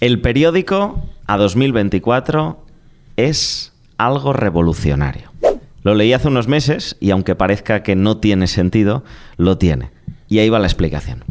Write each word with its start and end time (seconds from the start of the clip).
El 0.00 0.22
periódico 0.22 0.98
a 1.26 1.36
2024 1.36 2.64
es 3.16 3.74
algo 3.98 4.32
revolucionario. 4.32 5.30
Lo 5.82 5.94
leí 5.94 6.14
hace 6.14 6.28
unos 6.28 6.48
meses 6.48 6.96
y 7.00 7.10
aunque 7.10 7.34
parezca 7.34 7.82
que 7.82 7.96
no 7.96 8.16
tiene 8.16 8.46
sentido, 8.46 9.04
lo 9.36 9.58
tiene. 9.58 9.90
Y 10.26 10.38
ahí 10.38 10.48
va 10.48 10.58
la 10.58 10.68
explicación. 10.68 11.22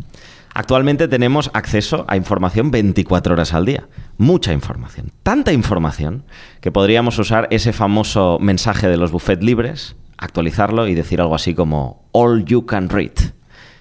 Actualmente 0.54 1.08
tenemos 1.08 1.50
acceso 1.56 2.06
a 2.08 2.16
información 2.16 2.70
24 2.70 3.34
horas 3.34 3.56
al 3.56 3.66
día. 3.66 3.88
Mucha 4.20 4.54
información. 4.54 5.14
Tanta 5.24 5.52
información 5.52 6.24
que 6.62 6.72
podríamos 6.72 7.18
usar 7.18 7.48
ese 7.50 7.74
famoso 7.74 8.38
mensaje 8.40 8.88
de 8.88 8.98
los 8.98 9.12
buffets 9.12 9.44
libres, 9.44 9.96
actualizarlo 10.20 10.88
y 10.88 10.94
decir 10.94 11.22
algo 11.22 11.34
así 11.34 11.56
como 11.56 12.08
All 12.12 12.46
you 12.46 12.68
can 12.68 12.90
read. 12.90 13.34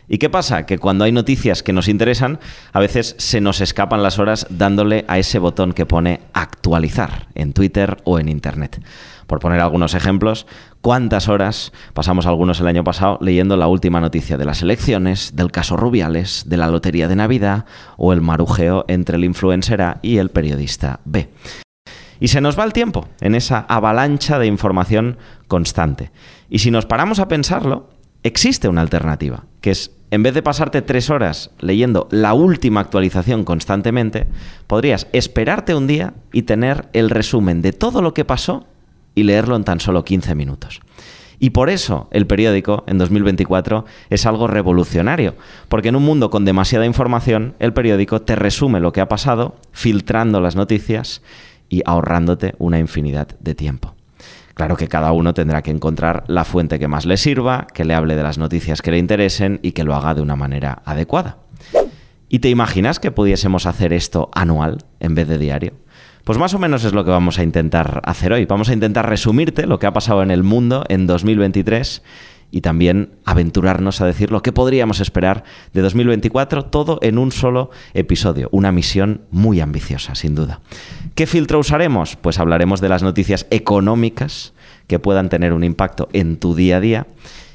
¿Y 0.08 0.18
qué 0.18 0.30
pasa? 0.30 0.64
Que 0.64 0.78
cuando 0.78 1.04
hay 1.04 1.12
noticias 1.12 1.62
que 1.62 1.74
nos 1.74 1.86
interesan, 1.86 2.40
a 2.72 2.80
veces 2.80 3.14
se 3.18 3.42
nos 3.42 3.60
escapan 3.60 4.02
las 4.02 4.18
horas 4.18 4.46
dándole 4.48 5.04
a 5.06 5.18
ese 5.18 5.38
botón 5.38 5.72
que 5.72 5.84
pone 5.84 6.20
actualizar 6.32 7.28
en 7.34 7.52
Twitter 7.52 7.98
o 8.04 8.18
en 8.18 8.30
Internet. 8.30 8.82
Por 9.26 9.40
poner 9.40 9.60
algunos 9.60 9.94
ejemplos, 9.94 10.46
¿cuántas 10.80 11.28
horas 11.28 11.72
pasamos 11.92 12.24
algunos 12.24 12.60
el 12.60 12.68
año 12.68 12.84
pasado 12.84 13.18
leyendo 13.20 13.58
la 13.58 13.68
última 13.68 14.00
noticia 14.00 14.38
de 14.38 14.46
las 14.46 14.62
elecciones, 14.62 15.36
del 15.36 15.52
caso 15.52 15.76
Rubiales, 15.76 16.44
de 16.46 16.56
la 16.56 16.68
lotería 16.68 17.08
de 17.08 17.16
Navidad 17.16 17.66
o 17.98 18.14
el 18.14 18.22
marujeo 18.22 18.86
entre 18.88 19.18
el 19.18 19.24
influencer 19.24 19.82
A 19.82 19.98
y 20.00 20.16
el 20.16 20.30
periodista 20.30 21.00
B? 21.04 21.28
Y 22.20 22.28
se 22.28 22.40
nos 22.40 22.58
va 22.58 22.64
el 22.64 22.72
tiempo 22.72 23.06
en 23.20 23.34
esa 23.34 23.60
avalancha 23.68 24.38
de 24.38 24.46
información 24.46 25.18
constante. 25.46 26.10
Y 26.48 26.60
si 26.60 26.70
nos 26.70 26.86
paramos 26.86 27.18
a 27.18 27.28
pensarlo, 27.28 27.90
existe 28.22 28.68
una 28.68 28.80
alternativa, 28.80 29.44
que 29.60 29.70
es 29.70 29.92
en 30.10 30.22
vez 30.22 30.32
de 30.32 30.42
pasarte 30.42 30.80
tres 30.80 31.10
horas 31.10 31.50
leyendo 31.60 32.08
la 32.10 32.32
última 32.32 32.80
actualización 32.80 33.44
constantemente, 33.44 34.26
podrías 34.66 35.06
esperarte 35.12 35.74
un 35.74 35.86
día 35.86 36.14
y 36.32 36.42
tener 36.42 36.88
el 36.94 37.10
resumen 37.10 37.60
de 37.60 37.72
todo 37.72 38.00
lo 38.00 38.14
que 38.14 38.24
pasó 38.24 38.66
y 39.14 39.24
leerlo 39.24 39.54
en 39.56 39.64
tan 39.64 39.80
solo 39.80 40.04
15 40.04 40.34
minutos. 40.34 40.80
Y 41.40 41.50
por 41.50 41.70
eso 41.70 42.08
el 42.10 42.26
periódico 42.26 42.84
en 42.86 42.98
2024 42.98 43.84
es 44.10 44.26
algo 44.26 44.46
revolucionario, 44.46 45.36
porque 45.68 45.88
en 45.88 45.96
un 45.96 46.04
mundo 46.04 46.30
con 46.30 46.44
demasiada 46.44 46.86
información, 46.86 47.54
el 47.58 47.72
periódico 47.72 48.22
te 48.22 48.34
resume 48.34 48.80
lo 48.80 48.92
que 48.92 49.00
ha 49.00 49.08
pasado, 49.08 49.56
filtrando 49.72 50.40
las 50.40 50.56
noticias 50.56 51.22
y 51.68 51.82
ahorrándote 51.84 52.54
una 52.58 52.78
infinidad 52.78 53.28
de 53.40 53.54
tiempo. 53.54 53.97
Claro 54.58 54.76
que 54.76 54.88
cada 54.88 55.12
uno 55.12 55.34
tendrá 55.34 55.62
que 55.62 55.70
encontrar 55.70 56.24
la 56.26 56.44
fuente 56.44 56.80
que 56.80 56.88
más 56.88 57.06
le 57.06 57.16
sirva, 57.16 57.68
que 57.72 57.84
le 57.84 57.94
hable 57.94 58.16
de 58.16 58.24
las 58.24 58.38
noticias 58.38 58.82
que 58.82 58.90
le 58.90 58.98
interesen 58.98 59.60
y 59.62 59.70
que 59.70 59.84
lo 59.84 59.94
haga 59.94 60.16
de 60.16 60.20
una 60.20 60.34
manera 60.34 60.82
adecuada. 60.84 61.36
¿Y 62.28 62.40
te 62.40 62.48
imaginas 62.48 62.98
que 62.98 63.12
pudiésemos 63.12 63.66
hacer 63.66 63.92
esto 63.92 64.30
anual 64.34 64.78
en 64.98 65.14
vez 65.14 65.28
de 65.28 65.38
diario? 65.38 65.74
Pues 66.24 66.38
más 66.40 66.54
o 66.54 66.58
menos 66.58 66.82
es 66.82 66.92
lo 66.92 67.04
que 67.04 67.12
vamos 67.12 67.38
a 67.38 67.44
intentar 67.44 68.02
hacer 68.04 68.32
hoy. 68.32 68.46
Vamos 68.46 68.68
a 68.68 68.72
intentar 68.72 69.08
resumirte 69.08 69.64
lo 69.68 69.78
que 69.78 69.86
ha 69.86 69.92
pasado 69.92 70.24
en 70.24 70.32
el 70.32 70.42
mundo 70.42 70.84
en 70.88 71.06
2023 71.06 72.02
y 72.50 72.60
también 72.60 73.10
aventurarnos 73.24 74.00
a 74.00 74.06
decir 74.06 74.30
lo 74.30 74.42
que 74.42 74.52
podríamos 74.52 75.00
esperar 75.00 75.44
de 75.72 75.82
2024, 75.82 76.66
todo 76.66 76.98
en 77.02 77.18
un 77.18 77.32
solo 77.32 77.70
episodio. 77.94 78.48
Una 78.52 78.72
misión 78.72 79.22
muy 79.30 79.60
ambiciosa, 79.60 80.14
sin 80.14 80.34
duda. 80.34 80.60
¿Qué 81.14 81.26
filtro 81.26 81.58
usaremos? 81.58 82.16
Pues 82.16 82.38
hablaremos 82.38 82.80
de 82.80 82.88
las 82.88 83.02
noticias 83.02 83.46
económicas 83.50 84.54
que 84.86 84.98
puedan 84.98 85.28
tener 85.28 85.52
un 85.52 85.64
impacto 85.64 86.08
en 86.12 86.38
tu 86.38 86.54
día 86.54 86.78
a 86.78 86.80
día. 86.80 87.06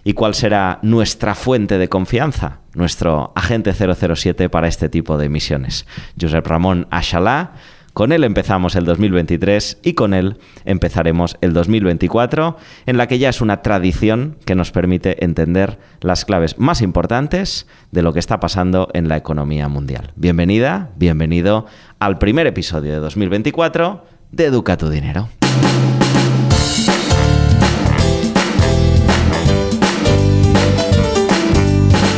¿Y 0.05 0.13
cuál 0.13 0.35
será 0.35 0.79
nuestra 0.81 1.33
fuente 1.33 1.77
de 1.77 1.87
confianza? 1.87 2.59
Nuestro 2.75 3.31
agente 3.35 3.73
007 3.73 4.49
para 4.49 4.67
este 4.67 4.89
tipo 4.89 5.17
de 5.17 5.29
misiones. 5.29 5.87
Josep 6.19 6.45
Ramón 6.45 6.87
Achalá 6.91 7.53
con 7.93 8.11
él 8.11 8.23
empezamos 8.23 8.75
el 8.75 8.85
2023 8.85 9.79
y 9.83 9.93
con 9.93 10.13
él 10.13 10.37
empezaremos 10.65 11.37
el 11.41 11.53
2024, 11.53 12.57
en 12.85 12.97
la 12.97 13.07
que 13.07 13.19
ya 13.19 13.29
es 13.29 13.39
una 13.39 13.61
tradición 13.61 14.37
que 14.45 14.55
nos 14.55 14.71
permite 14.71 15.23
entender 15.23 15.79
las 16.01 16.25
claves 16.25 16.57
más 16.57 16.81
importantes 16.81 17.67
de 17.91 18.01
lo 18.01 18.11
que 18.11 18.19
está 18.19 18.39
pasando 18.39 18.89
en 18.93 19.07
la 19.07 19.17
economía 19.17 19.67
mundial. 19.67 20.11
Bienvenida, 20.15 20.89
bienvenido 20.97 21.67
al 21.99 22.17
primer 22.17 22.47
episodio 22.47 22.93
de 22.93 22.99
2024 22.99 24.05
de 24.31 24.45
Educa 24.45 24.77
tu 24.77 24.89
Dinero. 24.89 25.29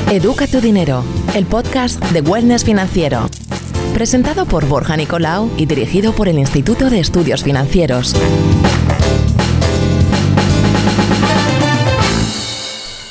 Educa 0.09 0.47
tu 0.47 0.61
Dinero, 0.61 1.03
el 1.35 1.45
podcast 1.45 2.01
de 2.11 2.21
Wellness 2.21 2.63
Financiero 2.63 3.27
presentado 3.95 4.45
por 4.45 4.67
Borja 4.67 4.97
Nicolau 4.97 5.49
y 5.55 5.67
dirigido 5.67 6.11
por 6.11 6.27
el 6.27 6.37
Instituto 6.37 6.89
de 6.89 6.99
Estudios 6.99 7.45
Financieros. 7.45 8.13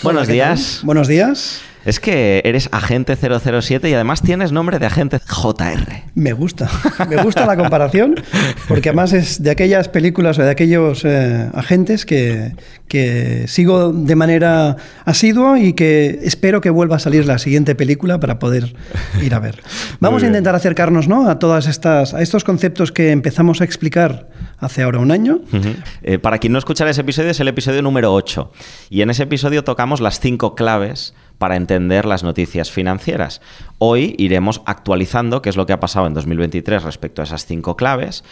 Buenos 0.02 0.28
días. 0.28 0.80
Buenos 0.82 1.08
días. 1.08 1.62
Es 1.84 2.00
que 2.00 2.40
eres 2.44 2.68
agente 2.72 3.16
007 3.16 3.88
y 3.90 3.94
además 3.94 4.22
tienes 4.22 4.52
nombre 4.52 4.78
de 4.78 4.86
agente 4.86 5.18
JR. 5.18 6.04
Me 6.14 6.32
gusta, 6.32 6.70
me 7.08 7.22
gusta 7.22 7.44
la 7.46 7.56
comparación, 7.56 8.14
porque 8.68 8.88
además 8.88 9.12
es 9.12 9.42
de 9.42 9.50
aquellas 9.50 9.88
películas 9.88 10.38
o 10.38 10.42
de 10.42 10.50
aquellos 10.50 11.04
eh, 11.04 11.50
agentes 11.52 12.06
que, 12.06 12.54
que, 12.88 13.46
sigo 13.48 13.92
de 13.92 14.16
manera 14.16 14.76
asidua 15.04 15.60
y 15.60 15.74
que 15.74 16.20
espero 16.22 16.60
que 16.60 16.70
vuelva 16.70 16.96
a 16.96 16.98
salir 16.98 17.26
la 17.26 17.38
siguiente 17.38 17.74
película 17.74 18.18
para 18.18 18.38
poder 18.38 18.74
ir 19.20 19.34
a 19.34 19.38
ver. 19.38 19.62
Vamos 20.00 20.22
a 20.22 20.26
intentar 20.26 20.54
acercarnos 20.54 21.08
¿no? 21.08 21.28
a 21.28 21.38
todas 21.38 21.66
estas, 21.66 22.14
a 22.14 22.22
estos 22.22 22.44
conceptos 22.44 22.92
que 22.92 23.10
empezamos 23.10 23.60
a 23.60 23.64
explicar 23.64 24.28
hace 24.58 24.82
ahora 24.82 25.00
un 25.00 25.10
año. 25.10 25.40
Eh, 26.02 26.18
para 26.18 26.38
quien 26.38 26.52
no 26.52 26.58
escuchara 26.58 26.90
ese 26.90 27.02
episodio, 27.02 27.30
es 27.30 27.40
el 27.40 27.48
episodio 27.48 27.82
número 27.82 28.14
8. 28.14 28.50
Y 28.90 29.02
en 29.02 29.10
ese 29.10 29.24
episodio 29.24 29.64
tocamos 29.64 30.00
las 30.00 30.20
cinco 30.20 30.54
claves 30.54 31.14
para 31.38 31.56
entender 31.56 32.04
las 32.04 32.22
noticias 32.22 32.70
financieras. 32.70 33.40
Hoy 33.78 34.14
iremos 34.18 34.62
actualizando 34.66 35.42
qué 35.42 35.50
es 35.50 35.56
lo 35.56 35.66
que 35.66 35.72
ha 35.72 35.80
pasado 35.80 36.06
en 36.06 36.14
2023 36.14 36.82
respecto 36.82 37.22
a 37.22 37.24
esas 37.24 37.46
cinco 37.46 37.76
claves. 37.76 38.24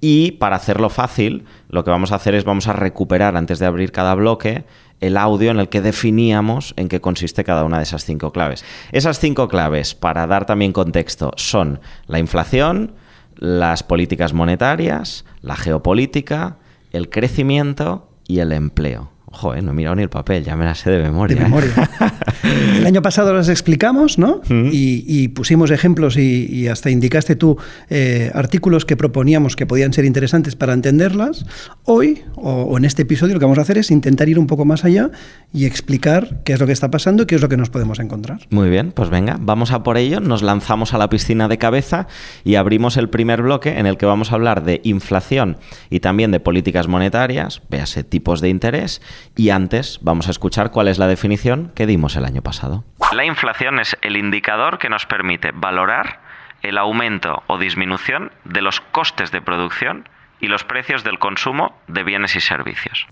Y 0.00 0.32
para 0.32 0.56
hacerlo 0.56 0.90
fácil, 0.90 1.44
lo 1.68 1.82
que 1.82 1.90
vamos 1.90 2.12
a 2.12 2.16
hacer 2.16 2.34
es 2.34 2.44
vamos 2.44 2.68
a 2.68 2.74
recuperar 2.74 3.36
antes 3.36 3.58
de 3.58 3.66
abrir 3.66 3.90
cada 3.90 4.14
bloque 4.14 4.64
el 5.00 5.16
audio 5.16 5.50
en 5.50 5.58
el 5.58 5.68
que 5.68 5.80
definíamos 5.80 6.74
en 6.76 6.88
qué 6.88 7.00
consiste 7.00 7.44
cada 7.44 7.64
una 7.64 7.78
de 7.78 7.84
esas 7.84 8.04
cinco 8.04 8.32
claves. 8.32 8.64
Esas 8.92 9.18
cinco 9.18 9.48
claves, 9.48 9.94
para 9.94 10.26
dar 10.26 10.46
también 10.46 10.72
contexto, 10.72 11.32
son 11.36 11.80
la 12.06 12.18
inflación, 12.18 12.92
las 13.36 13.82
políticas 13.82 14.32
monetarias, 14.32 15.24
la 15.40 15.56
geopolítica, 15.56 16.58
el 16.92 17.10
crecimiento 17.10 18.08
y 18.26 18.38
el 18.38 18.52
empleo. 18.52 19.13
Joder, 19.34 19.62
no 19.62 19.72
he 19.72 19.74
mirado 19.74 19.96
ni 19.96 20.02
el 20.02 20.08
papel, 20.08 20.44
ya 20.44 20.56
me 20.56 20.64
la 20.64 20.74
sé 20.74 20.90
de 20.90 21.02
memoria. 21.02 21.36
De 21.36 21.42
¿eh? 21.42 21.44
memoria. 21.44 21.90
el 22.78 22.86
año 22.86 23.02
pasado 23.02 23.34
las 23.34 23.48
explicamos, 23.48 24.18
¿no? 24.18 24.40
y, 24.48 25.28
pusimos 25.28 25.70
ejemplos 25.70 26.16
y, 26.16 26.68
hasta 26.68 26.90
indicaste 26.90 27.36
tú 27.36 27.58
eh, 27.90 28.30
artículos 28.34 28.84
que 28.84 28.96
proponíamos 28.96 29.56
que 29.56 29.66
podían 29.66 29.92
ser 29.92 30.04
interesantes 30.04 30.56
para 30.56 30.72
entenderlas. 30.72 31.44
Hoy, 31.84 32.22
o, 32.36 32.78
en 32.78 32.84
este 32.84 33.02
episodio, 33.02 33.34
lo 33.34 33.40
que 33.40 33.46
vamos 33.46 33.58
a 33.58 33.62
hacer 33.62 33.78
es 33.78 33.90
intentar 33.90 34.28
ir 34.28 34.38
un 34.38 34.46
poco 34.46 34.64
más 34.64 34.84
allá 34.84 35.10
y 35.52 35.66
explicar 35.66 36.42
qué 36.44 36.52
es 36.54 36.60
lo 36.60 36.66
que 36.66 36.72
está 36.72 36.90
pasando 36.90 37.24
y 37.24 37.26
qué 37.26 37.34
es 37.34 37.42
lo 37.42 37.48
que 37.48 37.56
nos 37.56 37.70
podemos 37.70 37.98
encontrar. 37.98 38.40
Muy 38.50 38.70
bien, 38.70 38.92
pues 38.92 39.10
venga, 39.10 39.36
vamos 39.40 39.72
a 39.72 39.82
por 39.82 39.96
ello, 39.96 40.20
nos 40.20 40.42
lanzamos 40.42 40.94
a 40.94 40.98
la 40.98 41.08
piscina 41.08 41.48
de 41.48 41.58
cabeza 41.58 42.06
y 42.44 42.54
abrimos 42.54 42.96
el 42.96 43.08
primer 43.08 43.42
bloque 43.42 43.78
en 43.78 43.86
el 43.86 43.96
que 43.96 44.06
vamos 44.06 44.32
a 44.32 44.36
hablar 44.36 44.64
de 44.64 44.80
inflación 44.84 45.56
y 45.90 46.00
también 46.00 46.30
de 46.30 46.40
políticas 46.40 46.88
monetarias, 46.88 47.62
véase 47.68 48.04
tipos 48.04 48.40
de 48.40 48.48
interés 48.48 49.00
y 49.36 49.50
antes 49.50 49.98
vamos 50.02 50.28
a 50.28 50.30
escuchar 50.30 50.70
cuál 50.70 50.88
es 50.88 50.98
la 50.98 51.06
definición 51.06 51.72
que 51.74 51.86
dimos 51.86 52.16
el 52.16 52.24
año 52.24 52.42
pasado. 52.42 52.84
La 53.12 53.24
inflación 53.24 53.78
es 53.78 53.96
el 54.02 54.16
indicador 54.16 54.78
que 54.78 54.88
nos 54.88 55.06
permite 55.06 55.50
valorar 55.52 56.20
el 56.62 56.78
aumento 56.78 57.42
o 57.46 57.58
disminución 57.58 58.32
de 58.44 58.62
los 58.62 58.80
costes 58.80 59.30
de 59.30 59.40
producción 59.40 60.08
y 60.40 60.48
los 60.48 60.64
precios 60.64 61.04
del 61.04 61.18
consumo 61.18 61.76
de 61.88 62.02
bienes 62.02 62.36
y 62.36 62.40
servicios. 62.40 63.06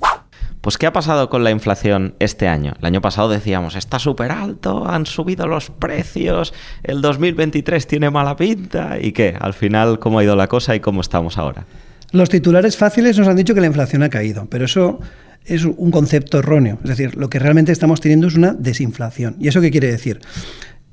Pues 0.61 0.79
¿qué 0.79 0.87
ha 0.87 0.93
pasado 0.93 1.29
con 1.29 1.45
la 1.45 1.51
inflación 1.51 2.15
este 2.19 2.47
año? 2.47 2.75
El 2.79 2.87
año 2.87 3.01
pasado 3.01 3.29
decíamos, 3.29 3.75
está 3.75 3.99
súper 3.99 4.31
alto, 4.31 4.89
han 4.89 5.07
subido 5.07 5.47
los 5.47 5.71
precios, 5.71 6.55
el 6.85 7.01
2023 7.01 7.87
tiene 7.87 8.11
mala 8.11 8.37
pinta. 8.37 8.99
¿Y 9.01 9.13
qué? 9.13 9.37
Al 9.41 9.55
final, 9.55 9.99
¿cómo 9.99 10.19
ha 10.19 10.25
ido 10.25 10.37
la 10.37 10.47
cosa 10.47 10.77
y 10.77 10.81
cómo 10.81 11.01
estamos 11.01 11.37
ahora? 11.37 11.65
Los 12.13 12.29
titulares 12.29 12.77
fáciles 12.77 13.19
nos 13.19 13.27
han 13.27 13.37
dicho 13.37 13.55
que 13.55 13.61
la 13.61 13.67
inflación 13.67 14.03
ha 14.03 14.11
caído, 14.11 14.47
pero 14.51 14.67
eso 14.67 15.01
es 15.45 15.65
un 15.65 15.91
concepto 15.91 16.39
erróneo. 16.39 16.79
Es 16.83 16.91
decir, 16.91 17.17
lo 17.17 17.31
que 17.31 17.39
realmente 17.39 17.73
estamos 17.73 18.01
teniendo 18.01 18.29
es 18.29 18.35
una 18.35 18.53
desinflación. 18.53 19.37
¿Y 19.39 19.49
eso 19.49 19.61
qué 19.61 19.71
quiere 19.71 19.91
decir? 19.91 20.21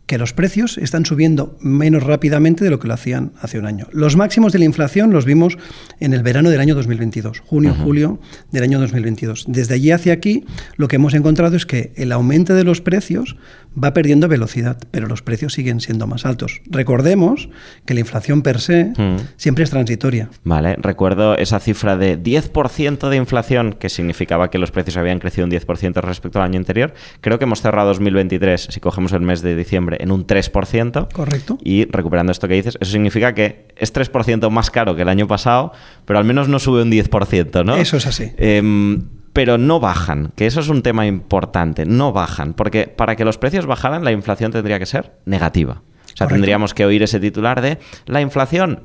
que 0.09 0.17
los 0.17 0.33
precios 0.33 0.79
están 0.79 1.05
subiendo 1.05 1.55
menos 1.61 2.01
rápidamente 2.01 2.63
de 2.63 2.71
lo 2.71 2.79
que 2.79 2.87
lo 2.87 2.95
hacían 2.95 3.31
hace 3.43 3.59
un 3.59 3.67
año. 3.67 3.85
Los 3.91 4.15
máximos 4.15 4.51
de 4.51 4.57
la 4.57 4.65
inflación 4.65 5.11
los 5.11 5.23
vimos 5.23 5.59
en 5.99 6.15
el 6.15 6.23
verano 6.23 6.49
del 6.49 6.59
año 6.59 6.73
2022, 6.73 7.41
junio, 7.41 7.75
julio 7.75 8.19
del 8.51 8.63
año 8.63 8.79
2022. 8.79 9.45
Desde 9.47 9.75
allí 9.75 9.91
hacia 9.91 10.13
aquí, 10.13 10.45
lo 10.77 10.87
que 10.87 10.95
hemos 10.95 11.13
encontrado 11.13 11.55
es 11.55 11.67
que 11.67 11.93
el 11.95 12.11
aumento 12.11 12.55
de 12.55 12.63
los 12.63 12.81
precios 12.81 13.37
va 13.81 13.93
perdiendo 13.93 14.27
velocidad, 14.27 14.77
pero 14.91 15.07
los 15.07 15.21
precios 15.21 15.53
siguen 15.53 15.79
siendo 15.79 16.07
más 16.07 16.25
altos. 16.25 16.61
Recordemos 16.69 17.49
que 17.85 17.93
la 17.93 18.01
inflación 18.01 18.41
per 18.41 18.59
se 18.59 18.85
Mm. 18.97 19.17
siempre 19.37 19.63
es 19.63 19.69
transitoria. 19.69 20.29
Vale, 20.43 20.75
recuerdo 20.77 21.35
esa 21.37 21.59
cifra 21.59 21.95
de 21.97 22.17
10% 22.21 23.09
de 23.09 23.17
inflación, 23.17 23.73
que 23.73 23.89
significaba 23.89 24.49
que 24.49 24.57
los 24.57 24.71
precios 24.71 24.97
habían 24.97 25.19
crecido 25.19 25.45
un 25.45 25.51
10% 25.51 26.01
respecto 26.01 26.39
al 26.39 26.45
año 26.45 26.57
anterior. 26.59 26.93
Creo 27.21 27.37
que 27.39 27.45
hemos 27.45 27.61
cerrado 27.61 27.87
2023, 27.89 28.67
si 28.71 28.79
cogemos 28.79 29.11
el 29.13 29.21
mes 29.21 29.41
de 29.41 29.55
diciembre, 29.55 29.97
en 29.99 30.11
un 30.11 30.25
3%. 30.25 31.07
Correcto. 31.13 31.57
Y 31.63 31.85
recuperando 31.85 32.31
esto 32.31 32.47
que 32.47 32.55
dices, 32.55 32.77
eso 32.79 32.91
significa 32.91 33.33
que 33.33 33.67
es 33.77 33.93
3% 33.93 34.49
más 34.49 34.71
caro 34.71 34.95
que 34.95 35.03
el 35.03 35.09
año 35.09 35.27
pasado, 35.27 35.71
pero 36.05 36.19
al 36.19 36.25
menos 36.25 36.47
no 36.49 36.59
sube 36.59 36.81
un 36.81 36.89
10%, 36.91 37.63
¿no? 37.63 37.75
Eso 37.77 37.97
es 37.97 38.05
así. 38.07 38.31
Em, 38.37 39.03
pero 39.39 39.57
no 39.57 39.79
bajan, 39.79 40.33
que 40.35 40.47
eso 40.47 40.59
es 40.59 40.67
un 40.67 40.81
tema 40.81 41.07
importante, 41.07 41.85
no 41.85 42.11
bajan, 42.11 42.53
porque 42.53 42.87
para 42.89 43.15
que 43.15 43.23
los 43.23 43.37
precios 43.37 43.65
bajaran 43.65 44.03
la 44.03 44.11
inflación 44.11 44.51
tendría 44.51 44.79
que 44.79 44.85
ser 44.85 45.13
negativa. 45.23 45.75
O 45.75 46.07
sea, 46.07 46.25
Correcto. 46.25 46.33
tendríamos 46.33 46.73
que 46.73 46.85
oír 46.85 47.03
ese 47.03 47.21
titular 47.21 47.61
de 47.61 47.79
la 48.05 48.19
inflación 48.19 48.83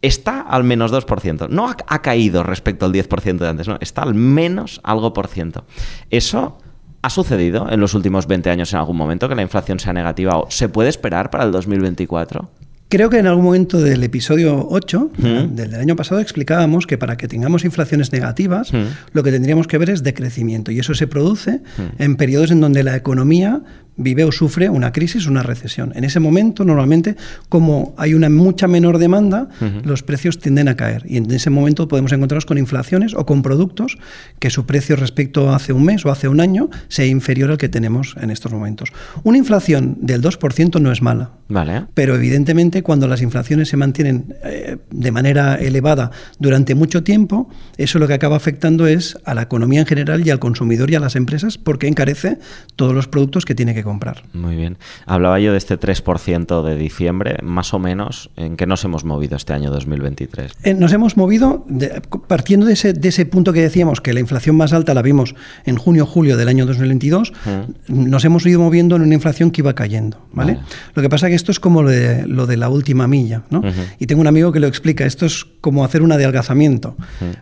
está 0.00 0.40
al 0.40 0.64
menos 0.64 0.90
2%. 0.90 1.50
No 1.50 1.68
ha, 1.68 1.76
ha 1.86 2.00
caído 2.00 2.42
respecto 2.42 2.86
al 2.86 2.94
10% 2.94 3.36
de 3.36 3.48
antes, 3.48 3.68
no, 3.68 3.76
está 3.82 4.00
al 4.00 4.14
menos 4.14 4.80
algo 4.84 5.12
por 5.12 5.28
ciento. 5.28 5.66
Eso 6.08 6.56
ha 7.02 7.10
sucedido 7.10 7.70
en 7.70 7.80
los 7.80 7.92
últimos 7.92 8.26
20 8.26 8.48
años 8.48 8.72
en 8.72 8.78
algún 8.78 8.96
momento 8.96 9.28
que 9.28 9.34
la 9.34 9.42
inflación 9.42 9.80
sea 9.80 9.92
negativa 9.92 10.38
o 10.38 10.50
se 10.50 10.70
puede 10.70 10.88
esperar 10.88 11.28
para 11.28 11.44
el 11.44 11.52
2024. 11.52 12.48
Creo 12.90 13.08
que 13.08 13.18
en 13.18 13.28
algún 13.28 13.44
momento 13.44 13.80
del 13.80 14.02
episodio 14.02 14.66
8 14.68 15.12
Mm. 15.16 15.54
del 15.54 15.74
año 15.76 15.94
pasado 15.94 16.20
explicábamos 16.20 16.88
que 16.88 16.98
para 16.98 17.16
que 17.16 17.28
tengamos 17.28 17.64
inflaciones 17.64 18.10
negativas, 18.12 18.72
Mm. 18.72 18.78
lo 19.12 19.22
que 19.22 19.30
tendríamos 19.30 19.68
que 19.68 19.78
ver 19.78 19.90
es 19.90 20.02
decrecimiento. 20.02 20.72
Y 20.72 20.80
eso 20.80 20.92
se 20.94 21.06
produce 21.06 21.60
Mm. 21.78 22.02
en 22.02 22.16
periodos 22.16 22.50
en 22.50 22.60
donde 22.60 22.82
la 22.82 22.96
economía 22.96 23.62
vive 23.96 24.24
o 24.24 24.32
sufre 24.32 24.70
una 24.70 24.92
crisis, 24.92 25.26
una 25.26 25.42
recesión. 25.42 25.92
En 25.94 26.04
ese 26.04 26.20
momento, 26.20 26.64
normalmente, 26.64 27.16
como 27.50 27.94
hay 27.98 28.14
una 28.14 28.30
mucha 28.30 28.66
menor 28.66 28.96
demanda, 28.96 29.48
los 29.84 30.02
precios 30.02 30.38
tienden 30.38 30.68
a 30.68 30.74
caer. 30.76 31.02
Y 31.06 31.18
en 31.18 31.30
ese 31.30 31.50
momento 31.50 31.86
podemos 31.86 32.10
encontrarnos 32.12 32.46
con 32.46 32.56
inflaciones 32.56 33.12
o 33.14 33.26
con 33.26 33.42
productos 33.42 33.98
que 34.38 34.48
su 34.48 34.64
precio 34.64 34.96
respecto 34.96 35.50
a 35.50 35.56
hace 35.56 35.74
un 35.74 35.84
mes 35.84 36.06
o 36.06 36.10
hace 36.10 36.28
un 36.28 36.40
año 36.40 36.70
sea 36.88 37.04
inferior 37.04 37.50
al 37.50 37.58
que 37.58 37.68
tenemos 37.68 38.14
en 38.18 38.30
estos 38.30 38.52
momentos. 38.52 38.90
Una 39.22 39.36
inflación 39.36 39.98
del 40.00 40.22
2% 40.22 40.80
no 40.80 40.90
es 40.92 41.02
mala. 41.02 41.32
Vale. 41.48 41.82
Pero 41.92 42.14
evidentemente 42.14 42.79
cuando 42.82 43.06
las 43.08 43.22
inflaciones 43.22 43.68
se 43.68 43.76
mantienen 43.76 44.34
eh, 44.44 44.76
de 44.90 45.10
manera 45.12 45.56
elevada 45.56 46.10
durante 46.38 46.74
mucho 46.74 47.02
tiempo, 47.02 47.48
eso 47.76 47.98
lo 47.98 48.06
que 48.08 48.14
acaba 48.14 48.36
afectando 48.36 48.86
es 48.86 49.18
a 49.24 49.34
la 49.34 49.42
economía 49.42 49.80
en 49.80 49.86
general 49.86 50.26
y 50.26 50.30
al 50.30 50.38
consumidor 50.38 50.90
y 50.90 50.94
a 50.94 51.00
las 51.00 51.16
empresas 51.16 51.58
porque 51.58 51.86
encarece 51.88 52.38
todos 52.76 52.94
los 52.94 53.08
productos 53.08 53.44
que 53.44 53.54
tiene 53.54 53.74
que 53.74 53.82
comprar. 53.82 54.22
Muy 54.32 54.56
bien. 54.56 54.78
Hablaba 55.06 55.38
yo 55.40 55.52
de 55.52 55.58
este 55.58 55.78
3% 55.78 56.62
de 56.62 56.76
diciembre, 56.76 57.36
más 57.42 57.74
o 57.74 57.78
menos, 57.78 58.30
¿en 58.36 58.56
qué 58.56 58.66
nos 58.66 58.84
hemos 58.84 59.04
movido 59.04 59.36
este 59.36 59.52
año 59.52 59.70
2023? 59.70 60.52
Eh, 60.64 60.74
Nos 60.74 60.92
hemos 60.92 61.16
movido 61.16 61.64
de- 61.68 62.00
partiendo 62.26 62.66
de 62.66 62.72
ese, 62.74 62.92
de 62.92 63.08
ese 63.08 63.26
punto 63.26 63.52
que 63.52 63.60
decíamos 63.62 64.00
que 64.00 64.12
la 64.12 64.20
inflación 64.20 64.56
más 64.56 64.72
alta 64.72 64.94
la 64.94 65.02
vimos 65.02 65.34
en 65.64 65.76
junio-julio 65.76 66.36
del 66.36 66.48
año 66.48 66.66
2022, 66.66 67.32
nos 67.88 68.24
hemos 68.24 68.46
ido 68.46 68.60
moviendo 68.60 68.96
en 68.96 69.02
una 69.02 69.14
inflación 69.14 69.50
que 69.50 69.60
iba 69.60 69.74
cayendo. 69.74 70.18
¿vale? 70.32 70.54
Vale. 70.54 70.66
Lo 70.94 71.02
que 71.02 71.08
pasa 71.08 71.26
es 71.26 71.30
que 71.32 71.36
esto 71.36 71.52
es 71.52 71.60
como 71.60 71.82
lo 71.82 71.90
de, 71.90 72.26
lo 72.26 72.46
de 72.46 72.56
la 72.56 72.68
última 72.70 73.06
milla. 73.06 73.42
¿no? 73.50 73.62
Y 73.98 74.06
tengo 74.06 74.20
un 74.20 74.26
amigo 74.26 74.52
que 74.52 74.60
lo 74.60 74.66
explica, 74.66 75.04
esto 75.04 75.26
es 75.26 75.44
como 75.60 75.84
hacer 75.84 76.02
un 76.02 76.12
adelgazamiento. 76.12 76.96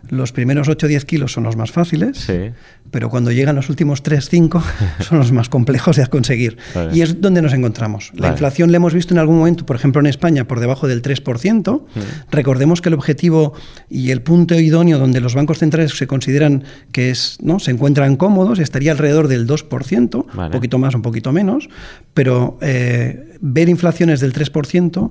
Los 0.09 0.33
primeros 0.33 0.69
8 0.69 0.87
o 0.87 0.89
10 0.89 1.05
kilos 1.05 1.33
son 1.33 1.45
los 1.45 1.57
más 1.57 1.71
fáciles, 1.71 2.19
Sí. 2.19 2.51
Pero 2.91 3.11
cuando 3.11 3.33
llegan 3.33 3.57
los 3.57 3.69
últimos 3.69 4.03
3 4.03 4.29
5 4.29 4.63
son 5.01 5.19
los 5.19 5.33
más 5.33 5.49
complejos 5.49 5.97
de 5.97 6.07
conseguir. 6.07 6.57
Vale. 6.75 6.97
Y 6.97 7.03
es 7.03 7.21
donde 7.21 7.43
nos 7.43 7.53
encontramos. 7.53 8.13
La 8.15 8.23
Vale. 8.23 8.33
inflación 8.35 8.71
la 8.71 8.77
hemos 8.77 8.95
visto 8.95 9.15
en 9.15 9.19
algún 9.19 9.39
momento, 9.39 9.67
por 9.67 9.77
ejemplo 9.77 10.01
en 10.01 10.07
España, 10.07 10.45
por 10.45 10.61
debajo 10.61 10.89
del 10.89 11.03
3%. 11.03 11.83
Recordemos 12.31 12.81
que 12.81 12.89
el 12.89 12.95
objetivo 12.95 13.53
y 13.89 14.11
el 14.11 14.23
punto 14.23 14.59
idóneo 14.59 14.99
donde 14.99 15.21
los 15.21 15.35
bancos 15.35 15.59
centrales 15.59 15.97
se 15.97 16.07
consideran 16.07 16.65
que 16.93 17.11
es, 17.11 17.39
¿no? 17.43 17.59
se 17.59 17.71
encuentran 17.71 18.17
cómodos 18.17 18.59
estaría 18.59 18.93
alrededor 18.93 19.29
del 19.29 19.47
2%, 19.47 20.27
Vale. 20.35 20.47
un 20.47 20.53
poquito 20.53 20.79
más, 20.79 20.95
un 20.95 21.03
poquito 21.03 21.33
menos, 21.33 21.69
pero 22.15 22.59
eh, 22.61 23.37
ver 23.41 23.69
inflaciones 23.69 24.21
del 24.21 24.33
3% 24.33 25.11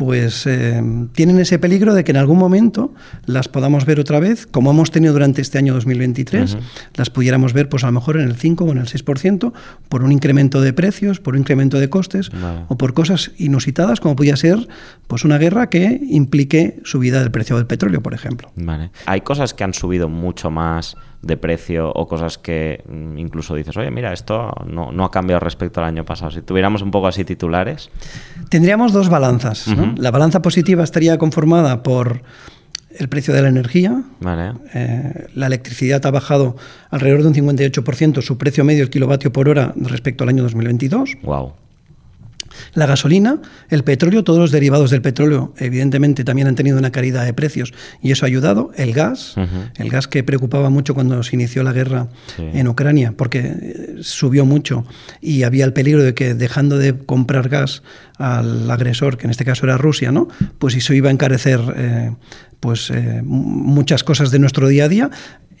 pues 0.00 0.46
eh, 0.46 0.82
tienen 1.12 1.40
ese 1.40 1.58
peligro 1.58 1.92
de 1.92 2.04
que 2.04 2.12
en 2.12 2.16
algún 2.16 2.38
momento 2.38 2.94
las 3.26 3.48
podamos 3.48 3.84
ver 3.84 4.00
otra 4.00 4.18
vez, 4.18 4.46
como 4.46 4.70
hemos 4.70 4.90
tenido 4.90 5.12
durante 5.12 5.42
este 5.42 5.58
año 5.58 5.74
2023, 5.74 6.56
las 6.94 7.10
pudiéramos 7.10 7.52
ver 7.52 7.68
pues 7.68 7.84
a 7.84 7.88
lo 7.88 7.92
mejor 7.92 8.18
en 8.18 8.26
el 8.26 8.34
5 8.34 8.64
o 8.64 8.72
en 8.72 8.78
el 8.78 8.86
6% 8.86 9.52
por 9.90 10.02
un 10.02 10.10
incremento 10.10 10.62
de 10.62 10.72
precios, 10.72 11.20
por 11.20 11.34
un 11.34 11.40
incremento 11.40 11.78
de 11.78 11.90
costes 11.90 12.30
o 12.68 12.78
por 12.78 12.94
cosas 12.94 13.32
inusitadas 13.36 14.00
como 14.00 14.16
podía 14.16 14.36
ser 14.36 14.68
pues 15.06 15.26
una 15.26 15.36
guerra 15.36 15.68
que 15.68 16.00
implique 16.08 16.80
subida 16.82 17.20
del 17.20 17.30
precio 17.30 17.56
del 17.56 17.66
petróleo, 17.66 18.02
por 18.02 18.14
ejemplo. 18.14 18.50
Vale. 18.56 18.92
Hay 19.04 19.20
cosas 19.20 19.52
que 19.52 19.64
han 19.64 19.74
subido 19.74 20.08
mucho 20.08 20.50
más 20.50 20.96
de 21.22 21.36
precio 21.36 21.92
o 21.94 22.08
cosas 22.08 22.38
que 22.38 22.82
mm, 22.88 23.18
incluso 23.18 23.54
dices, 23.54 23.76
oye, 23.76 23.90
mira, 23.90 24.12
esto 24.12 24.52
no, 24.66 24.90
no 24.92 25.04
ha 25.04 25.10
cambiado 25.10 25.40
respecto 25.40 25.80
al 25.80 25.86
año 25.86 26.04
pasado. 26.04 26.30
Si 26.30 26.42
tuviéramos 26.42 26.82
un 26.82 26.90
poco 26.90 27.06
así 27.08 27.24
titulares, 27.24 27.90
Tendríamos 28.48 28.92
dos 28.92 29.08
balanzas. 29.08 29.66
La 29.96 30.10
balanza 30.10 30.42
positiva 30.42 30.82
estaría 30.82 31.16
conformada 31.18 31.84
por 31.84 32.22
el 32.98 33.08
precio 33.08 33.32
de 33.32 33.42
la 33.42 33.48
energía, 33.48 34.02
¿vale? 34.18 34.54
Eh, 34.74 35.28
la 35.34 35.46
electricidad 35.46 36.04
ha 36.04 36.10
bajado 36.10 36.56
alrededor 36.90 37.22
de 37.22 37.28
un 37.28 37.34
58% 37.34 38.22
su 38.22 38.38
precio 38.38 38.64
medio 38.64 38.82
el 38.82 38.90
kilovatio 38.90 39.32
por 39.32 39.48
hora 39.48 39.72
respecto 39.76 40.24
al 40.24 40.30
año 40.30 40.42
2022. 40.42 41.18
Wow. 41.22 41.52
La 42.74 42.86
gasolina, 42.86 43.40
el 43.68 43.84
petróleo, 43.84 44.24
todos 44.24 44.38
los 44.38 44.50
derivados 44.50 44.90
del 44.90 45.02
petróleo, 45.02 45.54
evidentemente 45.58 46.24
también 46.24 46.48
han 46.48 46.54
tenido 46.54 46.78
una 46.78 46.90
caída 46.92 47.24
de 47.24 47.32
precios 47.32 47.72
y 48.02 48.10
eso 48.12 48.24
ha 48.24 48.28
ayudado. 48.28 48.70
El 48.76 48.92
gas, 48.92 49.34
el 49.76 49.88
gas 49.90 50.08
que 50.08 50.22
preocupaba 50.24 50.70
mucho 50.70 50.94
cuando 50.94 51.22
se 51.22 51.36
inició 51.36 51.62
la 51.62 51.72
guerra 51.72 52.08
Sí. 52.36 52.44
en 52.52 52.68
Ucrania, 52.68 53.14
porque 53.16 53.38
eh, 53.40 53.96
subió 54.00 54.44
mucho 54.44 54.84
y 55.20 55.42
había 55.44 55.64
el 55.64 55.72
peligro 55.72 56.02
de 56.02 56.14
que 56.14 56.34
dejando 56.34 56.78
de 56.78 56.96
comprar 56.96 57.48
gas 57.48 57.82
al 58.18 58.70
agresor, 58.70 59.16
que 59.16 59.26
en 59.26 59.30
este 59.30 59.44
caso 59.44 59.64
era 59.66 59.76
Rusia, 59.78 60.12
¿no? 60.12 60.28
Pues 60.58 60.74
eso 60.74 60.92
iba 60.92 61.08
a 61.08 61.12
encarecer 61.12 61.60
eh, 61.76 62.12
pues, 62.60 62.90
eh, 62.90 63.22
muchas 63.24 64.04
cosas 64.04 64.30
de 64.30 64.38
nuestro 64.38 64.68
día 64.68 64.84
a 64.84 64.88
día. 64.88 65.10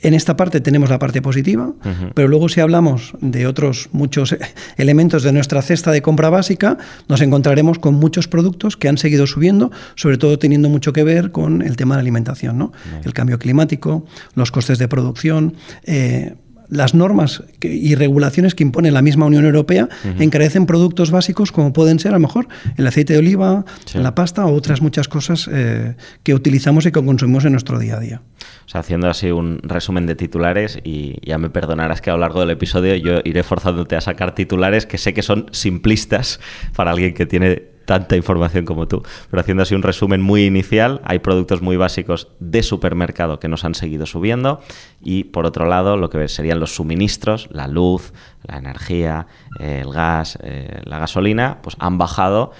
En 0.02 0.14
esta 0.14 0.36
parte 0.36 0.60
tenemos 0.60 0.88
la 0.90 0.98
parte 0.98 1.20
positiva, 1.22 1.72
pero 2.14 2.28
luego 2.28 2.48
si 2.48 2.60
hablamos 2.60 3.12
de 3.20 3.46
otros 3.46 3.88
muchos 3.92 4.36
elementos 4.76 5.22
de 5.22 5.32
nuestra 5.32 5.62
cesta 5.62 5.90
de 5.90 6.02
compra 6.02 6.30
básica, 6.30 6.78
nos 7.08 7.20
encontraremos 7.20 7.78
con 7.78 7.94
muchos 7.94 8.28
productos 8.28 8.76
que 8.76 8.88
han 8.88 8.98
seguido 8.98 9.26
subiendo, 9.26 9.70
sobre 9.94 10.18
todo 10.18 10.38
teniendo 10.38 10.68
mucho 10.68 10.92
que 10.92 11.04
ver 11.04 11.32
con 11.32 11.62
el 11.62 11.76
tema 11.76 11.94
de 11.94 11.98
la 11.98 12.02
alimentación, 12.02 12.58
¿no? 12.58 12.72
El 13.04 13.12
cambio 13.12 13.38
climático, 13.38 14.04
los 14.34 14.50
costes 14.50 14.78
de 14.78 14.88
producción. 14.88 15.54
eh, 15.84 16.34
las 16.70 16.94
normas 16.94 17.42
que- 17.58 17.74
y 17.74 17.94
regulaciones 17.94 18.54
que 18.54 18.62
impone 18.62 18.90
la 18.90 19.02
misma 19.02 19.26
Unión 19.26 19.44
Europea 19.44 19.88
encarecen 20.18 20.66
productos 20.66 21.10
básicos 21.10 21.52
como 21.52 21.72
pueden 21.72 21.98
ser 21.98 22.12
a 22.12 22.14
lo 22.14 22.20
mejor 22.20 22.48
el 22.76 22.86
aceite 22.86 23.12
de 23.12 23.18
oliva, 23.18 23.64
Sí. 23.84 23.98
la 23.98 24.14
pasta 24.14 24.46
o 24.46 24.54
otras 24.54 24.80
muchas 24.80 25.08
cosas 25.08 25.48
eh, 25.52 25.96
que 26.22 26.34
utilizamos 26.34 26.86
y 26.86 26.92
que 26.92 27.02
consumimos 27.04 27.44
en 27.44 27.52
nuestro 27.52 27.78
día 27.78 27.96
a 27.96 28.00
día. 28.00 28.22
O 28.66 28.68
sea, 28.70 28.80
haciendo 28.80 29.08
así 29.10 29.30
un 29.32 29.58
resumen 29.64 30.06
de 30.06 30.14
titulares 30.14 30.78
y 30.84 31.16
ya 31.26 31.38
me 31.38 31.50
perdonarás 31.50 32.00
que 32.00 32.10
a 32.10 32.12
lo 32.14 32.20
largo 32.20 32.40
del 32.40 32.50
episodio 32.50 32.94
yo 32.94 33.20
iré 33.24 33.42
forzándote 33.42 33.96
a 33.96 34.00
sacar 34.00 34.34
titulares 34.34 34.86
que 34.86 34.96
sé 34.98 35.12
que 35.12 35.22
son 35.22 35.46
simplistas 35.50 36.38
para 36.76 36.92
alguien 36.92 37.14
que 37.14 37.26
tiene 37.26 37.62
tanta 37.90 38.14
información 38.14 38.64
como 38.64 38.86
tú, 38.86 39.02
pero 39.32 39.40
haciendo 39.40 39.64
así 39.64 39.74
un 39.74 39.82
resumen 39.82 40.22
muy 40.22 40.44
inicial, 40.44 41.00
hay 41.02 41.18
productos 41.18 41.60
muy 41.60 41.76
básicos 41.76 42.28
de 42.38 42.62
supermercado 42.62 43.40
que 43.40 43.48
nos 43.48 43.64
han 43.64 43.74
seguido 43.74 44.06
subiendo. 44.06 44.60
Y 45.02 45.24
por 45.24 45.44
otro 45.44 45.66
lado 45.66 45.96
lo 45.96 46.08
que 46.08 46.28
serían 46.28 46.60
los 46.60 46.72
suministros, 46.72 47.48
la 47.50 47.66
luz, 47.66 48.12
la 48.44 48.58
energía, 48.58 49.26
eh, 49.58 49.82
el 49.84 49.92
gas, 49.92 50.38
eh, 50.40 50.82
la 50.84 51.00
gasolina, 51.00 51.58
pues 51.62 51.74
han 51.80 51.98
bajado. 51.98 52.52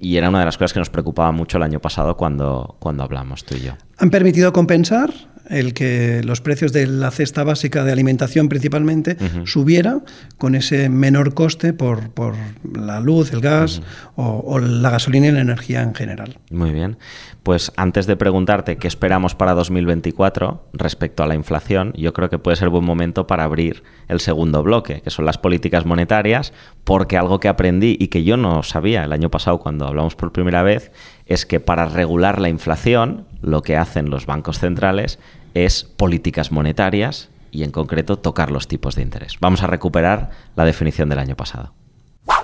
Y 0.00 0.16
era 0.16 0.30
una 0.30 0.38
de 0.38 0.46
las 0.46 0.56
cosas 0.56 0.72
que 0.72 0.78
nos 0.78 0.88
preocupaba 0.88 1.32
mucho 1.32 1.58
el 1.58 1.62
año 1.62 1.80
pasado 1.80 2.16
cuando, 2.16 2.76
cuando 2.78 3.02
hablamos 3.02 3.44
tú 3.44 3.56
y 3.56 3.60
yo. 3.60 3.72
Han 3.98 4.08
permitido 4.08 4.54
compensar 4.54 5.12
el 5.48 5.74
que 5.74 6.22
los 6.24 6.40
precios 6.40 6.72
de 6.72 6.86
la 6.86 7.10
cesta 7.10 7.44
básica 7.44 7.84
de 7.84 7.92
alimentación 7.92 8.48
principalmente 8.48 9.16
subiera 9.44 10.00
con 10.38 10.54
ese 10.54 10.88
menor 10.88 11.34
coste 11.34 11.72
por, 11.72 12.10
por 12.10 12.34
la 12.74 13.00
luz, 13.00 13.32
el 13.32 13.40
gas 13.40 13.82
o, 14.14 14.42
o 14.44 14.58
la 14.58 14.90
gasolina 14.90 15.28
y 15.28 15.32
la 15.32 15.40
energía 15.40 15.82
en 15.82 15.94
general. 15.94 16.38
Muy 16.50 16.72
bien. 16.72 16.96
Pues 17.42 17.72
antes 17.76 18.06
de 18.06 18.16
preguntarte 18.16 18.76
qué 18.76 18.88
esperamos 18.88 19.36
para 19.36 19.54
2024 19.54 20.68
respecto 20.72 21.22
a 21.22 21.26
la 21.26 21.36
inflación, 21.36 21.92
yo 21.96 22.12
creo 22.12 22.28
que 22.28 22.38
puede 22.38 22.56
ser 22.56 22.70
buen 22.70 22.84
momento 22.84 23.26
para 23.26 23.44
abrir 23.44 23.84
el 24.08 24.20
segundo 24.20 24.62
bloque, 24.62 25.00
que 25.02 25.10
son 25.10 25.26
las 25.26 25.38
políticas 25.38 25.86
monetarias, 25.86 26.52
porque 26.84 27.16
algo 27.16 27.38
que 27.38 27.48
aprendí 27.48 27.96
y 28.00 28.08
que 28.08 28.24
yo 28.24 28.36
no 28.36 28.62
sabía 28.62 29.04
el 29.04 29.12
año 29.12 29.30
pasado 29.30 29.58
cuando 29.58 29.86
hablamos 29.86 30.16
por 30.16 30.32
primera 30.32 30.62
vez, 30.62 30.90
es 31.26 31.44
que 31.44 31.60
para 31.60 31.86
regular 31.86 32.40
la 32.40 32.48
inflación, 32.48 33.26
lo 33.42 33.62
que 33.62 33.76
hacen 33.76 34.10
los 34.10 34.26
bancos 34.26 34.58
centrales 34.58 35.18
es 35.54 35.84
políticas 35.84 36.52
monetarias 36.52 37.30
y 37.50 37.64
en 37.64 37.72
concreto 37.72 38.18
tocar 38.18 38.50
los 38.50 38.68
tipos 38.68 38.94
de 38.94 39.02
interés. 39.02 39.38
Vamos 39.40 39.62
a 39.62 39.66
recuperar 39.66 40.30
la 40.54 40.64
definición 40.64 41.08
del 41.08 41.18
año 41.18 41.36
pasado. 41.36 41.72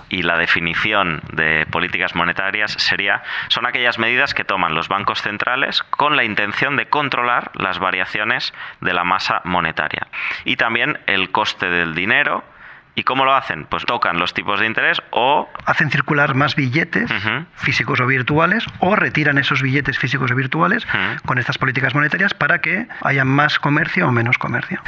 y 0.09 0.23
la 0.23 0.37
definición 0.37 1.23
de 1.33 1.67
políticas 1.71 2.15
monetarias 2.15 2.73
sería 2.73 3.23
son 3.49 3.67
aquellas 3.67 3.99
medidas 3.99 4.35
que 4.35 4.45
toman 4.45 4.75
los 4.75 4.89
bancos 4.89 5.23
centrales 5.23 5.83
con 5.85 6.17
la 6.17 6.25
intención 6.25 6.77
de 6.77 6.87
controlar 6.87 7.51
las 7.55 7.79
variaciones 7.79 8.53
de 8.83 8.93
la 8.93 9.05
masa 9.05 9.41
monetaria 9.45 10.09
y 10.45 10.57
también 10.57 10.99
el 11.07 11.31
coste 11.31 11.71
del 11.71 11.95
dinero 11.95 12.45
¿Y 12.95 13.05
cómo 13.05 13.25
lo 13.25 13.35
hacen? 13.35 13.65
Pues 13.65 13.85
tocan 13.87 14.19
los 14.19 14.35
tipos 14.35 14.61
de 14.61 14.67
interés 14.67 14.99
o... 15.11 15.49
Hacen 15.65 15.91
circular 15.91 16.35
más 16.35 16.57
billetes 16.57 17.11
físicos 17.55 18.01
o 18.01 18.07
virtuales 18.07 18.67
o 18.81 18.97
retiran 18.97 19.39
esos 19.39 19.63
billetes 19.63 19.99
físicos 19.99 20.31
o 20.31 20.35
virtuales 20.35 20.87
con 21.25 21.39
estas 21.39 21.57
políticas 21.57 21.95
monetarias 21.95 22.35
para 22.35 22.61
que 22.61 22.87
haya 23.01 23.25
más 23.25 23.59
comercio 23.59 24.09
o 24.09 24.13
menos 24.13 24.37
comercio. 24.39 24.81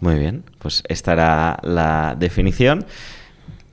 Muy 0.00 0.18
bien, 0.18 0.44
pues 0.58 0.82
esta 0.88 1.12
era 1.12 1.58
la 1.62 2.14
definición. 2.16 2.86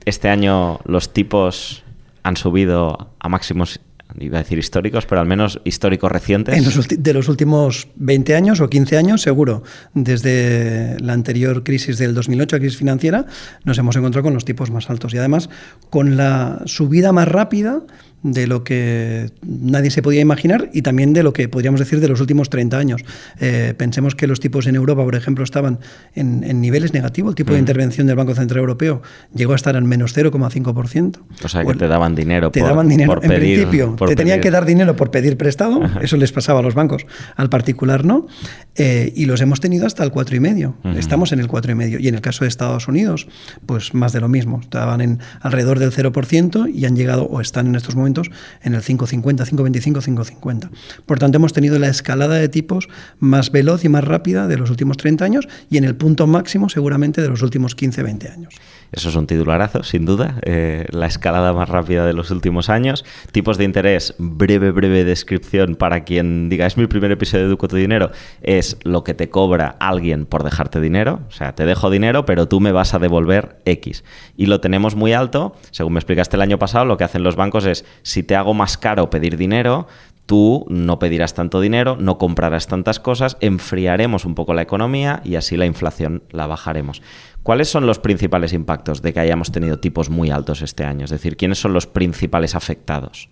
Este 0.04 0.28
año 0.28 0.78
los 0.84 1.12
tipos 1.12 1.84
han 2.22 2.36
subido 2.36 3.14
a 3.18 3.28
máximos 3.28 3.80
iba 4.18 4.38
a 4.38 4.42
decir 4.42 4.58
históricos, 4.58 5.06
pero 5.06 5.20
al 5.20 5.26
menos 5.26 5.60
históricos 5.64 6.10
recientes. 6.10 6.54
de 6.98 7.12
los 7.14 7.28
últimos 7.28 7.88
20 7.96 8.34
años 8.34 8.60
o 8.60 8.68
15 8.68 8.96
años, 8.96 9.22
seguro. 9.22 9.62
Desde 9.94 10.98
la 11.00 11.12
anterior 11.12 11.62
crisis 11.62 11.98
del 11.98 12.14
2008, 12.14 12.58
crisis 12.58 12.78
financiera, 12.78 13.26
nos 13.64 13.78
hemos 13.78 13.96
encontrado 13.96 14.24
con 14.24 14.34
los 14.34 14.44
tipos 14.44 14.70
más 14.70 14.90
altos 14.90 15.14
y 15.14 15.18
además 15.18 15.50
con 15.90 16.16
la 16.16 16.62
subida 16.66 17.12
más 17.12 17.28
rápida 17.28 17.82
de 18.26 18.46
lo 18.46 18.64
que 18.64 19.30
nadie 19.46 19.90
se 19.90 20.02
podía 20.02 20.20
imaginar 20.20 20.68
y 20.72 20.82
también 20.82 21.12
de 21.12 21.22
lo 21.22 21.32
que 21.32 21.48
podríamos 21.48 21.78
decir 21.78 22.00
de 22.00 22.08
los 22.08 22.20
últimos 22.20 22.50
30 22.50 22.76
años. 22.76 23.02
Eh, 23.40 23.74
pensemos 23.76 24.14
que 24.16 24.26
los 24.26 24.40
tipos 24.40 24.66
en 24.66 24.74
Europa, 24.74 25.04
por 25.04 25.14
ejemplo, 25.14 25.44
estaban 25.44 25.78
en, 26.14 26.60
niveles 26.60 26.92
negativos. 26.92 27.30
El 27.30 27.36
tipo 27.36 27.52
de 27.52 27.60
intervención 27.60 28.06
del 28.06 28.16
Banco 28.16 28.34
Central 28.34 28.60
Europeo 28.60 29.02
llegó 29.34 29.52
a 29.52 29.56
estar 29.56 29.76
en 29.76 29.86
menos 29.86 30.16
0,5%. 30.16 31.18
O 31.44 31.48
sea, 31.48 31.64
que 31.64 31.74
te 31.74 31.86
daban 31.86 32.14
dinero 32.14 32.50
te 32.50 32.60
daban 32.60 32.88
dinero. 32.88 33.20
en 33.22 33.28
principio, 33.28 33.96
te 34.06 34.16
tenían 34.16 34.40
que 34.40 34.50
dar 34.50 34.64
dinero 34.64 34.96
por 34.96 35.10
pedir 35.10 35.36
prestado. 35.36 35.80
Eso 36.00 36.16
les 36.16 36.32
pasaba 36.32 36.60
a 36.60 36.62
los 36.62 36.74
bancos. 36.74 37.06
Al 37.36 37.48
particular 37.48 38.04
no. 38.04 38.26
Eh, 38.74 39.12
y 39.14 39.24
los 39.26 39.40
hemos 39.40 39.60
tenido 39.60 39.86
hasta 39.86 40.02
el 40.02 40.12
4,5. 40.12 40.96
Estamos 40.96 41.32
en 41.32 41.38
el 41.38 41.48
4,5. 41.48 42.00
Y 42.00 42.08
en 42.08 42.16
el 42.16 42.20
caso 42.20 42.44
de 42.44 42.48
Estados 42.48 42.88
Unidos, 42.88 43.28
pues 43.66 43.94
más 43.94 44.12
de 44.12 44.20
lo 44.20 44.28
mismo. 44.28 44.60
Estaban 44.60 45.00
en 45.00 45.20
alrededor 45.40 45.78
del 45.78 45.92
0% 45.92 46.72
y 46.74 46.84
han 46.86 46.96
llegado 46.96 47.24
o 47.24 47.40
están 47.40 47.68
en 47.68 47.76
estos 47.76 47.94
momentos 47.94 48.15
en 48.62 48.74
el 48.74 48.82
550, 48.82 49.44
525, 49.44 50.00
550. 50.00 50.70
Por 51.06 51.18
tanto, 51.18 51.36
hemos 51.36 51.52
tenido 51.52 51.78
la 51.78 51.88
escalada 51.88 52.36
de 52.36 52.48
tipos 52.48 52.88
más 53.18 53.50
veloz 53.50 53.84
y 53.84 53.88
más 53.88 54.04
rápida 54.04 54.46
de 54.46 54.56
los 54.56 54.70
últimos 54.70 54.96
30 54.96 55.24
años 55.24 55.48
y 55.70 55.78
en 55.78 55.84
el 55.84 55.96
punto 55.96 56.26
máximo 56.26 56.68
seguramente 56.68 57.22
de 57.22 57.28
los 57.28 57.42
últimos 57.42 57.74
15, 57.74 58.02
20 58.02 58.28
años. 58.28 58.54
Eso 58.92 59.08
es 59.08 59.16
un 59.16 59.26
titularazo, 59.26 59.82
sin 59.82 60.06
duda. 60.06 60.38
Eh, 60.42 60.86
la 60.90 61.06
escalada 61.06 61.52
más 61.52 61.68
rápida 61.68 62.06
de 62.06 62.12
los 62.12 62.30
últimos 62.30 62.68
años. 62.68 63.04
Tipos 63.32 63.58
de 63.58 63.64
interés, 63.64 64.14
breve, 64.18 64.70
breve 64.70 65.04
descripción 65.04 65.76
para 65.76 66.04
quien 66.04 66.48
diga, 66.48 66.66
es 66.66 66.76
mi 66.76 66.86
primer 66.86 67.10
episodio 67.10 67.44
de 67.44 67.50
Educo 67.50 67.68
tu 67.68 67.76
Dinero, 67.76 68.10
es 68.42 68.78
lo 68.84 69.04
que 69.04 69.14
te 69.14 69.28
cobra 69.28 69.76
alguien 69.80 70.26
por 70.26 70.44
dejarte 70.44 70.80
dinero. 70.80 71.20
O 71.28 71.32
sea, 71.32 71.54
te 71.54 71.66
dejo 71.66 71.90
dinero, 71.90 72.24
pero 72.24 72.48
tú 72.48 72.60
me 72.60 72.72
vas 72.72 72.94
a 72.94 72.98
devolver 72.98 73.58
X. 73.64 74.04
Y 74.36 74.46
lo 74.46 74.60
tenemos 74.60 74.94
muy 74.94 75.12
alto. 75.12 75.54
Según 75.70 75.94
me 75.94 75.98
explicaste 75.98 76.36
el 76.36 76.42
año 76.42 76.58
pasado, 76.58 76.84
lo 76.84 76.96
que 76.96 77.04
hacen 77.04 77.22
los 77.22 77.36
bancos 77.36 77.66
es, 77.66 77.84
si 78.02 78.22
te 78.22 78.36
hago 78.36 78.54
más 78.54 78.78
caro 78.78 79.10
pedir 79.10 79.36
dinero, 79.36 79.86
tú 80.26 80.66
no 80.68 80.98
pedirás 80.98 81.34
tanto 81.34 81.60
dinero, 81.60 81.96
no 81.98 82.18
comprarás 82.18 82.66
tantas 82.66 83.00
cosas, 83.00 83.36
enfriaremos 83.40 84.24
un 84.24 84.34
poco 84.34 84.54
la 84.54 84.62
economía 84.62 85.20
y 85.24 85.36
así 85.36 85.56
la 85.56 85.66
inflación 85.66 86.24
la 86.30 86.46
bajaremos. 86.46 87.00
¿Cuáles 87.46 87.68
son 87.68 87.86
los 87.86 88.00
principales 88.00 88.52
impactos 88.52 89.02
de 89.02 89.12
que 89.12 89.20
hayamos 89.20 89.52
tenido 89.52 89.78
tipos 89.78 90.10
muy 90.10 90.32
altos 90.32 90.62
este 90.62 90.82
año? 90.82 91.04
Es 91.04 91.12
decir, 91.12 91.36
¿quiénes 91.36 91.60
son 91.60 91.72
los 91.72 91.86
principales 91.86 92.56
afectados? 92.56 93.28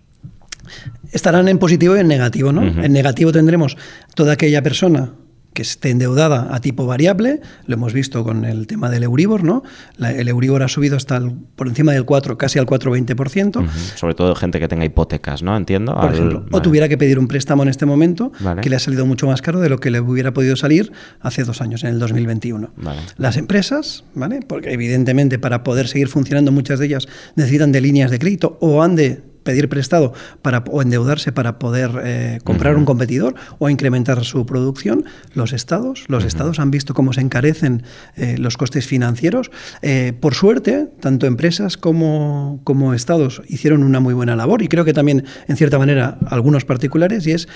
Estarán 1.11 1.49
en 1.49 1.59
positivo 1.59 1.97
y 1.97 1.99
en 1.99 2.07
negativo, 2.07 2.53
¿no? 2.53 2.61
En 2.61 2.93
negativo 2.93 3.33
tendremos 3.33 3.75
toda 4.15 4.31
aquella 4.31 4.63
persona 4.63 5.11
que 5.55 5.61
esté 5.61 5.89
endeudada 5.89 6.53
a 6.53 6.59
tipo 6.59 6.85
variable, 6.85 7.39
lo 7.65 7.75
hemos 7.75 7.93
visto 7.93 8.23
con 8.25 8.43
el 8.43 8.67
tema 8.67 8.89
del 8.89 9.03
Euribor, 9.03 9.43
¿no? 9.43 9.63
el 9.99 10.27
Euribor 10.27 10.61
ha 10.61 10.67
subido 10.67 10.97
hasta 10.97 11.21
por 11.55 11.67
encima 11.67 11.93
del 11.93 12.03
4, 12.03 12.37
casi 12.37 12.59
al 12.59 12.65
4,20%. 12.65 13.67
Sobre 13.95 14.13
todo 14.13 14.35
gente 14.35 14.59
que 14.59 14.67
tenga 14.67 14.83
hipotecas, 14.83 15.41
¿no? 15.41 15.55
Entiendo. 15.55 15.95
Por 15.95 16.13
ejemplo, 16.13 16.45
o 16.51 16.61
tuviera 16.61 16.89
que 16.89 16.97
pedir 16.97 17.17
un 17.17 17.27
préstamo 17.27 17.63
en 17.63 17.69
este 17.69 17.85
momento 17.85 18.33
que 18.61 18.69
le 18.69 18.75
ha 18.75 18.79
salido 18.79 19.05
mucho 19.05 19.27
más 19.27 19.41
caro 19.41 19.61
de 19.61 19.69
lo 19.69 19.79
que 19.79 19.89
le 19.89 20.01
hubiera 20.01 20.33
podido 20.33 20.57
salir 20.57 20.91
hace 21.21 21.45
dos 21.45 21.61
años, 21.61 21.83
en 21.83 21.91
el 21.91 21.99
2021. 21.99 22.71
Las 23.17 23.37
empresas, 23.37 24.03
¿vale? 24.13 24.41
Porque 24.45 24.73
evidentemente 24.73 25.39
para 25.39 25.63
poder 25.63 25.87
seguir 25.87 26.09
funcionando 26.09 26.51
muchas 26.51 26.79
de 26.79 26.87
ellas 26.87 27.07
necesitan 27.35 27.71
de 27.71 27.79
líneas 27.79 28.11
de 28.11 28.19
crédito 28.19 28.57
o 28.59 28.83
han 28.83 28.97
de 28.97 29.34
pedir 29.45 29.69
prestado 29.69 30.11
para, 30.41 30.65
o 30.69 30.81
endeudarse 30.81 31.31
para 31.31 31.57
poder 31.59 31.91
eh, 32.03 32.39
comprar 32.43 32.75
un 32.75 32.83
competidor 32.83 33.35
o 33.59 33.69
incrementar 33.69 34.25
su 34.25 34.45
producción, 34.45 35.05
los 35.33 35.53
estados, 35.53 36.03
los 36.07 36.25
estados 36.25 36.59
han 36.59 36.71
visto 36.71 36.93
cómo 36.93 37.13
se 37.13 37.21
encarecen 37.21 37.83
eh, 38.17 38.35
los 38.37 38.57
costes 38.57 38.87
financieros. 38.87 39.51
Eh, 39.81 40.13
por 40.19 40.33
suerte, 40.33 40.89
tanto 40.99 41.27
empresas 41.27 41.77
como, 41.77 42.59
como 42.65 42.93
estados 42.93 43.41
hicieron 43.47 43.83
una 43.83 44.01
muy 44.01 44.13
buena 44.13 44.35
labor 44.35 44.61
y 44.63 44.67
creo 44.67 44.83
que 44.83 44.93
también, 44.93 45.23
en 45.47 45.55
cierta 45.55 45.77
manera, 45.77 46.17
algunos 46.27 46.65
particulares, 46.65 47.25
y 47.27 47.31
es 47.31 47.47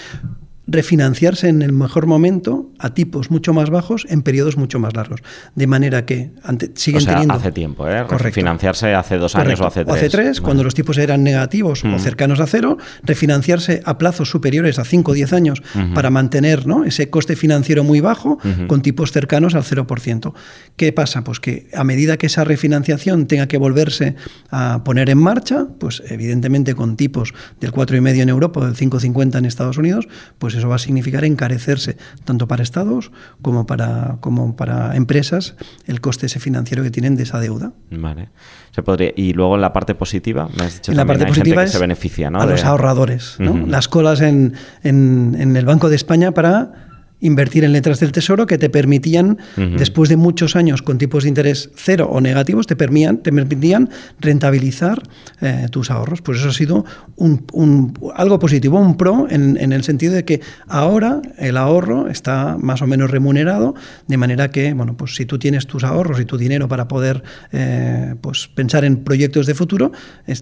refinanciarse 0.70 1.50
en 1.50 1.62
el 1.62 1.74
mejor 1.74 2.06
momento 2.06 2.70
a 2.80 2.94
tipos 2.94 3.32
mucho 3.32 3.54
más 3.54 3.70
bajos 3.70 4.06
en 4.10 4.22
periodos 4.22 4.58
mucho 4.58 4.80
más 4.80 4.96
largos. 4.96 5.22
De 5.56 5.68
manera 5.68 6.06
que 6.06 6.32
ante, 6.44 6.72
siguen 6.76 7.02
o 7.02 7.02
sea, 7.02 7.14
teniendo. 7.14 7.34
Hace 7.34 7.52
tiempo, 7.52 7.88
¿eh? 7.88 8.04
Refinanciarse 8.04 8.94
hace 8.94 9.18
dos 9.18 9.36
años 9.36 9.60
o 9.62 9.68
hace 9.68 9.84
tres. 9.84 9.94
O 9.94 9.98
hace 9.98 10.10
tres, 10.10 10.42
cuando 10.42 10.64
los 10.64 10.74
tipos 10.74 10.98
eran 10.98 11.24
negativos 11.24 11.84
o 11.84 12.00
cercanos 12.00 12.40
a 12.40 12.48
cero, 12.48 12.78
refinanciarse 13.04 13.82
a 13.86 13.98
plazos 13.98 14.30
superiores 14.30 14.80
a 14.80 14.86
5 14.86 15.12
o 15.12 15.14
10 15.14 15.34
años 15.34 15.64
para 15.94 16.10
mantener 16.10 16.68
¿no? 16.68 16.86
ese 16.86 17.10
coste 17.10 17.36
financiero 17.36 17.84
muy 17.84 18.00
bajo 18.00 18.40
con 18.68 18.82
tipos 18.82 19.12
cercanos 19.12 19.56
al 19.56 19.64
0%. 19.64 20.34
¿Qué 20.76 20.94
pasa? 20.94 21.24
Pues 21.24 21.40
que 21.40 21.68
a 21.74 21.84
medida 21.84 22.18
que 22.18 22.28
esa 22.28 22.44
refinanciación 22.44 23.28
tenga 23.28 23.48
que 23.48 23.58
volverse 23.58 24.16
a 24.52 24.84
poner 24.84 25.10
en 25.10 25.18
marcha, 25.18 25.68
pues 25.80 26.04
evidentemente 26.08 26.76
con 26.76 26.96
tipos 26.96 27.34
del 27.60 27.72
4,5 27.72 28.22
en 28.22 28.30
Europa 28.30 28.60
o 28.62 28.66
del 28.66 28.76
5,50 28.76 29.38
en 29.38 29.46
Estados 29.46 29.78
Unidos, 29.78 30.08
pues 30.38 30.56
eso 30.60 30.70
va 30.70 30.76
a 30.76 30.80
significar 30.80 31.26
encarecerse 31.26 31.98
tanto 32.26 32.48
para 32.48 32.64
estados 32.64 33.12
como 33.42 33.66
para, 33.66 34.18
como 34.20 34.56
para 34.56 34.96
empresas 34.96 35.56
el 35.88 36.02
coste 36.02 36.28
ese 36.28 36.40
financiero 36.40 36.84
que 36.84 36.92
tienen 36.92 37.16
de 37.16 37.24
esa 37.24 37.40
deuda. 37.40 37.74
Vale. 37.92 38.30
Se 38.72 38.84
podría, 38.84 39.12
y 39.16 39.34
luego 39.34 39.56
en 39.56 39.62
la 39.62 39.74
parte 39.74 39.96
positiva, 39.96 40.50
me 40.58 40.66
has 40.66 40.76
dicho 40.76 40.92
en 40.92 40.98
la 40.98 41.06
parte 41.06 41.26
positiva 41.26 41.66
se 41.68 41.80
beneficia, 41.80 42.30
¿no? 42.30 42.40
a 42.40 42.46
los 42.46 42.64
ahorradores. 42.64 43.38
Las 43.40 43.88
colas 43.88 44.22
en, 44.22 44.54
en, 44.84 45.36
en 45.40 45.56
el 45.56 45.66
Banco 45.66 45.90
de 45.90 45.96
España 45.96 46.32
para 46.32 46.89
invertir 47.22 47.64
en 47.64 47.74
letras 47.74 48.00
del 48.00 48.12
tesoro 48.12 48.46
que 48.46 48.58
te 48.58 48.70
permitían, 48.70 49.38
después 49.78 50.10
de 50.10 50.18
muchos 50.18 50.56
años 50.56 50.82
con 50.82 50.98
tipos 50.98 51.24
de 51.24 51.30
interés 51.30 51.70
cero 51.76 52.10
o 52.12 52.22
negativos, 52.22 52.68
te, 52.68 52.76
permitían, 52.76 53.18
te 53.18 53.32
permitían 53.32 53.90
rentabilizar 54.20 55.02
eh, 55.42 55.68
tus 55.72 55.92
ahorros. 55.92 56.22
Pues 56.22 56.40
eso 56.40 56.50
ha 56.50 56.54
sido 56.54 56.86
un, 57.16 57.94
algo 58.16 58.40
positivo, 58.40 58.80
un 58.80 58.96
pro, 58.96 59.28
en, 59.30 59.58
el 59.72 59.84
sentido 59.84 60.14
de 60.14 60.26
que 60.26 60.42
ahora 60.68 61.22
el 61.38 61.58
ahorro 61.58 62.08
está 62.08 62.58
más 62.60 62.82
o 62.82 62.88
menos 62.88 63.12
remunerado, 63.12 63.76
de 64.08 64.18
manera 64.18 64.50
que, 64.50 64.74
bueno, 64.74 64.96
pues 64.96 65.16
si 65.16 65.26
tú 65.26 65.38
tienes 65.38 65.68
tus 65.68 65.84
ahorros 65.84 66.20
y 66.20 66.26
tu 66.26 66.38
dinero 66.38 66.68
para 66.68 66.88
poder 66.88 67.24
eh, 67.52 68.16
pues 68.22 68.48
pensar 68.48 68.86
en 68.86 69.04
proyectos 69.04 69.46
de 69.46 69.56
futuro, 69.56 69.92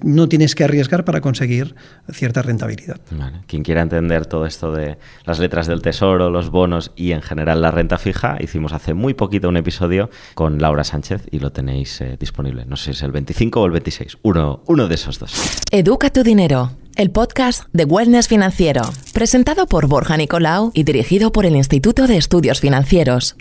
no 0.03 0.29
tienes 0.29 0.55
que 0.55 0.63
arriesgar 0.63 1.05
para 1.05 1.21
conseguir 1.21 1.75
cierta 2.11 2.41
rentabilidad. 2.41 2.99
Quien 3.47 3.63
quiera 3.63 3.81
entender 3.81 4.25
todo 4.25 4.45
esto 4.45 4.71
de 4.71 4.97
las 5.25 5.39
letras 5.39 5.67
del 5.67 5.81
tesoro, 5.81 6.29
los 6.29 6.49
bonos, 6.49 6.66
y 6.95 7.11
en 7.11 7.21
general 7.21 7.61
la 7.61 7.71
renta 7.71 7.97
fija, 7.97 8.37
hicimos 8.39 8.73
hace 8.73 8.93
muy 8.93 9.13
poquito 9.13 9.49
un 9.49 9.57
episodio 9.57 10.09
con 10.33 10.59
Laura 10.59 10.83
Sánchez 10.83 11.23
y 11.31 11.39
lo 11.39 11.51
tenéis 11.51 12.01
eh, 12.01 12.17
disponible. 12.19 12.65
No 12.65 12.75
sé 12.75 12.85
si 12.85 12.91
es 12.91 13.03
el 13.03 13.11
25 13.11 13.61
o 13.61 13.65
el 13.65 13.71
26, 13.71 14.17
uno, 14.23 14.61
uno 14.67 14.87
de 14.87 14.95
esos 14.95 15.19
dos. 15.19 15.33
Educa 15.71 16.09
tu 16.09 16.23
dinero, 16.23 16.71
el 16.95 17.11
podcast 17.11 17.63
de 17.73 17.85
Wellness 17.85 18.27
Financiero, 18.27 18.81
presentado 19.13 19.67
por 19.67 19.87
Borja 19.87 20.17
Nicolau 20.17 20.71
y 20.73 20.83
dirigido 20.83 21.31
por 21.31 21.45
el 21.45 21.55
Instituto 21.55 22.07
de 22.07 22.17
Estudios 22.17 22.59
Financieros. 22.59 23.35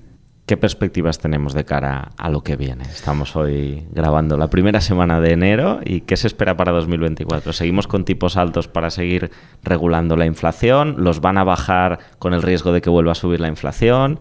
¿Qué 0.46 0.56
perspectivas 0.56 1.18
tenemos 1.18 1.54
de 1.54 1.64
cara 1.64 2.12
a 2.16 2.30
lo 2.30 2.44
que 2.44 2.54
viene? 2.54 2.84
Estamos 2.84 3.34
hoy 3.34 3.84
grabando 3.90 4.36
la 4.36 4.48
primera 4.48 4.80
semana 4.80 5.20
de 5.20 5.32
enero 5.32 5.80
y 5.84 6.02
¿qué 6.02 6.16
se 6.16 6.28
espera 6.28 6.56
para 6.56 6.70
2024? 6.70 7.52
¿Seguimos 7.52 7.88
con 7.88 8.04
tipos 8.04 8.36
altos 8.36 8.68
para 8.68 8.90
seguir 8.90 9.32
regulando 9.64 10.16
la 10.16 10.24
inflación? 10.24 10.94
¿Los 10.98 11.20
van 11.20 11.36
a 11.36 11.42
bajar 11.42 11.98
con 12.20 12.32
el 12.32 12.42
riesgo 12.42 12.72
de 12.72 12.80
que 12.80 12.88
vuelva 12.88 13.10
a 13.10 13.16
subir 13.16 13.40
la 13.40 13.48
inflación? 13.48 14.20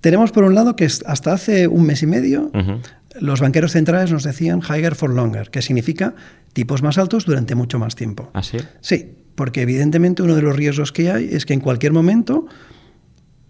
Tenemos 0.00 0.32
por 0.32 0.42
un 0.42 0.56
lado 0.56 0.74
que 0.74 0.86
hasta 0.86 1.32
hace 1.32 1.68
un 1.68 1.86
mes 1.86 2.02
y 2.02 2.08
medio 2.08 2.50
los 3.20 3.40
banqueros 3.40 3.70
centrales 3.70 4.10
nos 4.10 4.24
decían 4.24 4.60
higher 4.60 4.96
for 4.96 5.14
longer, 5.14 5.50
que 5.50 5.62
significa 5.62 6.16
tipos 6.52 6.82
más 6.82 6.98
altos 6.98 7.26
durante 7.26 7.54
mucho 7.54 7.78
más 7.78 7.94
tiempo. 7.94 8.28
¿Ah, 8.34 8.42
sí? 8.42 8.58
Sí, 8.80 9.14
porque 9.36 9.62
evidentemente 9.62 10.24
uno 10.24 10.34
de 10.34 10.42
los 10.42 10.56
riesgos 10.56 10.90
que 10.90 11.12
hay 11.12 11.28
es 11.30 11.46
que 11.46 11.54
en 11.54 11.60
cualquier 11.60 11.92
momento 11.92 12.46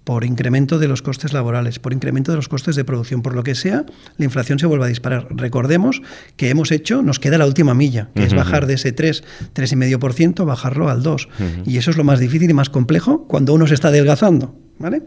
por 0.05 0.25
incremento 0.25 0.79
de 0.79 0.89
los 0.89 1.03
costes 1.03 1.33
laborales, 1.33 1.79
por 1.79 1.93
incremento 1.93 2.33
de 2.33 2.37
los 2.37 2.49
costes 2.49 2.77
de 2.77 2.85
producción, 2.85 3.23
por 3.23 3.35
lo 3.35 3.43
que 3.43 3.55
sea, 3.55 3.85
la 4.17 4.25
inflación 4.25 4.59
se 4.59 4.67
vuelve 4.67 4.85
a 4.85 4.89
disparar. 4.89 5.29
Recordemos 5.31 6.03
que 6.37 6.51
hemos 6.51 6.73
hecho, 6.73 7.03
nos 7.03 7.19
queda 7.19 7.39
la 7.39 7.47
última 7.47 7.75
milla, 7.75 8.09
que 8.15 8.25
es 8.25 8.35
bajar 8.35 8.67
de 8.67 8.75
ese 8.75 8.93
3, 8.93 9.23
3,5%, 9.55 10.45
bajarlo 10.45 10.89
al 10.89 11.03
2. 11.03 11.29
Y 11.67 11.77
eso 11.77 11.91
es 11.91 11.97
lo 11.97 12.05
más 12.05 12.21
difícil 12.21 12.51
y 12.51 12.55
más 12.55 12.71
complejo 12.71 13.27
cuando 13.27 13.55
uno 13.55 13.67
se 13.67 13.75
está 13.75 13.89
adelgazando. 13.89 14.57
¿vale? 14.79 15.03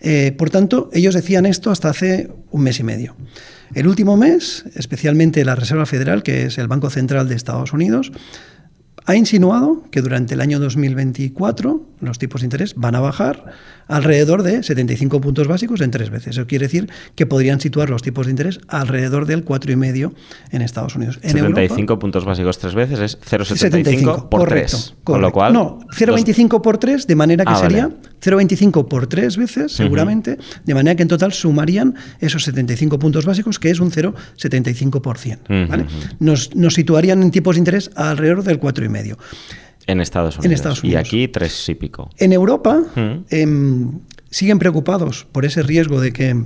Eh, 0.00 0.34
por 0.36 0.50
tanto, 0.50 0.90
ellos 0.92 1.14
decían 1.14 1.46
esto 1.46 1.70
hasta 1.70 1.88
hace 1.88 2.30
un 2.50 2.62
mes 2.62 2.80
y 2.80 2.82
medio. 2.82 3.16
El 3.74 3.86
último 3.86 4.16
mes, 4.16 4.64
especialmente 4.74 5.44
la 5.44 5.54
Reserva 5.54 5.86
Federal, 5.86 6.22
que 6.22 6.46
es 6.46 6.58
el 6.58 6.68
Banco 6.68 6.90
Central 6.90 7.28
de 7.28 7.36
Estados 7.36 7.72
Unidos, 7.72 8.12
ha 9.04 9.16
insinuado 9.16 9.84
que 9.90 10.00
durante 10.00 10.34
el 10.34 10.40
año 10.40 10.58
2024 10.60 11.82
los 12.00 12.18
tipos 12.18 12.40
de 12.40 12.46
interés 12.46 12.74
van 12.76 12.94
a 12.94 13.00
bajar 13.00 13.52
alrededor 13.88 14.42
de 14.42 14.62
75 14.62 15.20
puntos 15.20 15.48
básicos 15.48 15.80
en 15.80 15.90
tres 15.90 16.10
veces. 16.10 16.36
Eso 16.36 16.46
quiere 16.46 16.66
decir 16.66 16.88
que 17.14 17.26
podrían 17.26 17.60
situar 17.60 17.90
los 17.90 18.02
tipos 18.02 18.26
de 18.26 18.30
interés 18.30 18.60
alrededor 18.68 19.26
del 19.26 19.44
4,5 19.44 20.12
en 20.50 20.62
Estados 20.62 20.96
Unidos. 20.96 21.18
En 21.22 21.30
75 21.32 21.98
puntos 21.98 22.24
básicos 22.24 22.58
tres 22.58 22.74
veces 22.74 22.98
es 23.00 23.20
0,75 23.20 24.28
por 24.28 24.40
correcto, 24.40 24.76
3. 24.76 24.94
Con 25.04 25.20
lo 25.20 25.30
cual, 25.32 25.52
no, 25.52 25.80
0,25 25.96 26.60
por 26.60 26.78
3, 26.78 27.06
de 27.06 27.14
manera 27.14 27.44
que 27.44 27.52
Ah, 27.52 27.56
sería 27.56 27.88
vale. 27.88 27.96
0,25 28.22 28.86
por 28.88 29.08
tres 29.08 29.36
veces, 29.36 29.72
seguramente, 29.72 30.38
de 30.64 30.74
manera 30.74 30.94
que 30.94 31.02
en 31.02 31.08
total 31.08 31.32
sumarían 31.32 31.96
esos 32.20 32.44
75 32.44 32.98
puntos 32.98 33.24
básicos, 33.26 33.58
que 33.58 33.70
es 33.70 33.80
un 33.80 33.90
0,75%. 33.90 35.68
¿vale? 35.68 35.82
Ujú. 35.84 35.92
nos, 36.20 36.54
nos 36.54 36.74
situarían 36.74 37.22
en 37.22 37.30
tipos 37.30 37.56
de 37.56 37.60
interés 37.60 37.90
alrededor 37.96 38.44
del 38.44 38.60
4,5%. 38.60 38.91
En 39.86 40.00
Estados 40.00 40.34
Unidos. 40.36 40.46
En 40.46 40.52
Estados 40.52 40.84
Y 40.84 40.86
Unidos. 40.88 41.00
aquí 41.00 41.28
tres 41.28 41.68
y 41.68 41.74
pico. 41.74 42.10
En 42.18 42.32
Europa 42.32 42.82
Mm. 42.94 43.24
em, 43.30 43.90
siguen 44.30 44.58
preocupados 44.58 45.26
por 45.32 45.44
ese 45.44 45.62
riesgo 45.62 46.00
de 46.00 46.12
que 46.12 46.44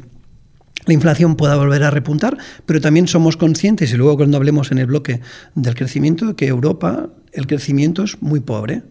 la 0.87 0.93
inflación 0.95 1.35
pueda 1.37 1.57
volver 1.57 1.83
a 1.83 1.91
repuntar, 1.91 2.39
pero 2.65 2.81
también 2.81 3.09
somos 3.09 3.37
conscientes, 3.37 3.93
y 3.93 3.97
luego 3.97 4.17
cuando 4.17 4.37
hablemos 4.37 4.71
en 4.71 4.79
el 4.79 4.87
bloque 4.87 5.21
del 5.57 5.75
crecimiento, 5.75 6.37
que 6.37 6.47
Europa 6.47 7.09
el 7.33 7.47
crecimiento 7.47 8.05
es 8.05 8.23
muy 8.23 8.41
pobre. 8.41 8.83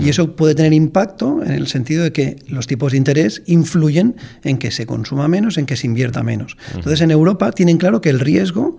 Y 0.00 0.08
eso 0.08 0.34
puede 0.34 0.54
tener 0.56 0.72
impacto 0.72 1.42
en 1.44 1.52
el 1.52 1.68
sentido 1.68 2.02
de 2.02 2.12
que 2.12 2.36
los 2.48 2.66
tipos 2.66 2.90
de 2.92 2.98
interés 2.98 3.42
influyen 3.46 4.16
en 4.42 4.58
que 4.58 4.70
se 4.72 4.86
consuma 4.86 5.28
menos, 5.28 5.56
en 5.58 5.66
que 5.66 5.76
se 5.76 5.86
invierta 5.86 6.22
menos. 6.24 6.56
Entonces 6.74 7.00
en 7.02 7.12
Europa 7.12 7.52
tienen 7.52 7.76
claro 7.78 8.00
que 8.00 8.10
el 8.10 8.18
riesgo 8.18 8.78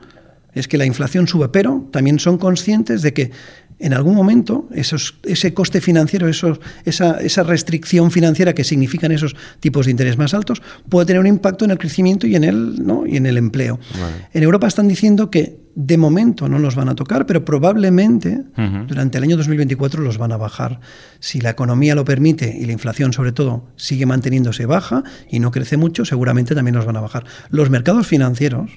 es 0.54 0.68
que 0.68 0.78
la 0.78 0.86
inflación 0.86 1.28
sube, 1.28 1.48
pero 1.50 1.88
también 1.92 2.20
son 2.20 2.38
conscientes 2.38 3.02
de 3.02 3.14
que 3.14 3.32
en 3.80 3.94
algún 3.94 4.16
momento 4.16 4.68
esos, 4.74 5.20
ese 5.24 5.54
coste 5.54 5.82
financiero, 5.82 6.28
esos, 6.28 6.60
esa, 6.86 7.20
esa 7.22 7.44
restricción 7.44 8.12
financiera 8.12 8.54
que 8.54 8.64
significan 8.64 9.12
esos 9.12 9.36
tipos 9.60 9.86
de 9.86 9.92
interés 9.92 10.18
más 10.18 10.34
altos, 10.34 10.62
puede 10.90 11.06
tener 11.06 11.20
un 11.20 11.28
impacto 11.28 11.66
en 11.66 11.72
el 11.72 11.78
crecimiento 11.78 12.28
y 12.28 12.36
en 12.36 12.44
el, 12.44 12.86
¿no? 12.86 13.06
y 13.06 13.18
en 13.18 13.26
el 13.26 13.38
empleo. 13.38 13.80
Vale. 14.00 14.28
En 14.34 14.44
Europa 14.44 14.68
están 14.68 14.88
diciendo 14.88 15.30
que 15.30 15.67
de 15.80 15.96
momento 15.96 16.50
no 16.50 16.58
los 16.58 16.74
van 16.74 16.90
a 16.90 16.96
tocar, 16.96 17.28
pero 17.28 17.46
probablemente 17.46 18.42
durante 18.88 19.20
el 19.20 19.24
año 19.24 19.38
2024 19.38 20.02
los 20.02 20.18
van 20.18 20.32
a 20.32 20.38
bajar. 20.38 20.80
Si 21.20 21.40
la 21.40 21.52
economía 21.52 21.94
lo 21.94 22.04
permite 22.04 22.58
y 22.60 22.66
la 22.66 22.72
inflación 22.72 23.14
sobre 23.14 23.32
todo 23.32 23.64
sigue 23.76 24.08
manteniéndose 24.08 24.66
baja 24.66 25.04
y 25.30 25.40
no 25.40 25.52
crece 25.52 25.78
mucho, 25.78 26.04
seguramente 26.04 26.56
también 26.56 26.74
los 26.74 26.88
van 26.88 26.98
a 26.98 27.02
bajar. 27.02 27.26
Los 27.52 27.70
mercados 27.70 28.08
financieros 28.08 28.72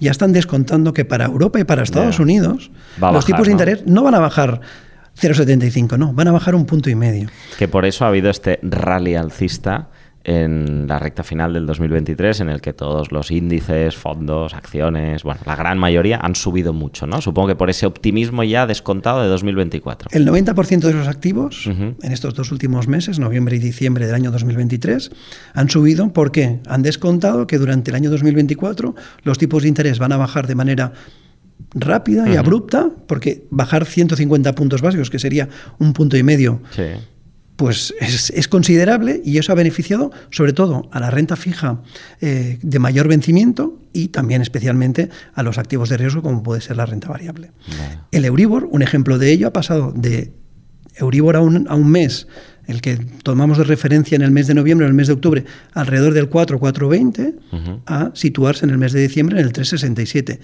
ya 0.00 0.10
están 0.10 0.32
descontando 0.32 0.92
que 0.92 1.04
para 1.04 1.26
Europa 1.26 1.60
y 1.60 1.64
para 1.64 1.84
Estados. 1.84 2.18
Unidos 2.18 2.72
los 3.00 3.24
tipos 3.24 3.42
de 3.42 3.46
¿no? 3.46 3.52
interés 3.52 3.86
no 3.86 4.02
van 4.02 4.16
a 4.16 4.18
bajar 4.18 4.60
0,75, 5.20 5.96
no, 5.96 6.12
van 6.12 6.26
a 6.26 6.32
bajar 6.32 6.56
un 6.56 6.66
punto 6.66 6.90
y 6.90 6.96
medio. 6.96 7.28
Que 7.56 7.68
por 7.68 7.84
eso 7.84 8.04
ha 8.04 8.08
habido 8.08 8.30
este 8.30 8.58
rally 8.62 9.14
alcista 9.14 9.90
en 10.24 10.86
la 10.86 10.98
recta 10.98 11.22
final 11.22 11.52
del 11.52 11.66
2023, 11.66 12.40
en 12.40 12.48
el 12.48 12.60
que 12.60 12.72
todos 12.72 13.12
los 13.12 13.30
índices, 13.30 13.96
fondos, 13.96 14.54
acciones, 14.54 15.22
bueno, 15.22 15.40
la 15.46 15.56
gran 15.56 15.78
mayoría 15.78 16.18
han 16.18 16.34
subido 16.34 16.72
mucho, 16.72 17.06
¿no? 17.06 17.20
Supongo 17.20 17.48
que 17.48 17.56
por 17.56 17.70
ese 17.70 17.86
optimismo 17.86 18.44
ya 18.44 18.66
descontado 18.66 19.22
de 19.22 19.28
2024. 19.28 20.10
El 20.12 20.26
90% 20.26 20.80
de 20.80 20.92
los 20.92 21.08
activos 21.08 21.66
en 21.66 22.12
estos 22.12 22.34
dos 22.34 22.52
últimos 22.52 22.88
meses, 22.88 23.18
noviembre 23.18 23.56
y 23.56 23.58
diciembre 23.58 24.06
del 24.06 24.14
año 24.14 24.30
2023, 24.30 25.10
han 25.54 25.70
subido 25.70 26.12
porque 26.12 26.60
han 26.66 26.82
descontado 26.82 27.46
que 27.46 27.58
durante 27.58 27.90
el 27.90 27.96
año 27.96 28.10
2024 28.10 28.94
los 29.22 29.38
tipos 29.38 29.62
de 29.62 29.68
interés 29.68 29.98
van 29.98 30.12
a 30.12 30.16
bajar 30.16 30.46
de 30.46 30.54
manera 30.54 30.92
rápida 31.74 32.28
y 32.28 32.36
abrupta, 32.36 32.90
porque 33.06 33.46
bajar 33.50 33.86
150 33.86 34.54
puntos 34.54 34.82
básicos, 34.82 35.10
que 35.10 35.18
sería 35.18 35.48
un 35.78 35.92
punto 35.92 36.16
y 36.16 36.22
medio, 36.22 36.60
Sí. 36.70 36.82
Pues 37.62 37.94
es, 38.00 38.30
es 38.30 38.48
considerable 38.48 39.22
y 39.24 39.38
eso 39.38 39.52
ha 39.52 39.54
beneficiado 39.54 40.10
sobre 40.30 40.52
todo 40.52 40.88
a 40.90 40.98
la 40.98 41.10
renta 41.10 41.36
fija 41.36 41.80
eh, 42.20 42.58
de 42.60 42.78
mayor 42.80 43.06
vencimiento 43.06 43.78
y 43.92 44.08
también 44.08 44.42
especialmente 44.42 45.10
a 45.32 45.44
los 45.44 45.58
activos 45.58 45.88
de 45.88 45.96
riesgo 45.96 46.22
como 46.22 46.42
puede 46.42 46.60
ser 46.60 46.76
la 46.76 46.86
renta 46.86 47.08
variable. 47.08 47.52
El 48.10 48.24
Euribor, 48.24 48.68
un 48.68 48.82
ejemplo 48.82 49.16
de 49.16 49.30
ello, 49.30 49.46
ha 49.46 49.52
pasado 49.52 49.92
de 49.94 50.32
Euribor 50.96 51.36
a 51.36 51.40
un, 51.40 51.68
a 51.68 51.76
un 51.76 51.88
mes, 51.88 52.26
el 52.66 52.80
que 52.80 52.96
tomamos 53.22 53.58
de 53.58 53.64
referencia 53.64 54.16
en 54.16 54.22
el 54.22 54.32
mes 54.32 54.48
de 54.48 54.54
noviembre 54.54 54.84
o 54.84 54.88
en 54.88 54.90
el 54.90 54.96
mes 54.96 55.06
de 55.06 55.12
octubre, 55.12 55.44
alrededor 55.72 56.14
del 56.14 56.28
4, 56.28 56.58
4,20, 56.58 57.34
Ujú. 57.52 57.80
a 57.86 58.10
situarse 58.14 58.64
en 58.64 58.70
el 58.70 58.78
mes 58.78 58.92
de 58.92 59.02
diciembre 59.02 59.38
en 59.38 59.46
el 59.46 59.52
3,67. 59.52 60.40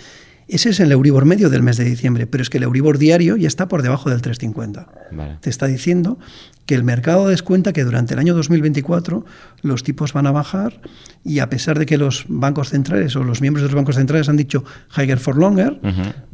Ese 0.49 0.71
es 0.71 0.81
el 0.81 0.91
Euribor 0.93 1.27
medio 1.27 1.51
del 1.51 1.63
mes 1.63 1.77
de 1.77 1.85
diciembre, 1.85 2.27
pero 2.27 2.43
es 2.43 2.51
que 2.51 2.57
el 2.57 2.65
Euribor 2.65 2.99
diario 2.99 3.37
ya 3.37 3.49
está 3.49 3.69
por 3.69 3.83
debajo 3.83 4.09
del 4.09 4.23
3,50 4.23 4.87
Vale. 5.13 5.37
te 5.41 5.51
está 5.51 5.67
diciendo 5.67 6.19
que 6.69 6.75
el 6.75 6.85
mercado 6.85 7.29
descuenta 7.29 7.73
que 7.73 7.83
durante 7.83 8.13
el 8.13 8.21
año 8.21 8.35
2024 8.35 9.25
los 9.63 9.83
tipos 9.83 10.13
van 10.13 10.27
a 10.27 10.33
bajar 10.33 10.83
y 11.25 11.39
a 11.39 11.49
pesar 11.49 11.79
de 11.79 11.87
que 11.87 11.97
los 11.97 12.27
bancos 12.29 12.69
centrales 12.69 13.17
o 13.17 13.25
los 13.25 13.41
miembros 13.41 13.63
de 13.63 13.69
los 13.69 13.75
bancos 13.75 13.97
centrales 13.97 14.29
han 14.29 14.37
dicho 14.37 14.65
higher 14.95 15.19
for 15.19 15.39
longer, 15.39 15.81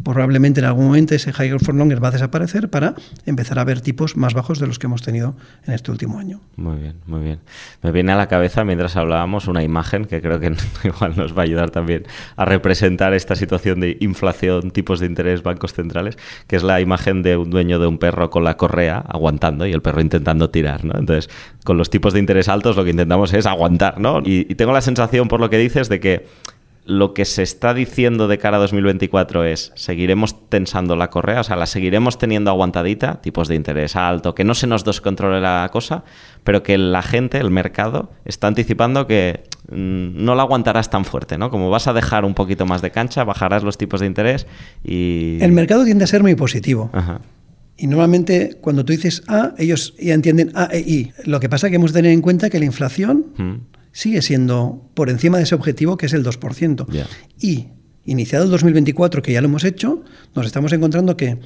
probablemente 0.02 0.58
en 0.58 0.66
algún 0.66 0.86
momento 0.86 1.14
ese 1.14 1.30
higher 1.30 1.60
for 1.60 1.72
longer 1.72 2.02
va 2.02 2.08
a 2.08 2.10
desaparecer 2.10 2.68
para 2.68 2.96
empezar 3.26 3.60
a 3.60 3.64
ver 3.64 3.80
tipos 3.80 4.16
más 4.16 4.34
bajos 4.34 4.58
de 4.58 4.66
los 4.66 4.80
que 4.80 4.88
hemos 4.88 5.02
tenido 5.02 5.36
en 5.68 5.74
este 5.74 5.92
último 5.92 6.18
año. 6.18 6.40
Muy 6.56 6.78
bien, 6.78 6.96
muy 7.06 7.22
bien. 7.22 7.38
Me 7.82 7.92
viene 7.92 8.10
a 8.10 8.16
la 8.16 8.26
cabeza 8.26 8.64
mientras 8.64 8.96
hablábamos 8.96 9.46
una 9.46 9.62
imagen 9.62 10.04
que 10.04 10.20
creo 10.20 10.40
que 10.40 10.52
igual 10.84 11.14
nos 11.16 11.32
va 11.36 11.42
a 11.42 11.44
ayudar 11.44 11.70
también 11.70 12.06
a 12.36 12.44
representar 12.44 13.14
esta 13.14 13.36
situación 13.36 13.78
de 13.78 13.96
inflación, 14.04 14.70
tipos 14.70 15.00
de 15.00 15.06
interés, 15.06 15.42
bancos 15.42 15.72
centrales, 15.72 16.16
que 16.46 16.56
es 16.56 16.62
la 16.62 16.80
imagen 16.80 17.22
de 17.22 17.36
un 17.36 17.50
dueño 17.50 17.78
de 17.78 17.86
un 17.86 17.98
perro 17.98 18.30
con 18.30 18.44
la 18.44 18.56
correa 18.56 18.98
aguantando 18.98 19.66
y 19.66 19.72
el 19.72 19.82
perro 19.82 20.00
intentando 20.00 20.50
tirar, 20.50 20.84
¿no? 20.84 20.98
Entonces, 20.98 21.30
con 21.64 21.76
los 21.76 21.90
tipos 21.90 22.12
de 22.12 22.20
interés 22.20 22.48
altos 22.48 22.76
lo 22.76 22.84
que 22.84 22.90
intentamos 22.90 23.32
es 23.32 23.46
aguantar, 23.46 24.00
¿no? 24.00 24.22
Y, 24.24 24.44
tengo 24.54 24.72
la 24.72 24.80
sensación, 24.80 25.28
por 25.28 25.40
lo 25.40 25.50
que 25.50 25.58
dices, 25.58 25.88
de 25.88 26.00
que 26.00 26.26
lo 26.86 27.14
que 27.14 27.24
se 27.24 27.42
está 27.42 27.72
diciendo 27.72 28.28
de 28.28 28.36
cara 28.36 28.58
a 28.58 28.60
2024 28.60 29.44
es 29.44 29.72
seguiremos 29.74 30.48
tensando 30.50 30.96
la 30.96 31.08
correa, 31.08 31.40
o 31.40 31.44
sea, 31.44 31.56
la 31.56 31.66
seguiremos 31.66 32.18
teniendo 32.18 32.50
aguantadita, 32.50 33.22
tipos 33.22 33.48
de 33.48 33.54
interés 33.54 33.96
alto, 33.96 34.34
que 34.34 34.44
no 34.44 34.54
se 34.54 34.66
nos 34.66 34.84
descontrole 34.84 35.40
la 35.40 35.68
cosa, 35.72 36.04
pero 36.44 36.62
que 36.62 36.76
la 36.76 37.02
gente, 37.02 37.38
el 37.38 37.50
mercado, 37.50 38.10
está 38.26 38.48
anticipando 38.48 39.06
que 39.06 39.44
no 39.70 40.34
la 40.34 40.42
aguantarás 40.42 40.90
tan 40.90 41.04
fuerte, 41.04 41.38
¿no? 41.38 41.50
Como 41.50 41.70
vas 41.70 41.86
a 41.86 41.92
dejar 41.92 42.24
un 42.24 42.34
poquito 42.34 42.66
más 42.66 42.82
de 42.82 42.90
cancha, 42.90 43.24
bajarás 43.24 43.62
los 43.62 43.78
tipos 43.78 44.00
de 44.00 44.06
interés 44.06 44.46
y... 44.84 45.38
El 45.40 45.52
mercado 45.52 45.84
tiende 45.84 46.04
a 46.04 46.06
ser 46.06 46.22
muy 46.22 46.34
positivo. 46.34 46.90
Ajá. 46.92 47.20
Y 47.76 47.86
normalmente 47.86 48.56
cuando 48.60 48.84
tú 48.84 48.92
dices 48.92 49.22
A, 49.26 49.52
ellos 49.58 49.94
ya 49.98 50.14
entienden 50.14 50.52
A 50.54 50.68
e 50.70 50.80
I. 50.80 51.12
Lo 51.24 51.40
que 51.40 51.48
pasa 51.48 51.66
es 51.66 51.70
que 51.70 51.76
hemos 51.76 51.92
de 51.92 51.98
tener 51.98 52.12
en 52.12 52.20
cuenta 52.20 52.50
que 52.50 52.58
la 52.58 52.66
inflación 52.66 53.26
Mm. 53.36 53.54
sigue 53.92 54.22
siendo 54.22 54.90
por 54.94 55.10
encima 55.10 55.38
de 55.38 55.44
ese 55.44 55.54
objetivo 55.54 55.96
que 55.96 56.06
es 56.06 56.12
el 56.12 56.24
2%. 56.24 56.86
Ya. 56.92 57.06
Y 57.40 57.68
iniciado 58.04 58.44
el 58.44 58.50
2024, 58.50 59.22
que 59.22 59.32
ya 59.32 59.40
lo 59.40 59.48
hemos 59.48 59.64
hecho, 59.64 60.04
nos 60.34 60.46
estamos 60.46 60.72
encontrando 60.72 61.16
que 61.16 61.38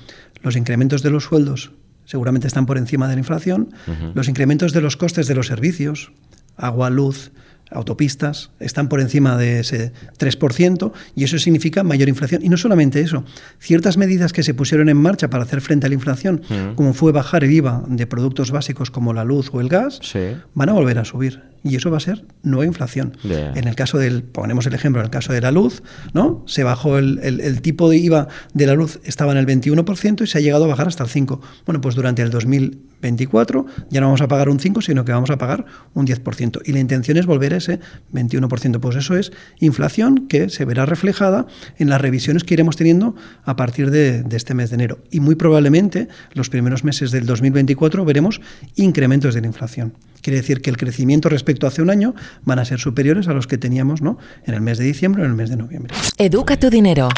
los 0.42 0.57
incrementos 0.57 1.02
de 1.02 1.11
los 1.11 1.24
sueldos 1.24 1.72
seguramente 2.04 2.46
están 2.46 2.66
por 2.66 2.78
encima 2.78 3.07
de 3.07 3.14
la 3.14 3.20
inflación, 3.20 3.70
los 4.14 4.28
incrementos 4.28 4.72
de 4.72 4.81
los 4.81 4.96
costes 4.96 5.28
de 5.28 5.35
los 5.35 5.46
servicios, 5.46 6.11
agua, 6.57 6.88
luz, 6.90 7.33
autopistas, 7.70 8.50
están 8.61 8.88
por 8.88 9.00
encima 9.00 9.37
de 9.37 9.61
ese 9.61 9.92
3% 10.18 10.92
y 11.14 11.24
eso 11.24 11.38
significa 11.38 11.83
mayor 11.83 12.09
inflación. 12.09 12.44
Y 12.44 12.48
no 12.48 12.57
solamente 12.57 13.00
eso, 13.00 13.24
ciertas 13.59 13.96
medidas 13.96 14.33
que 14.33 14.42
se 14.42 14.54
pusieron 14.54 14.88
en 14.88 14.96
marcha 14.96 15.31
para 15.31 15.44
hacer 15.44 15.61
frente 15.61 15.87
a 15.87 15.88
la 15.88 15.94
inflación, 15.94 16.42
Ujú. 16.44 16.74
como 16.74 16.94
fue 16.94 17.12
bajar 17.12 17.44
el 17.44 17.52
IVA 17.52 17.85
de 17.88 18.07
productos 18.07 18.50
básicos 18.50 18.90
como 18.90 19.12
la 19.12 19.24
luz 19.24 19.50
o 19.52 19.61
el 19.61 19.68
gas, 19.68 19.98
Sí. 20.02 20.20
van 20.54 20.68
a 20.68 20.72
volver 20.72 20.98
a 20.98 21.04
subir. 21.04 21.42
Y 21.64 21.77
eso 21.77 21.90
va 21.90 21.97
a 21.97 22.01
ser 22.01 22.25
nueva 22.42 22.66
inflación. 22.66 23.16
En 23.55 23.66
el 23.68 23.75
caso 23.75 23.99
del, 23.99 24.23
ponemos 24.23 24.66
el 24.66 24.75
ejemplo, 24.75 25.01
en 25.01 25.07
el 25.07 25.11
caso 25.11 25.33
de 25.33 25.40
la 25.40 25.51
luz, 25.51 25.83
¿no? 26.14 26.42
Se 26.47 26.62
bajó 26.64 26.99
el, 26.99 27.18
el- 27.23 27.40
el 27.40 27.61
tipo 27.62 27.88
de 27.90 27.97
IVA 27.99 28.29
de 28.55 28.66
la 28.66 28.75
luz, 28.75 29.01
estaba 29.05 29.33
en 29.33 29.38
el 29.38 29.47
21% 29.47 30.23
y 30.23 30.27
se 30.27 30.38
ha 30.38 30.40
llegado 30.40 30.64
a 30.64 30.68
bajar 30.68 30.88
hasta 30.88 31.05
el 31.05 31.11
5%. 31.11 31.40
Bueno, 31.66 31.81
pues 31.81 31.94
durante 31.94 32.23
el 32.23 32.31
2024 32.31 33.66
ya 33.90 34.01
no 34.01 34.07
vamos 34.07 34.21
a 34.21 34.29
pagar 34.29 34.49
un 34.49 34.59
5%, 34.59 34.83
sino 34.83 35.05
que 35.05 35.12
vamos 35.12 35.31
a 35.31 35.38
pagar 35.38 35.64
un 35.94 36.07
10%. 36.07 36.61
Y 36.64 36.73
la 36.73 36.79
intención 36.81 37.16
es 37.16 37.27
volver 37.27 37.55
a 37.55 37.59
ese 37.59 37.81
21%. 38.12 38.81
Pues 38.81 38.97
eso 38.97 39.16
es 39.16 39.33
inflación 39.61 40.27
que 40.29 40.49
se 40.49 40.64
verá 40.64 40.87
reflejada 40.87 41.47
en 41.79 41.88
las 41.88 42.01
revisiones 42.01 42.44
que 42.44 42.55
iremos 42.55 42.77
teniendo 42.77 43.14
a 43.44 43.57
partir 43.57 43.90
de, 43.90 44.23
de 44.23 44.37
este 44.37 44.55
mes 44.55 44.71
de 44.71 44.75
enero. 44.75 44.99
Y 45.11 45.21
muy 45.21 45.35
probablemente 45.35 46.09
los 46.33 46.49
primeros 46.51 46.85
meses 46.85 47.11
del 47.11 47.27
2024 47.27 48.05
veremos 48.05 48.40
incrementos 48.77 49.35
de 49.35 49.40
la 49.40 49.47
inflación. 49.47 49.94
Quiere 50.22 50.38
decir 50.38 50.61
que 50.61 50.70
el 50.70 50.76
crecimiento 50.76 51.28
respecto 51.28 51.66
a 51.66 51.68
hace 51.68 51.83
un 51.83 51.90
año 51.90 52.14
van 52.44 52.59
a 52.59 52.64
ser 52.64 52.81
superiores 52.81 53.28
a 53.28 53.33
los 53.33 53.46
que 53.46 53.59
teníamos 53.59 54.02
¿no? 54.02 54.18
en 54.44 54.54
el 54.54 54.61
mes 54.61 54.78
de 54.78 54.85
diciembre 54.85 55.22
o 55.22 55.24
en 55.24 55.33
el 55.33 55.37
mes 55.37 55.50
de 55.50 55.57
noviembre. 55.57 55.94
Educa 56.16 56.59
tu 56.59 56.70
dinero. 56.70 57.09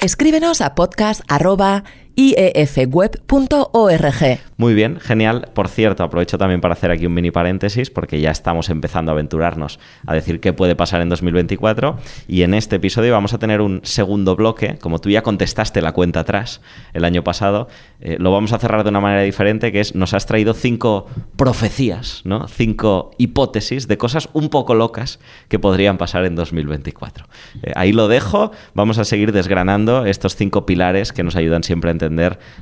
Escríbenos 0.00 0.60
a 0.60 0.74
podcast.iefweb.org. 2.14 4.40
Muy 4.56 4.74
bien, 4.74 5.00
genial. 5.00 5.48
Por 5.52 5.68
cierto, 5.68 6.04
aprovecho 6.04 6.38
también 6.38 6.60
para 6.60 6.74
hacer 6.74 6.90
aquí 6.90 7.06
un 7.06 7.14
mini 7.14 7.30
paréntesis 7.30 7.90
porque 7.90 8.20
ya 8.20 8.30
estamos 8.30 8.68
empezando 8.70 9.10
a 9.10 9.14
aventurarnos 9.14 9.80
a 10.06 10.14
decir 10.14 10.40
qué 10.40 10.52
puede 10.52 10.76
pasar 10.76 11.00
en 11.00 11.08
2024 11.08 11.98
y 12.28 12.42
en 12.42 12.54
este 12.54 12.76
episodio 12.76 13.12
vamos 13.12 13.34
a 13.34 13.38
tener 13.38 13.60
un 13.60 13.80
segundo 13.82 14.36
bloque, 14.36 14.78
como 14.80 15.00
tú 15.00 15.10
ya 15.10 15.22
contestaste 15.22 15.82
la 15.82 15.92
cuenta 15.92 16.20
atrás 16.20 16.60
el 16.92 17.04
año 17.04 17.24
pasado, 17.24 17.68
eh, 18.00 18.16
lo 18.20 18.30
vamos 18.30 18.52
a 18.52 18.58
cerrar 18.58 18.84
de 18.84 18.90
una 18.90 19.00
manera 19.00 19.22
diferente 19.22 19.72
que 19.72 19.80
es 19.80 19.94
nos 19.94 20.14
has 20.14 20.26
traído 20.26 20.54
cinco 20.54 21.06
profecías, 21.36 22.22
¿no? 22.24 22.46
Cinco 22.48 23.10
hipótesis 23.18 23.88
de 23.88 23.98
cosas 23.98 24.28
un 24.32 24.50
poco 24.50 24.74
locas 24.74 25.18
que 25.48 25.58
podrían 25.58 25.98
pasar 25.98 26.24
en 26.24 26.36
2024. 26.36 27.26
Eh, 27.62 27.72
ahí 27.74 27.92
lo 27.92 28.08
dejo, 28.08 28.52
vamos 28.74 28.98
a 28.98 29.04
seguir 29.04 29.32
desgranando 29.32 30.06
estos 30.06 30.36
cinco 30.36 30.66
pilares 30.66 31.12
que 31.12 31.24
nos 31.24 31.36
ayudan 31.36 31.64
siempre 31.64 31.90
a 31.90 31.92
entender 31.92 32.03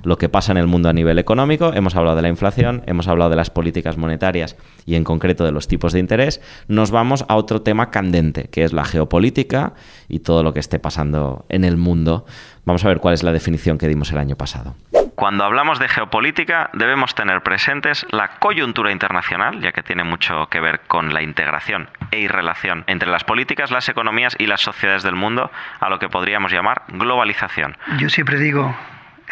lo 0.05 0.19
que 0.19 0.29
pasa 0.29 0.53
en 0.53 0.59
el 0.59 0.67
mundo 0.67 0.89
a 0.89 0.93
nivel 0.93 1.19
económico. 1.19 1.73
Hemos 1.75 1.97
hablado 1.97 2.17
de 2.17 2.23
la 2.23 2.29
inflación, 2.29 2.83
hemos 2.87 3.09
hablado 3.09 3.31
de 3.31 3.37
las 3.37 3.51
políticas 3.51 3.97
monetarias 3.97 4.57
y 4.87 4.95
en 4.95 5.05
concreto 5.05 5.45
de 5.45 5.53
los 5.53 5.69
tipos 5.69 5.93
de 5.93 6.01
interés. 6.01 6.41
Nos 6.69 6.91
vamos 6.91 7.25
a 7.29 7.37
otro 7.37 7.63
tema 7.63 7.91
candente, 7.91 8.49
que 8.51 8.65
es 8.65 8.73
la 8.73 8.85
geopolítica 8.85 9.75
y 10.09 10.21
todo 10.21 10.43
lo 10.43 10.53
que 10.53 10.61
esté 10.61 10.79
pasando 10.79 11.45
en 11.49 11.65
el 11.65 11.77
mundo. 11.77 12.27
Vamos 12.65 12.85
a 12.85 12.89
ver 12.89 12.99
cuál 12.99 13.15
es 13.15 13.23
la 13.23 13.33
definición 13.33 13.79
que 13.79 13.89
dimos 13.89 14.13
el 14.13 14.19
año 14.19 14.37
pasado. 14.37 14.75
Cuando 15.15 15.45
hablamos 15.45 15.79
de 15.79 15.89
geopolítica 15.89 16.71
debemos 16.73 17.15
tener 17.15 17.43
presentes 17.43 18.07
la 18.11 18.39
coyuntura 18.39 18.93
internacional, 18.93 19.61
ya 19.61 19.73
que 19.73 19.83
tiene 19.83 20.05
mucho 20.05 20.49
que 20.49 20.59
ver 20.59 20.81
con 20.89 21.13
la 21.13 21.23
integración 21.23 21.91
e 22.11 22.21
irrelación 22.21 22.85
entre 22.87 23.11
las 23.11 23.23
políticas, 23.23 23.71
las 23.71 23.89
economías 23.89 24.35
y 24.39 24.47
las 24.47 24.63
sociedades 24.63 25.03
del 25.03 25.15
mundo, 25.15 25.51
a 25.81 25.89
lo 25.91 25.99
que 25.99 26.09
podríamos 26.09 26.53
llamar 26.53 26.83
globalización. 26.89 27.77
Yo 27.99 28.09
siempre 28.09 28.39
digo, 28.39 28.75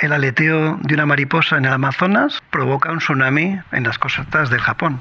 el 0.01 0.13
aleteo 0.13 0.79
de 0.83 0.95
una 0.95 1.05
mariposa 1.05 1.59
en 1.59 1.67
el 1.67 1.73
Amazonas 1.73 2.43
provoca 2.51 2.91
un 2.91 2.99
tsunami 2.99 3.59
en 3.71 3.85
las 3.85 3.99
costas 3.99 4.49
del 4.49 4.61
Japón. 4.61 5.01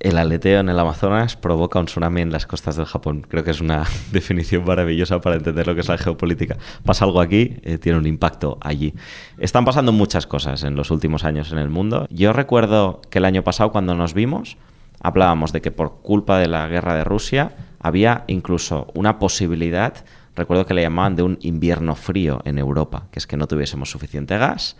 El 0.00 0.16
aleteo 0.16 0.60
en 0.60 0.68
el 0.68 0.78
Amazonas 0.78 1.36
provoca 1.36 1.78
un 1.78 1.86
tsunami 1.86 2.22
en 2.22 2.32
las 2.32 2.46
costas 2.46 2.76
del 2.76 2.86
Japón. 2.86 3.26
Creo 3.28 3.44
que 3.44 3.50
es 3.50 3.60
una 3.60 3.84
definición 4.12 4.64
maravillosa 4.64 5.20
para 5.20 5.36
entender 5.36 5.66
lo 5.66 5.74
que 5.74 5.82
es 5.82 5.88
la 5.88 5.98
geopolítica. 5.98 6.56
Pasa 6.84 7.04
algo 7.04 7.20
aquí, 7.20 7.56
eh, 7.62 7.78
tiene 7.78 7.98
un 7.98 8.06
impacto 8.06 8.58
allí. 8.62 8.94
Están 9.38 9.64
pasando 9.64 9.92
muchas 9.92 10.26
cosas 10.26 10.62
en 10.62 10.76
los 10.76 10.90
últimos 10.90 11.24
años 11.24 11.52
en 11.52 11.58
el 11.58 11.68
mundo. 11.68 12.06
Yo 12.10 12.32
recuerdo 12.32 13.02
que 13.10 13.18
el 13.18 13.26
año 13.26 13.42
pasado 13.42 13.70
cuando 13.70 13.94
nos 13.94 14.14
vimos 14.14 14.56
hablábamos 15.00 15.52
de 15.52 15.60
que 15.60 15.70
por 15.70 16.00
culpa 16.00 16.38
de 16.38 16.48
la 16.48 16.66
guerra 16.68 16.94
de 16.94 17.04
Rusia 17.04 17.52
había 17.80 18.24
incluso 18.26 18.88
una 18.94 19.18
posibilidad 19.18 20.04
recuerdo 20.38 20.64
que 20.64 20.74
le 20.74 20.82
llamaban 20.82 21.16
de 21.16 21.22
un 21.22 21.38
invierno 21.42 21.94
frío 21.94 22.40
en 22.44 22.58
Europa, 22.58 23.08
que 23.10 23.18
es 23.18 23.26
que 23.26 23.36
no 23.36 23.46
tuviésemos 23.46 23.90
suficiente 23.90 24.38
gas 24.38 24.76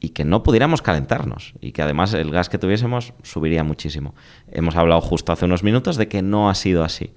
y 0.00 0.10
que 0.10 0.24
no 0.24 0.42
pudiéramos 0.42 0.82
calentarnos 0.82 1.54
y 1.60 1.72
que 1.72 1.82
además 1.82 2.14
el 2.14 2.30
gas 2.30 2.48
que 2.48 2.58
tuviésemos 2.58 3.12
subiría 3.22 3.64
muchísimo. 3.64 4.14
Hemos 4.48 4.76
hablado 4.76 5.00
justo 5.00 5.32
hace 5.32 5.44
unos 5.44 5.62
minutos 5.62 5.96
de 5.96 6.08
que 6.08 6.22
no 6.22 6.48
ha 6.48 6.54
sido 6.54 6.84
así. 6.84 7.12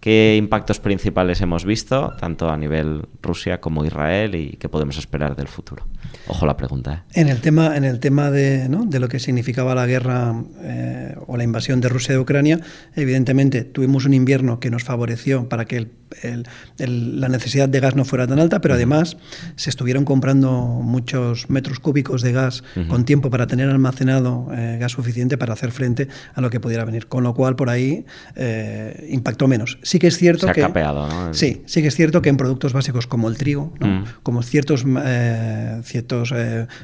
¿Qué 0.00 0.36
impactos 0.38 0.78
principales 0.78 1.40
hemos 1.40 1.64
visto, 1.64 2.14
tanto 2.20 2.50
a 2.50 2.56
nivel 2.56 3.06
Rusia 3.20 3.60
como 3.60 3.84
Israel, 3.84 4.34
y 4.36 4.56
qué 4.58 4.68
podemos 4.68 4.96
esperar 4.96 5.34
del 5.34 5.48
futuro? 5.48 5.86
Ojo 6.28 6.46
la 6.46 6.56
pregunta. 6.56 7.04
¿eh? 7.08 7.20
En 7.20 7.28
el 7.28 7.40
tema, 7.40 7.76
en 7.76 7.84
el 7.84 7.98
tema 7.98 8.30
de, 8.30 8.68
¿no? 8.68 8.84
de 8.84 9.00
lo 9.00 9.08
que 9.08 9.18
significaba 9.18 9.74
la 9.74 9.86
guerra 9.86 10.34
eh, 10.62 11.16
o 11.26 11.36
la 11.36 11.44
invasión 11.44 11.80
de 11.80 11.88
Rusia 11.88 12.14
de 12.14 12.20
Ucrania, 12.20 12.60
evidentemente 12.94 13.64
tuvimos 13.64 14.04
un 14.04 14.14
invierno 14.14 14.60
que 14.60 14.70
nos 14.70 14.84
favoreció 14.84 15.48
para 15.48 15.64
que 15.64 15.76
el 15.76 15.90
la 16.78 17.28
necesidad 17.28 17.68
de 17.68 17.80
gas 17.80 17.94
no 17.94 18.04
fuera 18.04 18.26
tan 18.26 18.38
alta, 18.38 18.60
pero 18.60 18.74
además 18.74 19.16
se 19.56 19.70
estuvieron 19.70 20.04
comprando 20.04 20.50
muchos 20.50 21.50
metros 21.50 21.80
cúbicos 21.80 22.22
de 22.22 22.32
gas 22.32 22.62
con 22.88 23.04
tiempo 23.04 23.30
para 23.30 23.46
tener 23.46 23.68
almacenado 23.68 24.48
eh, 24.52 24.78
gas 24.80 24.92
suficiente 24.92 25.36
para 25.38 25.52
hacer 25.52 25.70
frente 25.70 26.08
a 26.34 26.40
lo 26.40 26.50
que 26.50 26.60
pudiera 26.60 26.84
venir. 26.84 27.06
Con 27.08 27.24
lo 27.24 27.34
cual, 27.34 27.56
por 27.56 27.68
ahí 27.70 28.06
eh, 28.36 29.08
impactó 29.10 29.48
menos. 29.48 29.78
Sí 29.88 29.98
que 29.98 30.08
es 30.08 30.18
cierto 30.18 30.46
se 30.46 30.52
que. 30.52 30.62
Ha 30.62 30.66
capeado, 30.66 31.08
¿no? 31.08 31.32
Sí, 31.32 31.62
sí 31.64 31.80
que 31.80 31.88
es 31.88 31.94
cierto 31.94 32.20
que 32.20 32.28
en 32.28 32.36
productos 32.36 32.74
básicos 32.74 33.06
como 33.06 33.26
el 33.26 33.38
trigo, 33.38 33.72
como 34.22 34.42
ciertos, 34.42 34.84
eh, 35.02 35.80
ciertos 35.82 36.34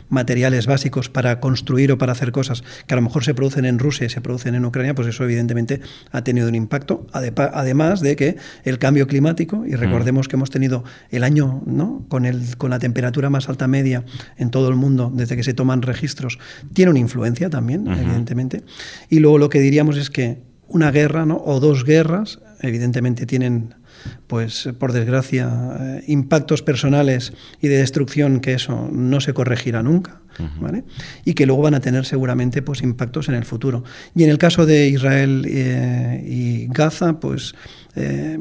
materiales 0.09 0.67
básicos 0.67 1.11
para 1.11 1.39
construir 1.39 1.93
o 1.93 1.99
para 1.99 2.13
hacer 2.13 2.33
cosas 2.33 2.65
que 2.87 2.95
a 2.95 2.97
lo 2.97 3.03
mejor 3.03 3.23
se 3.23 3.35
producen 3.35 3.67
en 3.67 3.79
Rusia 3.79 4.07
y 4.07 4.09
se 4.09 4.23
producen 4.23 4.55
en 4.55 4.65
Ucrania, 4.65 4.95
pues 4.95 5.07
eso 5.07 5.23
evidentemente 5.23 5.83
ha 6.13 6.25
tenido 6.25 6.49
un 6.49 6.55
impacto. 6.55 7.07
Además 7.13 8.01
de 8.01 8.17
que 8.17 8.37
el 8.65 8.79
cambio 8.79 9.07
climático 9.07 9.67
y 9.67 9.75
recordemos 9.75 10.27
que 10.27 10.37
hemos 10.37 10.49
tenido 10.49 10.83
el 11.11 11.25
año 11.25 11.63
¿no? 11.67 12.07
con, 12.09 12.25
el, 12.25 12.57
con 12.57 12.71
la 12.71 12.79
temperatura 12.79 13.29
más 13.29 13.51
alta 13.51 13.69
media 13.69 14.03
en 14.39 14.49
todo 14.49 14.71
el 14.71 14.77
mundo 14.77 15.13
desde 15.15 15.37
que 15.37 15.43
se 15.43 15.53
toman 15.53 15.83
registros, 15.83 16.39
tiene 16.73 16.91
una 16.91 17.01
influencia 17.01 17.51
también, 17.51 17.87
evidentemente. 17.87 18.63
Y 19.11 19.19
luego 19.19 19.37
lo 19.37 19.51
que 19.51 19.61
diríamos 19.61 19.99
es 19.99 20.09
que 20.09 20.55
una 20.69 20.91
guerra 20.91 21.27
¿no? 21.27 21.41
o 21.45 21.61
dos 21.61 21.85
guerras, 21.85 22.41
evidentemente 22.65 23.27
tienen 23.27 23.75
pues 24.27 24.69
por 24.79 24.93
desgracia, 24.93 25.51
eh, 25.81 26.05
impactos 26.09 26.63
personales 26.63 27.33
y 27.61 27.69
de 27.69 27.79
destrucción 27.79 28.41
que 28.41 28.55
eso 28.55 28.89
no 28.93 29.21
se 29.21 29.33
corregirá 29.33 29.83
nunca, 29.83 30.21
¿vale? 30.61 30.85
Y 31.25 31.35
que 31.35 31.47
luego 31.47 31.63
van 31.63 31.75
a 31.75 31.81
tener 31.81 32.05
seguramente 32.05 32.63
pues 32.63 32.83
impactos 32.83 33.29
en 33.29 33.35
el 33.35 33.45
futuro. 33.45 33.85
Y 34.15 34.25
en 34.25 34.31
el 34.31 34.39
caso 34.39 34.67
de 34.67 34.89
Israel 34.89 35.47
eh, 35.49 36.25
y 36.27 36.67
Gaza, 36.69 37.21
pues 37.21 37.55
eh, 37.97 38.39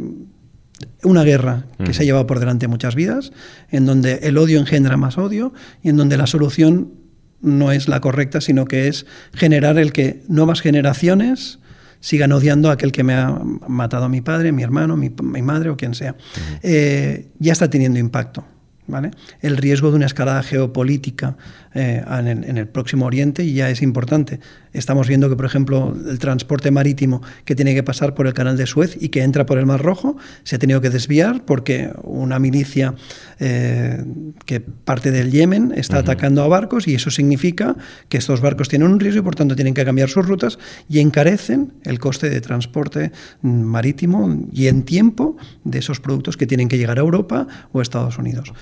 una 1.04 1.24
guerra 1.24 1.66
que 1.84 1.94
se 1.94 2.04
ha 2.04 2.06
llevado 2.06 2.28
por 2.28 2.40
delante 2.40 2.68
muchas 2.68 2.96
vidas, 2.96 3.32
en 3.70 3.86
donde 3.86 4.20
el 4.24 4.38
odio 4.38 4.60
engendra 4.60 4.98
más 4.98 5.18
odio 5.18 5.54
y 5.82 5.90
en 5.90 5.98
donde 5.98 6.18
la 6.18 6.28
solución 6.28 6.94
no 7.42 7.72
es 7.72 7.88
la 7.88 8.00
correcta, 8.00 8.42
sino 8.42 8.66
que 8.66 8.88
es 8.88 9.06
generar 9.34 9.78
el 9.78 9.92
que 9.92 10.24
nuevas 10.28 10.62
generaciones 10.62 11.60
sigan 12.04 12.34
odiando 12.34 12.70
a 12.70 12.74
aquel 12.74 12.92
que 12.92 13.02
me 13.02 13.14
ha 13.14 13.40
matado 13.70 14.04
a 14.06 14.10
mi 14.10 14.20
padre, 14.20 14.52
mi 14.52 14.62
hermano, 14.62 14.98
mi, 14.98 15.10
madre 15.42 15.70
o 15.70 15.78
quien 15.78 15.96
sea. 15.96 16.18
Eh, 16.62 17.30
ya 17.40 17.54
está 17.54 17.70
teniendo 17.70 17.98
impacto. 17.98 18.44
¿Vale? 18.86 19.12
El 19.42 19.56
riesgo 19.56 19.92
de 19.92 19.96
una 19.96 20.08
escalada 20.08 20.44
geopolítica 20.44 21.38
eh, 21.74 22.04
en, 22.08 22.58
el, 22.58 22.68
próximo 22.68 23.06
Oriente 23.06 23.52
ya 23.52 23.70
es 23.70 23.82
importante. 23.82 24.40
Estamos 24.74 25.08
viendo 25.08 25.30
que, 25.30 25.36
por 25.36 25.46
ejemplo, 25.46 25.96
el 26.08 26.20
transporte 26.20 26.70
marítimo 26.70 27.22
que 27.46 27.56
tiene 27.56 27.74
que 27.74 27.82
pasar 27.82 28.14
por 28.14 28.28
el 28.28 28.34
canal 28.34 28.58
de 28.58 28.68
Suez 28.68 28.96
y 29.00 29.10
que 29.10 29.24
entra 29.24 29.46
por 29.46 29.58
el 29.58 29.66
Mar 29.66 29.82
Rojo 29.82 30.18
se 30.44 30.58
ha 30.58 30.60
tenido 30.60 30.82
que 30.82 30.90
desviar 30.90 31.46
porque 31.46 31.92
una 32.04 32.40
milicia 32.40 32.94
eh, 33.40 34.04
que 34.46 34.60
parte 34.60 35.12
del 35.12 35.32
Yemen 35.32 35.74
está 35.76 36.00
atacando 36.00 36.44
a 36.44 36.48
barcos 36.48 36.88
y 36.88 36.96
eso 36.96 37.10
significa 37.10 37.76
que 38.10 38.18
estos 38.18 38.42
barcos 38.42 38.70
tienen 38.70 38.90
un 38.90 39.00
riesgo 39.00 39.22
y 39.22 39.24
por 39.24 39.36
tanto 39.36 39.56
tienen 39.56 39.74
que 39.74 39.86
cambiar 39.86 40.10
sus 40.10 40.28
rutas 40.28 40.60
y 40.90 41.00
encarecen 41.00 41.74
el 41.84 42.00
coste 42.00 42.30
de 42.30 42.42
transporte 42.42 43.12
marítimo 43.42 44.48
y 44.52 44.68
en 44.68 44.84
tiempo 44.84 45.38
de 45.64 45.80
esos 45.80 46.00
productos 46.00 46.38
que 46.38 46.46
tienen 46.46 46.68
que 46.68 46.78
llegar 46.78 46.98
a 46.98 47.02
Europa 47.02 47.48
o 47.72 47.80
a 47.80 47.82
Estados 47.82 48.18
Unidos. 48.18 48.54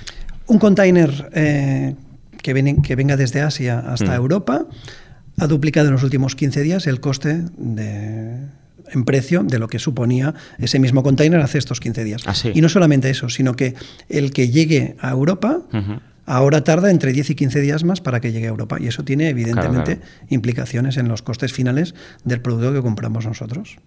Un 0.51 0.59
container 0.59 1.29
eh, 1.31 1.95
que, 2.43 2.75
que 2.83 2.95
venga 2.97 3.15
desde 3.15 3.39
Asia 3.39 3.79
hasta 3.79 4.11
mm. 4.11 4.15
Europa 4.15 4.65
ha 5.39 5.47
duplicado 5.47 5.87
en 5.87 5.93
los 5.93 6.03
últimos 6.03 6.35
15 6.35 6.61
días 6.61 6.87
el 6.87 6.99
coste 6.99 7.45
de, 7.55 8.49
en 8.91 9.05
precio 9.05 9.43
de 9.43 9.59
lo 9.59 9.69
que 9.69 9.79
suponía 9.79 10.33
ese 10.59 10.77
mismo 10.77 11.03
container 11.03 11.39
hace 11.39 11.57
estos 11.57 11.79
15 11.79 12.03
días. 12.03 12.23
Ah, 12.25 12.33
y 12.53 12.59
no 12.59 12.67
solamente 12.67 13.09
eso, 13.09 13.29
sino 13.29 13.55
que 13.55 13.75
el 14.09 14.33
que 14.33 14.49
llegue 14.49 14.97
a 14.99 15.11
Europa 15.11 15.61
ahora 16.25 16.65
tarda 16.65 16.91
entre 16.91 17.13
10 17.13 17.29
y 17.29 17.35
15 17.35 17.61
días 17.61 17.85
más 17.85 18.01
para 18.01 18.19
que 18.19 18.33
llegue 18.33 18.47
a 18.47 18.49
Europa. 18.49 18.75
Y 18.77 18.87
eso 18.87 19.05
tiene 19.05 19.29
evidentemente 19.29 20.01
implicaciones 20.27 20.97
en 20.97 21.07
los 21.07 21.21
costes 21.21 21.53
finales 21.53 21.95
del 22.25 22.41
producto 22.41 22.73
que 22.73 22.81
compramos 22.81 23.25
nosotros. 23.25 23.77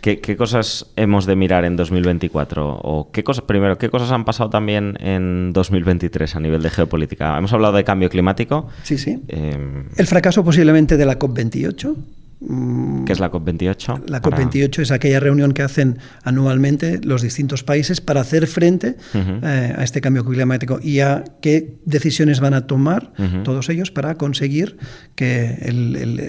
¿Qué, 0.00 0.36
cosas 0.36 0.86
hemos 0.94 1.26
de 1.26 1.34
mirar 1.34 1.64
en 1.64 1.74
2024? 1.74 2.78
O 2.80 3.10
qué 3.10 3.24
cosas, 3.24 3.44
primero, 3.44 3.76
¿qué 3.76 3.90
cosas 3.90 4.12
han 4.12 4.24
pasado 4.24 4.50
también 4.50 4.96
en 5.00 5.52
2023 5.52 6.36
a 6.36 6.40
nivel 6.40 6.62
de 6.62 6.70
geopolítica? 6.70 7.36
Hemos 7.36 7.52
hablado 7.52 7.76
de 7.76 7.82
cambio 7.82 8.08
climático. 8.08 8.68
Sí, 8.84 8.98
sí. 8.98 9.20
Em, 9.26 9.88
El 9.96 10.06
fracaso 10.06 10.44
posiblemente 10.44 10.96
de 10.96 11.06
la 11.06 11.18
COP28. 11.18 11.96
¿Qué 12.38 13.12
es 13.12 13.18
la 13.18 13.30
COP28? 13.32 14.02
La 14.08 14.20
Para- 14.20 14.36
COP28 14.36 14.82
es 14.82 14.90
aquella 14.90 15.20
reunión 15.20 15.52
que 15.52 15.62
hacen 15.62 15.98
anualmente 16.22 17.00
los 17.02 17.22
distintos 17.22 17.64
países 17.64 18.02
para 18.02 18.20
hacer 18.20 18.46
frente 18.46 18.96
eh, 19.14 19.74
a 19.76 19.82
este 19.82 20.02
cambio 20.02 20.22
climático 20.24 20.78
y 20.82 21.00
a 21.00 21.24
qué 21.40 21.76
decisiones 21.86 22.40
van 22.40 22.52
a 22.52 22.66
tomar 22.66 23.12
todos 23.42 23.70
ellos 23.70 23.90
para 23.90 24.16
conseguir 24.16 24.76
que 25.14 25.54
el, 25.62 25.96
el- 25.96 26.20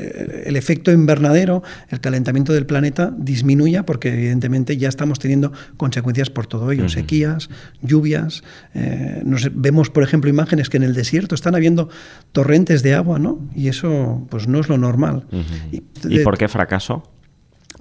el 0.46 0.56
efecto 0.56 0.92
invernadero, 0.94 1.62
el 1.90 2.00
calentamiento 2.00 2.54
del 2.54 2.66
planeta 2.66 3.14
disminuya, 3.18 3.86
porque 3.86 4.14
evidentemente 4.14 4.78
ya 4.78 4.88
estamos 4.88 5.20
teniendo 5.20 5.52
consecuencias 5.76 6.30
por 6.30 6.48
todo 6.48 6.72
ello, 6.72 6.88
sequías, 6.88 7.50
lluvias. 7.82 8.44
eh, 8.76 9.22
nos 9.26 9.50
vemos, 9.54 9.90
por 9.90 10.04
ejemplo, 10.04 10.30
imágenes 10.30 10.70
que 10.70 10.78
en 10.78 10.84
el 10.84 10.94
desierto 10.94 11.36
están 11.36 11.54
habiendo 11.56 11.90
torrentes 12.32 12.82
de 12.82 12.94
agua, 12.94 13.20
¿no? 13.20 13.40
Y 13.54 13.68
eso 13.68 14.26
pues 14.30 14.48
no 14.48 14.60
es 14.62 14.70
lo 14.70 14.78
normal. 14.78 15.26
Y- 15.72 15.84
¿Y 16.10 16.20
por 16.20 16.38
qué 16.38 16.48
fracaso? 16.48 17.04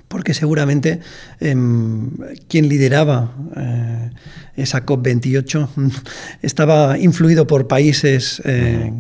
porque 0.09 0.35
seguramente 0.35 1.01
em, 1.41 2.11
quien 2.49 2.69
lideraba 2.69 3.35
eh, 3.57 4.11
esa 4.57 4.85
COP28 4.87 5.69
estaba 6.43 6.99
influido 6.99 7.47
por 7.47 7.67
países 7.67 8.41
eh, 8.45 8.93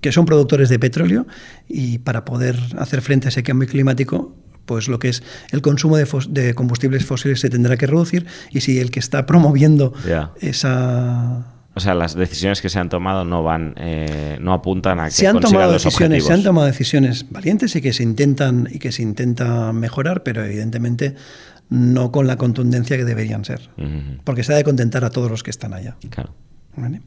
que 0.00 0.12
son 0.12 0.24
productores 0.24 0.68
de 0.68 0.78
petróleo 0.78 1.26
y 1.68 1.98
para 1.98 2.24
poder 2.24 2.58
hacer 2.78 3.02
frente 3.02 3.28
a 3.28 3.30
ese 3.30 3.42
cambio 3.42 3.68
climático 3.68 4.36
pues 4.66 4.86
lo 4.86 4.98
que 4.98 5.08
es 5.08 5.22
el 5.50 5.60
consumo 5.60 5.96
de, 5.96 6.54
combustibles 6.54 7.04
fósiles 7.04 7.40
se 7.40 7.50
tendrá 7.50 7.76
que 7.76 7.86
reducir 7.86 8.26
y 8.50 8.60
si 8.60 8.78
el 8.78 8.90
que 8.92 9.00
está 9.00 9.26
promoviendo 9.26 9.92
esa 10.40 11.61
O 11.74 11.80
sea, 11.80 11.94
las 11.94 12.14
decisiones 12.14 12.60
que 12.60 12.68
se 12.68 12.78
han 12.78 12.88
tomado 12.88 13.24
no 13.24 13.42
van, 13.42 13.74
eh, 13.78 14.36
no 14.40 14.52
apuntan 14.52 15.00
a 15.00 15.06
que 15.06 15.12
se 15.12 15.26
han 15.26 15.40
tomado 15.40 15.72
los 15.72 15.84
decisiones, 15.84 16.24
se 16.24 16.32
han 16.32 16.42
tomado 16.42 16.66
decisiones 16.66 17.30
valientes 17.30 17.74
y 17.76 17.80
que 17.80 17.92
se 17.92 18.02
intentan 18.02 18.68
y 18.70 18.78
que 18.78 18.92
se 18.92 19.02
intenta 19.02 19.72
mejorar, 19.72 20.22
pero 20.22 20.44
evidentemente 20.44 21.14
no 21.70 22.12
con 22.12 22.26
la 22.26 22.36
contundencia 22.36 22.98
que 22.98 23.04
deberían 23.04 23.44
ser, 23.46 23.70
porque 24.24 24.44
se 24.44 24.52
ha 24.52 24.56
de 24.56 24.64
contentar 24.64 25.04
a 25.04 25.10
todos 25.10 25.30
los 25.30 25.42
que 25.42 25.50
están 25.50 25.72
allá. 25.72 25.96
Claro. 26.10 26.34
¿Vale? 26.76 27.00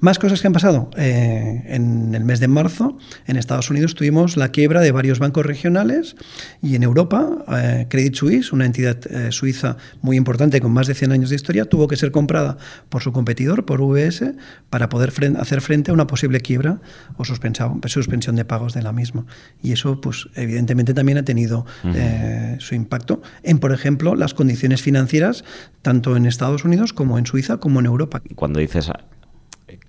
Más 0.00 0.18
cosas 0.18 0.40
que 0.40 0.48
han 0.48 0.52
pasado. 0.52 0.90
Eh, 0.96 1.62
en 1.68 2.12
el 2.14 2.24
mes 2.24 2.40
de 2.40 2.48
marzo, 2.48 2.98
en 3.26 3.36
Estados 3.36 3.70
Unidos, 3.70 3.94
tuvimos 3.94 4.36
la 4.36 4.48
quiebra 4.48 4.80
de 4.80 4.90
varios 4.90 5.20
bancos 5.20 5.46
regionales 5.46 6.16
y 6.60 6.74
en 6.74 6.82
Europa, 6.82 7.44
eh, 7.56 7.86
Credit 7.88 8.14
Suisse, 8.16 8.52
una 8.52 8.66
entidad 8.66 8.98
eh, 9.08 9.30
suiza 9.30 9.76
muy 10.02 10.16
importante 10.16 10.60
con 10.60 10.72
más 10.72 10.88
de 10.88 10.94
100 10.94 11.12
años 11.12 11.30
de 11.30 11.36
historia, 11.36 11.66
tuvo 11.66 11.86
que 11.86 11.96
ser 11.96 12.10
comprada 12.10 12.58
por 12.88 13.02
su 13.02 13.12
competidor, 13.12 13.64
por 13.64 13.80
UBS, 13.80 14.32
para 14.70 14.88
poder 14.88 15.12
fren- 15.12 15.38
hacer 15.38 15.60
frente 15.60 15.92
a 15.92 15.94
una 15.94 16.08
posible 16.08 16.40
quiebra 16.40 16.80
o 17.16 17.24
suspensión, 17.24 18.34
de 18.36 18.44
pagos 18.44 18.74
de 18.74 18.82
la 18.82 18.92
misma. 18.92 19.24
Y 19.62 19.70
eso, 19.72 20.00
pues, 20.00 20.28
evidentemente 20.34 20.94
también 20.94 21.18
ha 21.18 21.24
tenido 21.24 21.64
eh, 21.84 22.56
su 22.58 22.74
impacto 22.74 23.22
en, 23.44 23.60
por 23.60 23.72
ejemplo, 23.72 24.16
las 24.16 24.34
condiciones 24.34 24.82
financieras, 24.82 25.44
tanto 25.82 26.16
en 26.16 26.26
Estados 26.26 26.64
Unidos 26.64 26.92
como 26.92 27.18
en 27.18 27.26
Suiza, 27.26 27.58
como 27.58 27.78
en 27.78 27.86
Europa. 27.86 28.20
Cuando 28.34 28.58
dices 28.58 28.90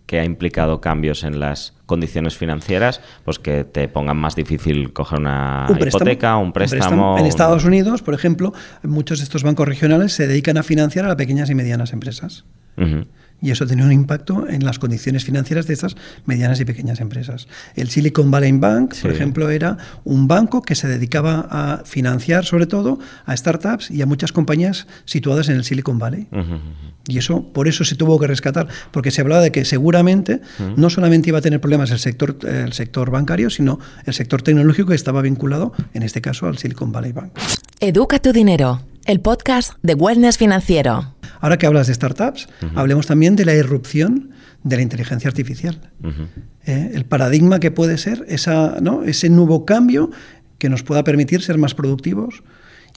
que 0.05 0.19
ha 0.19 0.25
implicado 0.25 0.81
cambios 0.81 1.23
en 1.23 1.39
las 1.39 1.73
condiciones 1.85 2.37
financieras, 2.37 3.01
pues 3.23 3.39
que 3.39 3.63
te 3.63 3.87
pongan 3.87 4.17
más 4.17 4.35
difícil 4.35 4.93
coger 4.93 5.19
una 5.19 5.65
Un 5.69 5.77
préstamo, 5.77 6.05
hipoteca, 6.05 6.37
un 6.37 6.53
préstamo. 6.53 7.17
En 7.17 7.25
Estados 7.25 7.65
Unidos, 7.65 8.01
por 8.01 8.13
ejemplo, 8.13 8.53
muchos 8.83 9.19
de 9.19 9.23
estos 9.23 9.43
bancos 9.43 9.67
regionales 9.67 10.13
se 10.13 10.27
dedican 10.27 10.57
a 10.57 10.63
financiar 10.63 11.05
a 11.05 11.09
las 11.09 11.17
pequeñas 11.17 11.49
y 11.49 11.55
medianas 11.55 11.93
empresas. 11.93 12.45
Ujú. 12.77 13.05
Y 13.45 13.51
eso 13.51 13.67
tiene 13.67 13.83
un 13.85 13.91
impacto 13.91 14.47
en 14.49 14.65
las 14.65 14.79
condiciones 14.79 15.23
financieras 15.23 15.67
de 15.67 15.75
estas 15.75 15.95
medianas 16.25 16.59
y 16.61 16.65
pequeñas 16.65 16.99
empresas. 16.99 17.47
El 17.75 17.91
Silicon 17.91 18.31
Valley 18.31 18.51
Bank, 18.53 18.95
por 18.99 19.11
Sí. 19.11 19.15
ejemplo, 19.15 19.51
era 19.51 19.77
un 20.03 20.27
banco 20.27 20.63
que 20.63 20.73
se 20.73 20.87
dedicaba 20.87 21.47
a 21.51 21.83
financiar 21.85 22.43
sobre 22.43 22.65
todo 22.65 22.97
a 23.27 23.37
startups 23.37 23.91
y 23.91 24.01
a 24.01 24.07
muchas 24.07 24.31
compañías 24.31 24.87
situadas 25.05 25.47
en 25.49 25.57
el 25.57 25.63
Silicon 25.63 25.99
Valley. 25.99 26.27
Ujú, 26.31 26.39
ujú. 26.41 26.59
Y 27.07 27.19
eso, 27.19 27.43
por 27.53 27.67
eso 27.67 27.83
se 27.85 27.93
tuvo 27.95 28.17
que 28.19 28.25
rescatar, 28.25 28.67
porque 28.89 29.11
se 29.11 29.21
hablaba 29.21 29.41
de 29.43 29.51
que 29.51 29.63
seguramente 29.63 30.41
no 30.75 30.89
solamente 30.89 31.29
iba 31.29 31.37
a 31.37 31.41
tener 31.41 31.61
problemas 31.61 31.91
el 31.91 31.99
sector, 31.99 32.37
el 32.47 32.73
sector 32.73 33.11
bancario, 33.11 33.51
sino 33.51 33.79
el 34.05 34.15
sector 34.15 34.41
tecnológico 34.41 34.89
que 34.89 34.95
estaba 34.95 35.21
vinculado, 35.21 35.71
en 35.93 36.01
este 36.01 36.19
caso, 36.19 36.47
al 36.47 36.57
Silicon 36.57 36.91
Valley 36.91 37.11
Bank. 37.11 37.33
Educa 37.79 38.17
tu 38.17 38.31
dinero, 38.31 38.81
el 39.05 39.21
podcast 39.21 39.73
de 39.83 39.93
Wellness 39.93 40.37
Financiero. 40.37 41.13
Ahora 41.39 41.57
que 41.57 41.67
hablas 41.67 41.87
de 41.87 41.93
startups, 41.93 42.47
hablemos 42.75 43.05
también 43.05 43.35
de 43.35 43.45
la 43.45 43.53
irrupción 43.53 44.31
de 44.63 44.77
la 44.77 44.81
inteligencia 44.81 45.27
artificial. 45.27 45.91
Ujú. 46.03 46.23
¿eh? 46.65 46.91
El 46.93 47.05
paradigma 47.05 47.59
que 47.59 47.69
puede 47.69 47.97
ser 47.99 48.25
esa, 48.27 48.77
¿no? 48.81 49.03
ese 49.03 49.29
nuevo 49.29 49.65
cambio 49.65 50.09
que 50.57 50.69
nos 50.69 50.81
pueda 50.81 51.03
permitir 51.03 51.43
ser 51.43 51.57
más 51.59 51.75
productivos 51.75 52.43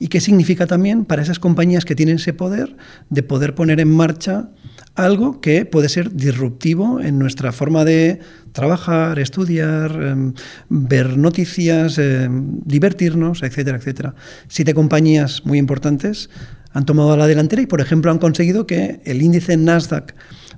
y 0.01 0.09
qué 0.09 0.21
significa 0.21 0.67
también 0.67 1.05
para 1.05 1.23
esas 1.23 1.39
compañías 1.39 1.85
que 1.85 1.95
tienen 1.95 2.17
ese 2.17 2.33
poder 2.33 2.77
de 3.11 3.23
poder 3.23 3.55
poner 3.55 3.81
en 3.81 3.91
marcha 3.91 4.49
algo 4.99 5.41
que 5.41 5.65
puede 5.65 5.89
ser 5.89 6.13
disruptivo 6.13 7.01
en 7.01 7.19
nuestra 7.19 7.53
forma 7.53 7.85
de 7.85 8.21
trabajar, 8.53 9.19
estudiar, 9.19 9.93
em, 10.03 10.33
ver 10.69 11.17
noticias, 11.17 11.99
em, 11.99 12.59
divertirnos, 12.65 13.43
etcétera, 13.43 13.79
etcétera. 13.79 14.15
Siete 14.49 14.75
compañías 14.75 15.43
muy 15.45 15.59
importantes 15.59 16.31
han 16.73 16.85
tomado 16.85 17.17
la 17.17 17.27
delantera 17.27 17.63
y, 17.63 17.67
por 17.67 17.81
ejemplo, 17.81 18.11
han 18.11 18.19
conseguido 18.19 18.67
que 18.67 19.01
el 19.05 19.23
índice 19.23 19.57
Nasdaq 19.57 20.15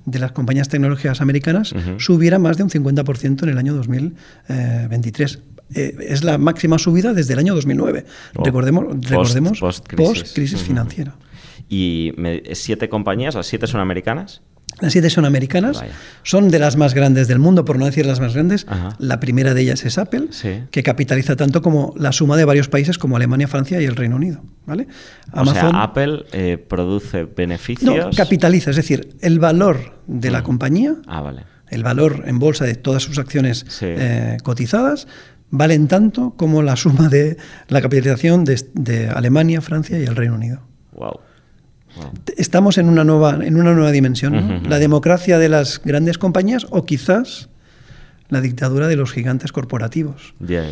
de 0.07 0.19
las 0.19 0.33
compañías 0.33 0.69
tecnológicas 0.69 1.21
americanas 1.21 1.75
subiera 1.99 2.39
más 2.39 2.57
de 2.57 2.63
un 2.65 2.71
50% 2.71 3.43
en 3.45 3.51
el 3.51 3.59
año 3.59 3.75
2023. 3.75 5.39
Eh, 5.75 5.97
es 6.09 6.25
la 6.25 6.37
máxima 6.39 6.79
subida 6.79 7.13
desde 7.13 7.35
el 7.35 7.39
año 7.39 7.55
2009. 7.55 8.05
Oh. 8.37 8.45
Recordemos, 8.45 8.85
Post- 8.87 9.09
recordemos 9.11 9.61
post-crisis. 9.61 10.07
post-crisis 10.23 10.59
Ujú. 10.61 10.67
financiera. 10.67 11.15
Y 11.71 12.13
me- 12.19 12.43
siete 12.53 12.89
compañías, 12.91 13.35
las 13.35 13.47
siete 13.47 13.67
son 13.67 13.81
americanas. 13.81 14.43
Las 14.81 14.93
siete 14.93 15.11
son 15.11 15.25
americanas, 15.25 15.79
Vaya. 15.81 15.93
son 16.23 16.49
de 16.49 16.59
las 16.59 16.77
más 16.77 16.95
grandes 16.95 17.27
del 17.29 17.39
mundo, 17.39 17.65
por 17.65 17.79
no 17.79 17.87
decir 17.87 18.07
las 18.07 18.21
más 18.21 18.35
grandes. 18.35 18.67
Ajá. 18.69 18.97
La 18.99 19.19
primera 19.21 19.53
de 19.55 19.63
ellas 19.63 19.85
es 19.85 19.99
Apple, 19.99 20.29
Sí. 20.31 20.63
que 20.71 20.83
capitaliza 20.83 21.35
tanto 21.37 21.61
como 21.63 21.93
la 21.97 22.13
suma 22.13 22.37
de 22.37 22.45
varios 22.45 22.69
países 22.69 22.97
como 22.99 23.17
Alemania, 23.17 23.47
Francia 23.49 23.81
y 23.81 23.85
el 23.85 23.97
Reino 23.97 24.17
Unido. 24.17 24.43
¿vale? 24.67 24.87
O 25.33 25.45
sea, 25.47 25.69
Apple 25.83 26.25
eh, 26.33 26.57
produce 26.57 27.25
beneficios. 27.25 27.95
no, 27.97 28.11
capitaliza, 28.17 28.71
es 28.71 28.77
decir, 28.77 29.17
el 29.21 29.39
valor 29.41 30.01
de 30.07 30.31
la 30.31 30.43
compañía, 30.45 30.95
Ah, 31.09 31.21
vale. 31.23 31.43
el 31.69 31.83
valor 31.83 32.23
en 32.27 32.39
bolsa 32.39 32.65
de 32.65 32.75
todas 32.77 33.03
sus 33.03 33.19
acciones 33.19 33.65
Sí. 33.69 33.87
eh, 33.89 34.37
cotizadas, 34.45 35.09
valen 35.51 35.89
tanto 35.89 36.35
como 36.37 36.63
la 36.63 36.77
suma 36.77 37.09
de 37.09 37.37
la 37.69 37.81
capitalización 37.83 38.45
de, 38.45 38.65
de 38.75 39.09
Alemania, 39.09 39.61
Francia 39.61 39.99
y 39.99 40.05
el 40.05 40.15
Reino 40.15 40.35
Unido. 40.37 40.61
Wow. 40.93 41.21
Estamos 42.37 42.79
en 42.79 42.89
una 42.89 43.05
nueva, 43.05 43.39
en 43.45 43.57
una 43.57 43.73
nueva 43.75 43.91
dimensión, 43.93 44.33
¿no? 44.63 44.69
La 44.69 44.79
democracia 44.79 45.39
de 45.39 45.49
las 45.49 45.81
grandes 45.85 46.19
compañías 46.19 46.67
o 46.71 46.85
quizás 46.85 47.49
la 48.29 48.41
dictadura 48.41 48.87
de 48.89 48.97
los 48.97 49.13
gigantes 49.13 49.51
corporativos. 49.53 50.35
Ya. 50.39 50.65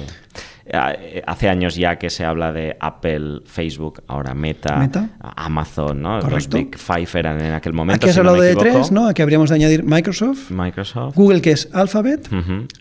Eh, 0.71 1.23
Hace 1.27 1.49
años 1.49 1.77
ya 1.77 1.97
que 1.99 2.11
se 2.11 2.25
habla 2.27 2.53
de 2.53 2.77
Apple, 2.79 3.41
Facebook, 3.47 4.03
ahora 4.07 4.35
Meta, 4.35 4.77
Meta. 4.77 5.09
Amazon, 5.19 6.03
¿no? 6.03 6.17
Los 6.17 6.25
Correcto. 6.25 6.57
Big 6.59 6.77
Five 6.77 7.09
eran 7.19 7.41
en 7.41 7.55
aquel 7.55 7.73
momento. 7.73 8.05
Aquí 8.05 8.11
has 8.11 8.15
si 8.17 8.19
no 8.19 8.29
hablado 8.29 8.37
me 8.39 8.45
de 8.45 8.53
equivoco. 8.53 8.77
tres, 8.77 8.93
¿no? 8.93 9.09
Aquí 9.09 9.23
habríamos 9.23 9.49
de 9.49 9.55
añadir 9.57 9.83
Microsoft, 9.83 10.51
Microsoft. 10.51 11.15
Google 11.17 11.41
que 11.41 11.53
es 11.53 11.71
Alphabet. 11.73 12.29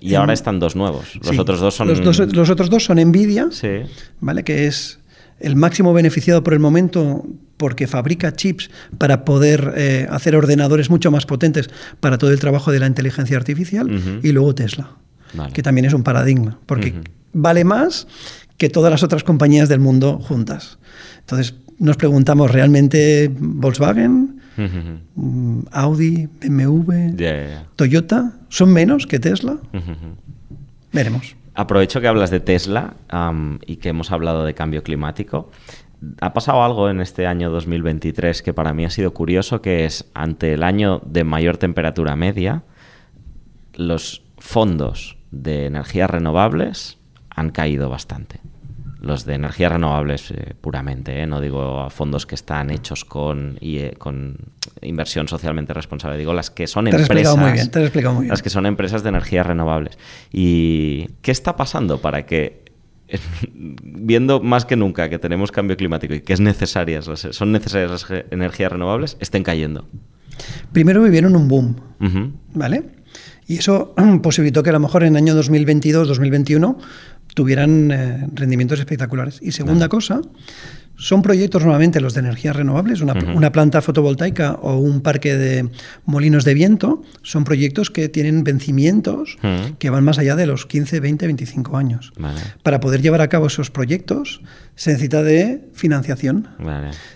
Y 0.02 0.10
en- 0.14 0.20
ahora 0.20 0.34
están 0.34 0.60
dos 0.60 0.76
nuevos. 0.76 1.16
Los 1.16 1.28
Sí. 1.30 1.40
otros 1.40 1.62
dos 1.62 1.76
son. 1.76 1.88
Los, 1.88 2.04
dos- 2.04 2.20
los 2.36 2.50
otros 2.50 2.70
dos 2.70 2.84
son 2.84 2.98
Nvidia, 3.00 3.48
Sí. 3.52 3.70
¿vale? 4.20 4.44
que 4.44 4.68
es 4.68 5.00
el 5.40 5.56
máximo 5.56 5.94
beneficiado 5.94 6.44
por 6.44 6.54
el 6.54 6.60
momento 6.60 7.24
porque 7.58 7.88
fabrica 7.88 8.34
chips 8.34 8.70
para 8.98 9.26
poder 9.26 9.74
eh, 9.76 10.08
hacer 10.10 10.36
ordenadores 10.36 10.90
mucho 10.90 11.12
más 11.12 11.26
potentes 11.26 11.70
para 12.00 12.18
todo 12.18 12.32
el 12.32 12.40
trabajo 12.40 12.72
de 12.72 12.80
la 12.80 12.88
inteligencia 12.88 13.36
artificial. 13.38 13.92
Ujú. 13.92 14.20
Y 14.24 14.32
luego 14.32 14.54
Tesla, 14.56 14.92
Vale. 15.34 15.54
que 15.54 15.64
también 15.64 15.86
es 15.86 15.94
un 15.94 16.04
paradigma, 16.04 16.60
porque 16.66 16.92
Ujú. 16.92 17.02
vale 17.34 17.64
más 17.64 18.08
que 18.58 18.70
todas 18.70 18.92
las 18.92 19.04
otras 19.04 19.24
compañías 19.24 19.70
del 19.70 19.80
mundo 19.80 20.20
juntas. 20.20 20.78
Entonces 21.20 21.56
nos 21.80 21.98
preguntamos, 21.98 22.52
¿realmente 22.52 23.30
Volkswagen, 23.40 24.42
Ujú. 24.58 25.00
mm, 25.16 25.60
Audi, 25.72 26.28
BMW, 26.42 27.16
ya, 27.16 27.48
ya. 27.48 27.66
Toyota 27.76 28.34
son 28.50 28.74
menos 28.74 29.06
que 29.06 29.20
Tesla? 29.20 29.58
Veremos. 30.94 31.36
Aprovecho 31.54 32.02
que 32.02 32.08
hablas 32.08 32.30
de 32.30 32.40
Tesla 32.40 32.96
am, 33.10 33.60
y 33.66 33.78
que 33.78 33.90
hemos 33.90 34.12
hablado 34.12 34.46
de 34.46 34.54
cambio 34.54 34.84
climático. 34.84 35.52
Ha 36.22 36.34
pasado 36.34 36.64
algo 36.64 36.90
en 36.90 37.02
este 37.02 37.26
año 37.26 37.50
2023 37.50 38.44
que 38.44 38.54
para 38.54 38.74
mí 38.74 38.86
ha 38.86 38.90
sido 38.90 39.14
curioso, 39.14 39.62
que 39.62 39.86
es 39.86 40.10
ante 40.14 40.54
el 40.54 40.64
año 40.64 41.02
de 41.06 41.24
mayor 41.24 41.58
temperatura 41.58 42.16
media, 42.16 42.64
los 43.74 44.24
fondos 44.38 45.18
de 45.32 45.66
energías 45.66 46.10
renovables 46.10 46.98
han 47.30 47.50
caído 47.50 47.90
bastante. 47.90 48.40
Los 49.00 49.26
de 49.26 49.36
energías 49.36 49.72
renovables 49.72 50.32
eh, 50.32 50.56
puramente, 50.60 51.22
¿eh? 51.22 51.28
no 51.28 51.40
digo 51.40 51.88
fondos 51.92 52.26
que 52.26 52.34
están 52.36 52.72
hechos 52.72 53.06
con, 53.06 53.58
y, 53.62 53.78
eh, 53.78 53.94
con 53.98 54.38
inversión 54.82 55.28
socialmente 55.28 55.74
responsable, 55.74 56.18
digo 56.18 56.34
las 56.34 56.50
que 56.50 56.66
son 56.66 56.86
Te 56.86 56.90
empresas. 56.90 57.10
explicado 57.10 57.38
muy 57.38 57.52
bien, 57.52 57.70
te 57.70 57.82
explicado 57.82 58.16
muy 58.16 58.24
bien. 58.24 58.32
Las 58.32 58.42
que 58.42 58.50
son 58.50 58.66
empresas 58.66 59.04
de 59.04 59.10
energías 59.10 59.46
renovables. 59.46 60.00
¿Y 60.32 61.10
qué 61.22 61.32
está 61.32 61.56
pasando 61.56 62.00
para 62.02 62.26
que 62.26 62.67
viendo 63.54 64.42
más 64.42 64.66
que 64.66 64.76
nunca 64.76 65.10
que 65.10 65.20
tenemos 65.20 65.52
cambio 65.52 65.78
climático 65.78 66.14
y 66.14 66.22
que 66.22 66.34
es 66.34 66.40
necesarias, 66.40 67.10
son 67.32 67.52
necesarias 67.52 67.92
las 67.92 68.24
energías 68.32 68.72
renovables, 68.72 69.18
estén 69.20 69.44
cayendo? 69.44 69.88
Primero 70.72 71.02
vivieron 71.04 71.36
un 71.36 71.48
boom, 71.48 71.76
¿vale? 72.54 72.84
Y 73.48 73.58
eso 73.58 73.96
posibilitó 74.22 74.64
que 74.64 74.70
a 74.70 74.74
lo 74.74 74.80
mejor 74.80 75.04
en 75.04 75.16
el 75.16 75.18
año 75.18 75.36
2022, 75.36 76.08
2021 76.08 76.78
tuvieran 77.34 77.92
eh, 77.92 78.28
rendimientos 78.34 78.80
espectaculares. 78.80 79.40
Y 79.42 79.52
segunda 79.52 79.90
cosa, 79.90 80.22
son 80.98 81.22
proyectos 81.22 81.62
normalmente 81.62 82.02
los 82.02 82.14
de 82.14 82.22
energías 82.22 82.56
renovables, 82.56 83.02
una, 83.02 83.52
planta 83.52 83.82
fotovoltaica 83.82 84.54
o 84.54 84.78
un 84.78 85.02
parque 85.02 85.38
de 85.38 85.70
molinos 86.06 86.44
de 86.44 86.54
viento, 86.54 87.04
son 87.22 87.44
proyectos 87.44 87.92
que 87.92 88.10
tienen 88.10 88.44
vencimientos 88.44 89.38
que 89.80 89.90
van 89.90 90.04
más 90.04 90.18
allá 90.18 90.36
de 90.36 90.48
los 90.48 90.66
15, 90.66 91.00
20, 91.00 91.26
25 91.28 91.78
años. 91.78 92.14
Para 92.64 92.80
poder 92.80 93.02
llevar 93.02 93.22
a 93.22 93.30
cabo 93.30 93.48
esos 93.48 93.70
proyectos 93.70 94.42
se 94.76 94.92
necesita 94.92 95.24
de 95.24 95.70
financiación. 95.74 96.48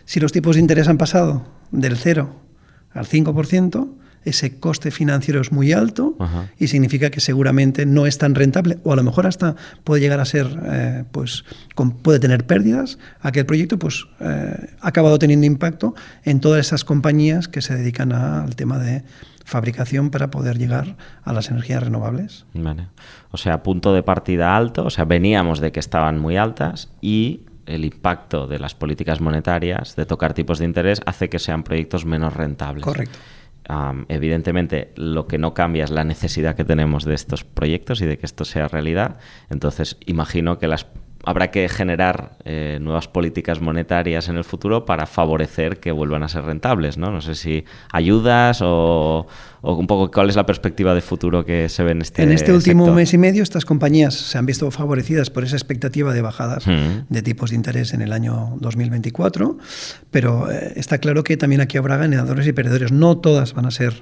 Si 0.06 0.20
los 0.20 0.32
tipos 0.32 0.56
de 0.56 0.62
interés 0.62 0.88
han 0.88 0.98
pasado 0.98 1.48
del 1.72 1.98
0 1.98 2.36
al 2.94 3.06
5%, 3.06 3.89
ese 4.24 4.60
coste 4.60 4.92
financiero 4.92 5.42
es 5.42 5.52
muy 5.52 5.72
alto 5.72 6.16
y 6.60 6.68
significa 6.68 7.10
que 7.10 7.20
seguramente 7.20 7.86
no 7.86 8.06
es 8.06 8.18
tan 8.18 8.36
rentable 8.36 8.78
o 8.84 8.94
a 8.94 8.96
lo 8.96 9.04
mejor 9.04 9.26
hasta 9.26 9.56
puede 9.84 10.02
llegar 10.02 10.20
a 10.20 10.26
ser, 10.26 10.48
eh, 10.66 11.04
pues 11.12 11.44
puede 12.04 12.20
tener 12.20 12.46
pérdidas. 12.46 13.00
Aquel 13.22 13.46
proyecto 13.46 13.80
pues 13.80 14.06
eh, 14.20 14.70
ha 14.80 14.88
acabado 14.88 15.18
teniendo 15.18 15.46
impacto 15.46 15.96
en 16.24 16.40
todas 16.40 16.66
esas 16.66 16.86
compañías 16.86 17.48
que 17.48 17.62
se 17.62 17.76
dedican 17.76 18.12
al 18.12 18.56
tema 18.56 18.78
de 18.78 19.04
fabricación 19.44 20.12
para 20.12 20.30
poder 20.32 20.58
llegar 20.58 20.96
a 21.24 21.34
las 21.34 21.50
energías 21.50 21.84
renovables. 21.84 22.46
O 23.32 23.38
sea, 23.38 23.64
punto 23.64 23.94
de 23.94 24.04
partida 24.04 24.56
alto, 24.56 24.86
o 24.86 24.90
sea, 24.90 25.06
veníamos 25.06 25.60
de 25.60 25.72
que 25.72 25.80
estaban 25.80 26.20
muy 26.20 26.38
altas 26.38 26.90
y 27.02 27.42
el 27.66 27.86
impacto 27.86 28.48
de 28.48 28.60
las 28.60 28.76
políticas 28.76 29.20
monetarias, 29.22 29.96
de 29.96 30.06
tocar 30.06 30.34
tipos 30.34 30.60
de 30.60 30.66
interés, 30.66 31.02
hace 31.06 31.30
que 31.30 31.40
sean 31.40 31.64
proyectos 31.64 32.06
menos 32.06 32.34
rentables. 32.34 32.84
Correcto 32.84 33.18
evidentemente, 34.08 34.91
lo 34.95 35.28
que 35.28 35.38
no 35.38 35.54
cambia 35.54 35.84
es 35.84 35.91
la 35.91 36.04
necesidad 36.04 36.56
que 36.56 36.65
tenemos 36.65 37.06
de 37.06 37.13
estos 37.13 37.43
proyectos 37.43 38.02
y 38.02 38.06
de 38.06 38.17
que 38.17 38.26
esto 38.26 38.45
sea 38.45 38.67
realidad. 38.67 39.17
Entonces, 39.50 39.97
imagino 40.06 40.58
que 40.58 40.67
las 40.67 40.88
habrá 41.24 41.52
que 41.52 41.70
generar 41.70 42.38
eh, 42.46 42.80
nuevas 42.82 43.08
políticas 43.08 43.62
monetarias 43.62 44.30
en 44.30 44.38
el 44.38 44.44
futuro 44.44 44.86
para 44.86 45.06
favorecer 45.06 45.80
que 45.80 45.92
vuelvan 45.92 46.24
a 46.24 46.30
ser 46.30 46.44
rentables, 46.44 46.98
¿no? 46.98 47.12
No 47.12 47.22
sé 47.22 47.36
si 47.36 47.64
ayudas 47.92 48.62
o, 48.64 49.28
un 49.62 49.88
poco 49.88 50.10
cuál 50.10 50.30
es 50.30 50.36
la 50.36 50.46
perspectiva 50.46 50.96
de 50.96 51.02
futuro 51.02 51.46
que 51.46 51.70
se 51.70 51.84
ve 51.84 51.92
en 51.92 52.02
este 52.02 52.24
En 52.24 52.32
este 52.32 52.54
último 52.54 52.92
mes 52.94 53.14
y 53.14 53.18
medio 53.18 53.44
estas 53.44 53.66
compañías 53.66 54.16
se 54.16 54.38
han 54.38 54.46
visto 54.46 54.70
favorecidas 54.72 55.30
por 55.30 55.44
esa 55.44 55.56
expectativa 55.56 56.14
de 56.14 56.22
bajadas 56.22 56.66
mm. 56.66 57.08
de 57.10 57.22
tipos 57.22 57.52
de 57.52 57.56
interés 57.56 57.94
en 57.94 58.02
el 58.02 58.14
año 58.14 58.58
2024, 58.60 59.58
pero 60.10 60.52
eh, 60.52 60.74
está 60.76 60.98
claro 60.98 61.24
que 61.24 61.38
también 61.38 61.62
aquí 61.62 61.78
habrá 61.78 61.98
ganadores 61.98 62.48
y 62.48 62.54
perdedores. 62.54 62.92
No 62.92 63.18
todas 63.18 63.54
van 63.54 63.66
a 63.68 63.72
ser 63.72 64.02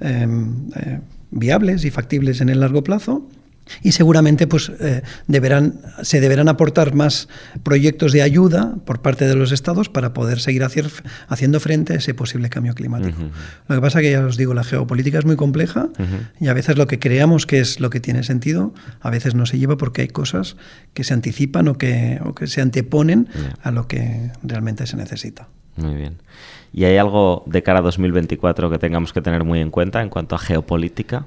em, 0.00 0.68
eh, 0.74 1.00
viables 1.30 1.84
y 1.84 1.90
factibles 1.90 2.40
en 2.40 2.48
el 2.48 2.60
largo 2.60 2.82
plazo 2.82 3.28
y 3.82 3.92
seguramente 3.92 4.46
pues, 4.46 4.70
eh, 4.80 5.02
deberán, 5.26 5.80
se 6.02 6.20
deberán 6.20 6.48
aportar 6.48 6.94
más 6.94 7.28
proyectos 7.62 8.12
de 8.12 8.22
ayuda 8.22 8.76
por 8.84 9.02
parte 9.02 9.26
de 9.26 9.34
los 9.34 9.52
estados 9.52 9.88
para 9.88 10.12
poder 10.12 10.40
seguir 10.40 10.64
hacer, 10.64 10.88
haciendo 11.28 11.60
frente 11.60 11.94
a 11.94 11.96
ese 11.96 12.14
posible 12.14 12.48
cambio 12.48 12.74
climático. 12.74 13.18
Lo 13.68 13.74
que 13.74 13.80
pasa 13.80 14.00
que 14.00 14.10
ya 14.10 14.24
os 14.24 14.36
digo, 14.36 14.54
la 14.54 14.64
geopolítica 14.64 15.18
es 15.18 15.24
muy 15.24 15.36
compleja 15.36 15.88
y 16.40 16.48
a 16.48 16.52
veces 16.52 16.76
lo 16.76 16.86
que 16.86 16.98
creamos 16.98 17.46
que 17.46 17.60
es 17.60 17.80
lo 17.80 17.90
que 17.90 18.00
tiene 18.00 18.22
sentido, 18.22 18.74
a 19.00 19.10
veces 19.10 19.34
no 19.34 19.46
se 19.46 19.58
lleva 19.58 19.76
porque 19.76 20.02
hay 20.02 20.08
cosas 20.08 20.56
que 20.94 21.04
se 21.04 21.14
anticipan 21.14 21.68
o 21.68 21.78
que, 21.78 22.20
o 22.24 22.34
que 22.34 22.46
se 22.46 22.60
anteponen 22.60 23.28
a 23.62 23.70
lo 23.70 23.88
que 23.88 24.30
realmente 24.42 24.86
se 24.86 24.96
necesita. 24.96 25.48
Muy 25.76 25.94
bien. 25.94 26.16
¿Y 26.72 26.84
hay 26.84 26.96
algo 26.96 27.44
de 27.46 27.62
cara 27.62 27.80
a 27.80 27.82
2024 27.82 28.70
que 28.70 28.78
tengamos 28.78 29.12
que 29.12 29.20
tener 29.20 29.44
muy 29.44 29.60
en 29.60 29.70
cuenta 29.70 30.02
en 30.02 30.08
cuanto 30.08 30.34
a 30.34 30.38
geopolítica? 30.38 31.26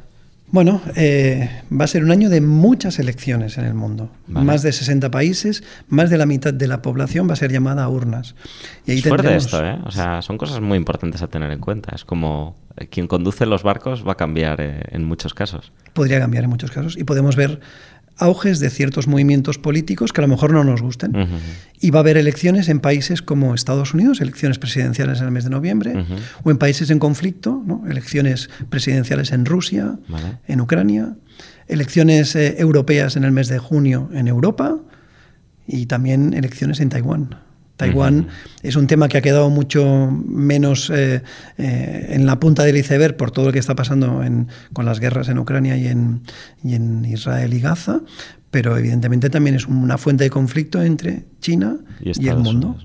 Bueno, 0.52 0.82
eh, 0.96 1.62
va 1.72 1.86
a 1.86 1.88
ser 1.88 2.04
un 2.04 2.12
año 2.12 2.30
de 2.30 2.42
muchas 2.42 2.98
elecciones 2.98 3.58
en 3.58 3.66
el 3.66 3.76
mundo. 3.76 4.10
Más 4.28 4.64
de 4.64 4.72
60 4.72 5.12
países, 5.12 5.64
más 5.90 6.10
de 6.10 6.18
la 6.18 6.26
mitad 6.26 6.54
de 6.54 6.68
la 6.68 6.82
población 6.82 7.30
va 7.30 7.34
a 7.34 7.36
ser 7.36 7.52
llamada 7.52 7.84
a 7.84 7.90
urnas. 7.90 8.36
Y 8.86 8.92
ahí 8.92 8.98
es 8.98 9.08
fuerte 9.08 9.36
esto, 9.36 9.64
¿eh? 9.64 9.78
O 9.86 9.92
sea, 9.92 10.22
son 10.24 10.38
cosas 10.38 10.60
muy 10.60 10.78
importantes 10.78 11.22
a 11.22 11.28
tener 11.28 11.52
en 11.52 11.60
cuenta. 11.60 11.96
Es 11.96 12.04
como 12.04 12.56
eh, 12.78 12.88
quien 12.88 13.08
conduce 13.08 13.46
los 13.46 13.62
barcos 13.62 14.08
va 14.08 14.14
a 14.14 14.16
cambiar 14.16 14.60
eh, 14.60 14.82
en 14.90 15.04
muchos 15.04 15.36
casos. 15.36 15.72
Podría 15.94 16.20
cambiar 16.20 16.46
en 16.46 16.50
muchos 16.50 16.72
casos. 16.72 16.98
Y 16.98 17.04
podemos 17.04 17.36
ver 17.36 17.60
auges 18.20 18.60
de 18.60 18.70
ciertos 18.70 19.08
movimientos 19.08 19.58
políticos 19.58 20.14
que 20.14 20.22
a 20.22 20.24
lo 20.24 20.28
mejor 20.28 20.52
no 20.52 20.64
nos 20.64 20.82
gusten. 20.82 21.14
Y 21.80 21.92
va 21.92 22.00
a 22.00 22.02
haber 22.02 22.18
elecciones 22.18 22.70
en 22.70 22.80
países 22.80 23.22
como 23.22 23.56
Estados 23.56 23.94
Unidos, 23.94 24.22
elecciones 24.22 24.60
presidenciales 24.60 25.20
en 25.20 25.26
el 25.26 25.32
mes 25.32 25.46
de 25.46 25.50
noviembre, 25.50 26.06
o 26.44 26.52
en 26.52 26.58
países 26.58 26.90
en 26.90 27.00
conflicto, 27.00 27.64
elecciones 27.90 28.50
presidenciales 28.70 29.32
en 29.32 29.46
Rusia, 29.46 29.98
en 30.48 30.62
Ucrania, 30.62 31.16
elecciones 31.68 32.36
eh, 32.36 32.56
europeas 32.60 33.16
en 33.16 33.24
el 33.24 33.32
mes 33.32 33.48
de 33.48 33.60
junio 33.60 34.10
en 34.14 34.28
Europa 34.28 34.78
y 35.68 35.86
también 35.86 36.34
elecciones 36.34 36.80
en 36.80 36.90
Taiwán. 36.90 37.49
Taiwán 37.80 38.28
es 38.62 38.76
un 38.76 38.88
tema 38.88 39.08
que 39.08 39.18
ha 39.18 39.22
quedado 39.22 39.50
mucho 39.50 40.12
menos 40.12 40.90
eh, 40.90 41.24
eh, 41.58 42.08
en 42.10 42.26
la 42.26 42.38
punta 42.38 42.64
del 42.64 42.76
iceberg 42.76 43.16
por 43.16 43.32
todo 43.32 43.46
lo 43.46 43.52
que 43.54 43.60
está 43.60 43.74
pasando 43.74 44.22
con 44.74 44.86
las 44.86 45.00
guerras 45.00 45.30
en 45.30 45.40
Ucrania 45.40 45.78
y 45.78 45.88
en, 45.88 46.22
en, 46.66 47.06
Israel 47.06 47.54
y 47.54 47.62
Gaza, 47.62 48.02
pero 48.52 48.78
evidentemente 48.78 49.30
también 49.30 49.56
es 49.56 49.66
una 49.66 49.98
fuente 49.98 50.26
de 50.26 50.30
conflicto 50.30 50.84
entre 50.84 51.26
China 51.40 51.78
y, 52.02 52.28
el 52.28 52.38
mundo. 52.38 52.78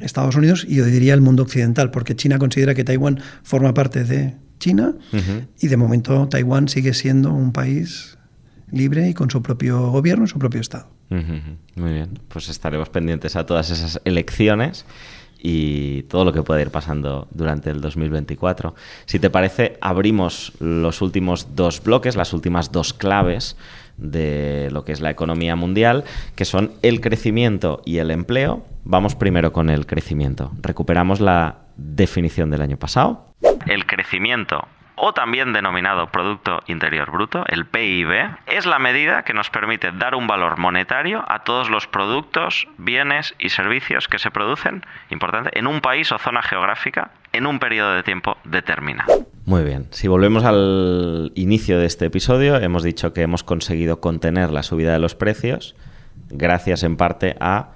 Estados 0.00 0.34
Unidos 0.34 0.66
y 0.68 0.74
yo 0.74 0.86
diría 0.86 1.14
el 1.14 1.20
mundo 1.20 1.44
occidental, 1.44 1.92
porque 1.92 2.16
China 2.16 2.38
considera 2.38 2.74
que 2.74 2.82
Taiwán 2.82 3.20
forma 3.44 3.74
parte 3.74 4.02
de 4.02 4.34
China 4.58 4.94
y 5.60 5.68
de 5.68 5.76
momento 5.76 6.26
Taiwán 6.28 6.66
sigue 6.68 6.94
siendo 6.94 7.32
un 7.32 7.52
país 7.52 8.18
libre 8.72 9.08
y 9.08 9.14
con 9.14 9.30
su 9.30 9.40
propio 9.40 9.92
gobierno, 9.92 10.26
su 10.26 10.40
propio 10.40 10.60
Estado. 10.60 10.99
Muy 11.10 11.92
bien, 11.92 12.20
pues 12.28 12.48
estaremos 12.48 12.88
pendientes 12.88 13.34
a 13.34 13.44
todas 13.44 13.70
esas 13.70 14.00
elecciones 14.04 14.86
y 15.42 16.02
todo 16.04 16.24
lo 16.24 16.32
que 16.32 16.42
pueda 16.42 16.60
ir 16.60 16.70
pasando 16.70 17.26
durante 17.32 17.70
el 17.70 17.80
2024. 17.80 18.74
Si 19.06 19.18
te 19.18 19.28
parece, 19.28 19.76
abrimos 19.80 20.52
los 20.60 21.02
últimos 21.02 21.56
dos 21.56 21.82
bloques, 21.82 22.14
las 22.14 22.32
últimas 22.32 22.70
dos 22.70 22.92
claves 22.92 23.56
de 23.96 24.68
lo 24.70 24.84
que 24.84 24.92
es 24.92 25.00
la 25.00 25.10
economía 25.10 25.56
mundial, 25.56 26.04
que 26.36 26.44
son 26.44 26.72
el 26.82 27.00
crecimiento 27.00 27.82
y 27.84 27.98
el 27.98 28.10
empleo. 28.10 28.64
Vamos 28.84 29.14
primero 29.14 29.52
con 29.52 29.68
el 29.68 29.86
crecimiento. 29.86 30.52
Recuperamos 30.60 31.20
la 31.20 31.58
definición 31.76 32.50
del 32.50 32.62
año 32.62 32.76
pasado. 32.76 33.34
El 33.66 33.86
crecimiento 33.86 34.66
o 35.00 35.14
también 35.14 35.52
denominado 35.52 36.12
Producto 36.12 36.60
Interior 36.66 37.10
Bruto, 37.10 37.44
el 37.48 37.66
PIB, 37.66 38.36
es 38.46 38.66
la 38.66 38.78
medida 38.78 39.22
que 39.22 39.32
nos 39.32 39.50
permite 39.50 39.92
dar 39.92 40.14
un 40.14 40.26
valor 40.26 40.58
monetario 40.58 41.24
a 41.26 41.42
todos 41.42 41.70
los 41.70 41.86
productos, 41.86 42.68
bienes 42.76 43.34
y 43.38 43.48
servicios 43.48 44.08
que 44.08 44.18
se 44.18 44.30
producen, 44.30 44.84
importante, 45.08 45.58
en 45.58 45.66
un 45.66 45.80
país 45.80 46.12
o 46.12 46.18
zona 46.18 46.42
geográfica 46.42 47.12
en 47.32 47.46
un 47.46 47.58
periodo 47.58 47.94
de 47.94 48.02
tiempo 48.02 48.36
determinado. 48.44 49.26
Muy 49.46 49.64
bien, 49.64 49.86
si 49.90 50.06
volvemos 50.06 50.44
al 50.44 51.32
inicio 51.34 51.78
de 51.78 51.86
este 51.86 52.06
episodio, 52.06 52.56
hemos 52.56 52.82
dicho 52.82 53.12
que 53.14 53.22
hemos 53.22 53.42
conseguido 53.42 54.00
contener 54.00 54.50
la 54.50 54.62
subida 54.62 54.92
de 54.92 54.98
los 54.98 55.14
precios 55.14 55.74
gracias 56.28 56.82
en 56.82 56.96
parte 56.96 57.36
a 57.40 57.72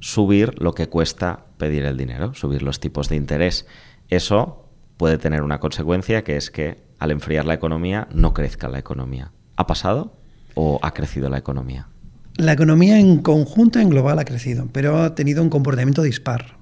subir 0.00 0.62
lo 0.62 0.74
que 0.74 0.88
cuesta 0.88 1.40
pedir 1.58 1.84
el 1.84 1.96
dinero, 1.96 2.34
subir 2.34 2.62
los 2.62 2.78
tipos 2.80 3.08
de 3.08 3.16
interés. 3.16 3.66
Eso 4.08 4.67
puede 4.98 5.16
tener 5.16 5.42
una 5.42 5.60
consecuencia 5.60 6.22
que 6.24 6.36
es 6.36 6.50
que 6.50 6.76
al 6.98 7.12
enfriar 7.12 7.46
la 7.46 7.54
economía 7.54 8.08
no 8.12 8.34
crezca 8.34 8.68
la 8.68 8.78
economía. 8.78 9.30
¿Ha 9.56 9.66
pasado 9.66 10.12
o 10.54 10.78
ha 10.82 10.92
crecido 10.92 11.30
la 11.30 11.38
economía? 11.38 11.88
La 12.36 12.52
economía 12.52 12.98
en 12.98 13.18
conjunto, 13.18 13.78
en 13.78 13.88
global, 13.88 14.18
ha 14.18 14.24
crecido, 14.24 14.68
pero 14.72 14.98
ha 14.98 15.14
tenido 15.14 15.42
un 15.42 15.48
comportamiento 15.48 16.02
dispar. 16.02 16.57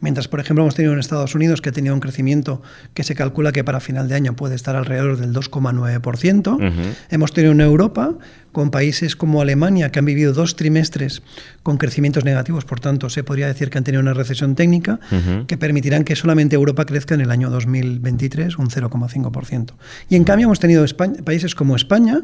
Mientras, 0.00 0.28
por 0.28 0.40
ejemplo, 0.40 0.62
hemos 0.62 0.74
tenido 0.74 0.92
en 0.92 0.98
Estados 0.98 1.34
Unidos 1.34 1.60
que 1.60 1.70
ha 1.70 1.72
tenido 1.72 1.94
un 1.94 2.00
crecimiento 2.00 2.62
que 2.94 3.02
se 3.02 3.14
calcula 3.14 3.52
que 3.52 3.64
para 3.64 3.80
final 3.80 4.08
de 4.08 4.14
año 4.14 4.36
puede 4.36 4.54
estar 4.54 4.76
alrededor 4.76 5.16
del 5.16 5.32
2,9%. 5.32 6.94
Hemos 7.10 7.32
tenido 7.32 7.52
en 7.52 7.60
Europa 7.60 8.14
con 8.52 8.70
países 8.70 9.16
como 9.16 9.40
Alemania 9.40 9.90
que 9.90 9.98
han 9.98 10.04
vivido 10.04 10.32
dos 10.32 10.56
trimestres 10.56 11.22
con 11.62 11.78
crecimientos 11.78 12.24
negativos, 12.24 12.64
por 12.64 12.80
tanto, 12.80 13.08
se 13.08 13.22
podría 13.22 13.46
decir 13.46 13.70
que 13.70 13.78
han 13.78 13.84
tenido 13.84 14.02
una 14.02 14.14
recesión 14.14 14.54
técnica 14.54 15.00
que 15.46 15.56
permitirán 15.56 16.04
que 16.04 16.16
solamente 16.16 16.56
Europa 16.56 16.84
crezca 16.84 17.14
en 17.14 17.20
el 17.20 17.30
año 17.30 17.50
2023 17.50 18.58
un 18.58 18.68
0,5%. 18.68 19.72
Y 20.08 20.16
en 20.16 20.24
cambio 20.24 20.46
hemos 20.46 20.60
tenido 20.60 20.84
países 21.24 21.54
como 21.54 21.76
España 21.76 22.22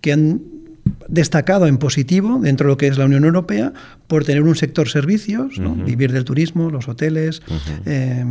que 0.00 0.12
han 0.12 0.42
destacado 1.08 1.66
en 1.66 1.78
positivo 1.78 2.38
dentro 2.40 2.66
de 2.66 2.72
lo 2.72 2.76
que 2.76 2.86
es 2.86 2.98
la 2.98 3.04
Unión 3.04 3.24
Europea 3.24 3.72
por 4.06 4.24
tener 4.24 4.42
un 4.42 4.56
sector 4.56 4.88
servicios, 4.88 5.58
¿no? 5.58 5.74
vivir 5.74 6.12
del 6.12 6.24
turismo, 6.24 6.70
los 6.70 6.88
hoteles, 6.88 7.42
eh, 7.86 8.24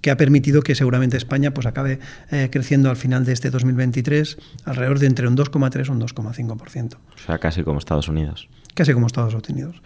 que 0.00 0.10
ha 0.10 0.16
permitido 0.16 0.62
que 0.62 0.74
seguramente 0.74 1.16
España 1.16 1.54
pues, 1.54 1.66
acabe 1.66 2.00
eh, 2.30 2.48
creciendo 2.50 2.90
al 2.90 2.96
final 2.96 3.24
de 3.24 3.32
este 3.32 3.50
2023 3.50 4.36
alrededor 4.64 4.98
de 4.98 5.06
entre 5.06 5.28
un 5.28 5.36
2,3 5.36 5.86
y 5.86 5.90
un 5.90 6.00
2,5%. 6.00 6.94
O 6.94 6.98
sea, 7.24 7.38
casi 7.38 7.62
como 7.62 7.78
Estados 7.78 8.08
Unidos. 8.08 8.48
Casi 8.74 8.92
como 8.92 9.06
Estados 9.06 9.34
Unidos. 9.34 9.82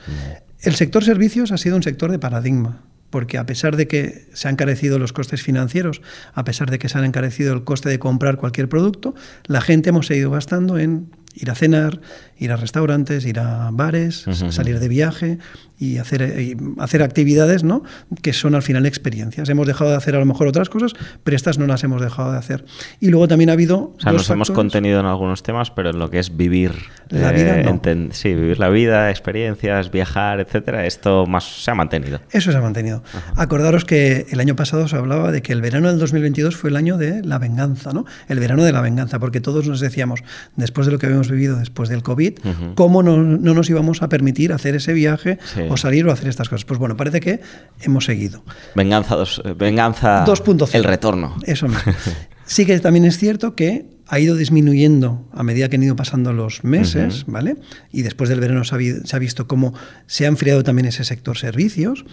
El 0.61 0.75
sector 0.75 1.05
servicios 1.05 1.53
ha 1.53 1.59
sido 1.59 1.77
un 1.77 1.83
sector 1.83 2.11
de 2.11 2.19
paradigma 2.19 2.83
porque 3.11 3.39
a 3.39 3.47
pesar 3.47 3.77
de 3.77 3.87
que 3.87 4.29
se 4.35 4.49
han 4.49 4.55
encarecido 4.55 4.99
los 4.99 5.13
costes 5.13 5.43
financieros, 5.43 6.03
a 6.35 6.45
pesar 6.45 6.71
de 6.71 6.79
que 6.79 6.89
se 6.89 6.99
han 6.99 7.05
encarecido 7.05 7.55
el 7.55 7.65
coste 7.65 7.89
de 7.89 7.99
comprar 7.99 8.37
cualquier 8.37 8.69
producto, 8.69 9.15
la 9.47 9.61
gente 9.61 9.91
hemos 9.91 10.07
seguido 10.07 10.31
gastando 10.31 10.79
en 10.79 11.11
ir 11.37 11.51
a 11.51 11.55
cenar, 11.55 12.01
ir 12.39 12.51
a 12.53 12.57
restaurantes, 12.57 13.27
ir 13.29 13.39
a 13.39 13.71
bares, 13.71 14.25
salir 14.51 14.81
de 14.81 14.89
viaje 14.89 15.39
y 15.79 15.99
hacer, 15.99 16.23
eh, 16.23 16.57
hacer 16.79 17.03
actividades 17.03 17.65
¿no? 17.65 17.83
que 18.23 18.33
son 18.33 18.55
al 18.55 18.63
final 18.63 18.87
experiencias. 18.87 19.49
Hemos 19.49 19.67
dejado 19.67 19.91
de 19.91 19.97
hacer 19.97 20.17
a 20.17 20.19
lo 20.19 20.27
mejor 20.27 20.47
otras 20.47 20.69
cosas, 20.69 20.93
pero 21.23 21.37
estas 21.37 21.59
no 21.59 21.67
las 21.67 21.85
hemos 21.85 22.01
dejado 22.01 22.33
de 22.33 22.39
hacer. 22.39 22.65
Y 23.01 23.09
luego 23.09 23.29
también 23.29 23.51
ha 23.51 23.55
habido... 23.55 23.95
O 23.97 24.01
sea, 24.01 24.13
nos 24.13 24.29
hemos 24.31 24.51
contenido 24.51 25.01
en 25.01 25.07
algunos 25.07 25.43
temas, 25.43 25.71
pero 25.71 25.91
en 25.91 25.99
lo 25.99 26.11
que 26.11 26.19
es 26.19 26.37
vivir 26.37 26.73
la 27.09 27.33
vida, 27.33 27.61
eh, 27.61 28.09
sí, 28.13 28.35
vivir 28.35 28.59
la 28.59 28.69
vida, 28.69 29.11
experiencias, 29.11 29.91
viajar, 29.91 30.41
etcétera, 30.41 30.87
esto 30.87 31.27
más 31.27 31.65
se 31.65 31.71
ha 31.71 31.75
mantenido. 31.75 32.21
Eso 32.31 32.53
se 32.53 32.59
ha 32.59 32.61
mantenido. 32.61 33.03
Acordaros 33.37 33.85
que 33.85 34.27
el 34.31 34.41
año 34.41 34.57
pasado 34.57 34.89
se 34.89 34.97
hablaba 34.97 35.33
de 35.33 35.43
que 35.43 35.53
el 35.53 35.61
verano 35.61 35.89
del 35.89 35.99
2022 35.99 36.57
fue 36.57 36.71
el 36.71 36.77
año 36.77 36.97
de 36.97 37.23
la 37.23 37.39
venganza, 37.39 37.93
¿no? 37.93 38.05
El 38.29 38.41
verano 38.41 38.65
de 38.65 38.73
la 38.73 38.81
venganza, 38.81 39.19
porque 39.19 39.41
todos 39.41 39.67
nos 39.69 39.81
decíamos, 39.81 40.23
después 40.57 40.87
de 40.87 40.93
lo 40.93 40.99
que 40.99 41.07
habíamos 41.07 41.31
vivido 41.31 41.57
después 41.57 41.89
del 41.89 42.03
COVID, 42.03 42.39
cómo 42.75 43.03
no, 43.03 43.17
nos 43.17 43.71
íbamos 43.71 44.03
a 44.03 44.09
permitir 44.09 44.53
hacer 44.53 44.75
ese 44.75 44.93
viaje 44.93 45.39
o 45.69 45.77
salir 45.77 46.07
o 46.07 46.13
hacer 46.13 46.29
estas 46.29 46.49
cosas. 46.49 46.65
Pues 46.65 46.79
bueno, 46.79 46.97
parece 46.97 47.21
que 47.21 47.41
hemos 47.81 48.05
seguido. 48.05 48.45
Venganza, 48.75 49.17
dos, 49.17 49.43
eh, 49.45 49.55
venganza 49.57 50.25
2.0. 50.25 50.69
El 50.75 50.85
retorno. 50.85 51.37
Eso 51.45 51.69
mismo. 51.69 51.93
Sí 52.47 52.65
que 52.65 52.79
también 52.79 53.05
es 53.05 53.19
cierto 53.19 53.57
que 53.57 53.87
ha 54.07 54.21
ido 54.21 54.37
disminuyendo 54.37 55.29
a 55.33 55.43
medida 55.43 55.69
que 55.69 55.77
han 55.77 55.83
ido 55.83 55.97
pasando 55.97 56.33
los 56.33 56.63
meses, 56.63 57.25
¿vale? 57.27 57.57
Y 57.93 58.03
después 58.03 58.31
del 58.31 58.39
verano 58.39 58.63
se 58.63 58.75
ha, 58.75 59.19
visto 59.19 59.49
cómo 59.49 59.75
se 60.07 60.27
ha 60.27 60.29
enfriado 60.29 60.63
también 60.63 60.87
ese 60.87 61.03
sector 61.03 61.37
servicios, 61.37 62.05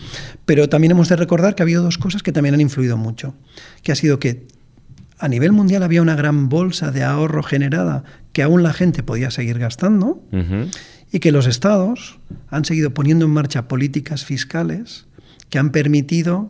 pero 0.45 0.69
también 0.69 0.91
hemos 0.91 1.07
de 1.09 1.17
recordar 1.17 1.53
que 1.53 1.61
ha 1.61 1.65
habido 1.65 1.83
dos 1.83 1.99
cosas 1.99 2.23
que 2.23 2.31
también 2.31 2.55
han 2.55 2.61
influido 2.61 2.97
mucho, 2.97 3.35
que 3.83 3.91
ha 3.91 3.95
sido 3.95 4.19
que 4.19 4.47
a 5.19 5.27
nivel 5.27 5.51
mundial 5.51 5.83
había 5.83 6.01
una 6.01 6.15
gran 6.15 6.49
bolsa 6.49 6.91
de 6.91 7.03
ahorro 7.03 7.43
generada 7.43 8.03
que 8.33 8.41
aún 8.41 8.63
la 8.63 8.73
gente 8.73 9.03
podía 9.03 9.29
seguir 9.29 9.59
gastando 9.59 10.23
y 11.13 11.19
que 11.19 11.31
los 11.31 11.45
estados 11.45 12.17
han 12.49 12.65
seguido 12.65 12.93
poniendo 12.93 13.25
en 13.25 13.31
marcha 13.31 13.67
políticas 13.69 14.25
fiscales 14.25 15.05
que 15.49 15.59
han 15.59 15.71
permitido 15.71 16.49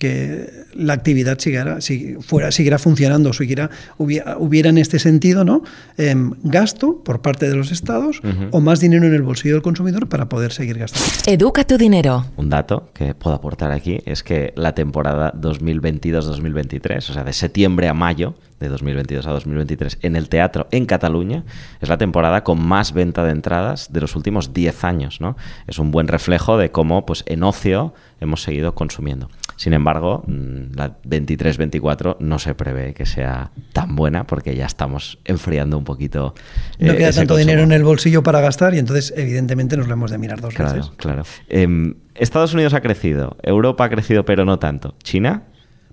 que 0.00 0.50
la 0.74 0.94
actividad 0.94 1.38
siguiera, 1.38 1.82
si 1.82 2.14
fuera, 2.20 2.50
siguiera 2.50 2.78
funcionando, 2.78 3.34
siguiera, 3.34 3.70
hubiera, 3.98 4.38
hubiera 4.38 4.70
en 4.70 4.78
este 4.78 4.98
sentido 4.98 5.44
¿no? 5.44 5.62
Em, 5.98 6.32
gasto 6.42 7.04
por 7.04 7.20
parte 7.20 7.48
de 7.48 7.54
los 7.54 7.70
estados 7.70 8.22
o 8.50 8.60
más 8.60 8.80
dinero 8.80 9.06
en 9.06 9.14
el 9.14 9.22
bolsillo 9.22 9.54
del 9.54 9.62
consumidor 9.62 10.08
para 10.08 10.28
poder 10.28 10.52
seguir 10.52 10.78
gastando. 10.78 11.06
Educa 11.26 11.64
tu 11.64 11.76
dinero. 11.76 12.24
Un 12.36 12.48
dato 12.48 12.90
que 12.94 13.14
puedo 13.14 13.36
aportar 13.36 13.72
aquí 13.72 14.00
es 14.06 14.22
que 14.22 14.54
la 14.56 14.74
temporada 14.74 15.34
2022-2023, 15.34 17.10
o 17.10 17.12
sea, 17.12 17.22
de 17.22 17.34
septiembre 17.34 17.88
a 17.88 17.94
mayo, 17.94 18.34
de 18.60 18.68
2022 18.68 19.26
a 19.26 19.32
2023 19.32 19.98
en 20.02 20.16
el 20.16 20.28
teatro 20.28 20.68
en 20.70 20.84
Cataluña 20.86 21.44
es 21.80 21.88
la 21.88 21.98
temporada 21.98 22.44
con 22.44 22.62
más 22.62 22.92
venta 22.92 23.24
de 23.24 23.32
entradas 23.32 23.90
de 23.92 24.00
los 24.02 24.14
últimos 24.14 24.52
10 24.52 24.84
años. 24.84 25.20
¿no? 25.20 25.36
Es 25.66 25.78
un 25.78 25.90
buen 25.90 26.06
reflejo 26.08 26.58
de 26.58 26.70
cómo 26.70 27.06
pues, 27.06 27.24
en 27.26 27.42
ocio 27.42 27.94
hemos 28.20 28.42
seguido 28.42 28.74
consumiendo. 28.74 29.30
Sin 29.60 29.74
embargo, 29.74 30.24
mm, 30.26 30.74
la 30.74 30.96
23-24 31.02 32.16
no 32.18 32.38
se 32.38 32.54
prevé 32.54 32.94
que 32.94 33.04
sea 33.04 33.50
tan 33.74 33.94
buena 33.94 34.26
porque 34.26 34.56
ya 34.56 34.64
estamos 34.64 35.18
enfriando 35.26 35.76
un 35.76 35.84
poquito. 35.84 36.34
no 36.78 36.96
queda 36.96 37.10
eh, 37.10 37.12
tanto 37.12 37.36
dinero 37.36 37.64
en 37.64 37.72
el 37.72 37.84
bolsillo 37.84 38.22
para 38.22 38.40
gastar 38.40 38.72
y 38.72 38.78
entonces 38.78 39.12
evidentemente 39.14 39.76
nos 39.76 39.86
lo 39.86 39.92
hemos 39.92 40.10
de 40.10 40.16
mirar 40.16 40.40
dos 40.40 40.54
claro, 40.54 40.76
veces. 40.76 40.92
Claro, 40.96 41.24
eh, 41.50 41.94
Estados 42.14 42.54
Unidos 42.54 42.72
ha 42.72 42.80
crecido, 42.80 43.36
Europa 43.42 43.84
ha 43.84 43.90
crecido 43.90 44.24
pero 44.24 44.46
no 44.46 44.58
tanto. 44.58 44.94
¿China? 45.02 45.42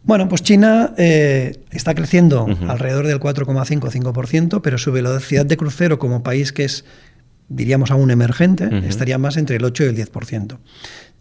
Bueno, 0.01 0.30
pues 0.30 0.43
China 0.43 0.93
eh, 0.97 1.59
está 1.72 1.93
creciendo 1.93 2.47
alrededor 2.70 3.05
del 3.05 3.20
4,5-5%, 3.20 4.61
pero 4.61 4.78
su 4.78 4.93
velocidad 4.93 5.45
de 5.45 5.57
crucero 5.57 5.99
como 5.99 6.24
país 6.24 6.53
que 6.53 6.63
es, 6.63 6.86
diríamos, 7.49 7.91
aún 7.91 8.11
emergente, 8.11 8.70
estaría 8.88 9.18
más 9.18 9.36
entre 9.36 9.57
el 9.57 9.65
8 9.65 9.84
y 9.84 9.88
el 9.88 9.97
10%. 9.97 10.57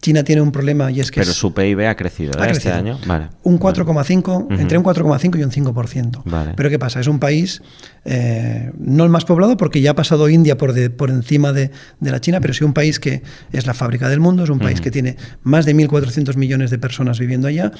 China 0.00 0.22
tiene 0.22 0.42
un 0.42 0.52
problema 0.52 0.90
y 0.90 1.00
es 1.00 1.10
que... 1.10 1.20
Pero 1.20 1.32
su 1.32 1.52
PIB 1.52 1.88
ha 1.88 1.96
crecido, 1.96 2.32
¿eh? 2.32 2.50
este 2.50 2.70
año. 2.70 2.98
Vale. 3.06 3.28
Un 3.42 3.58
4,5, 3.58 4.58
entre 4.58 4.78
un 4.78 4.84
4,5 4.84 5.38
y 5.38 5.42
un 5.42 5.50
5%. 5.50 6.54
Pero 6.54 6.70
¿qué 6.70 6.78
pasa? 6.78 7.00
Es 7.00 7.06
un 7.06 7.18
país 7.18 7.62
eh, 8.04 8.70
no 8.78 9.04
el 9.04 9.10
más 9.10 9.24
poblado 9.24 9.56
porque 9.56 9.80
ya 9.80 9.90
ha 9.90 9.94
pasado 9.94 10.28
India 10.28 10.56
por, 10.56 10.74
por 10.92 11.10
encima 11.10 11.52
de, 11.52 11.70
la 12.00 12.20
China, 12.20 12.40
pero 12.40 12.54
sí 12.54 12.62
un 12.62 12.72
país 12.72 13.00
que 13.00 13.22
es 13.52 13.66
la 13.66 13.74
fábrica 13.74 14.08
del 14.08 14.20
mundo, 14.20 14.44
es 14.44 14.50
un 14.50 14.60
país 14.60 14.80
que 14.80 14.90
tiene 14.90 15.16
más 15.42 15.64
de 15.64 15.74
1.400 15.74 16.36
millones 16.36 16.70
de 16.70 16.78
personas 16.78 17.18
viviendo 17.18 17.48
allá, 17.48 17.72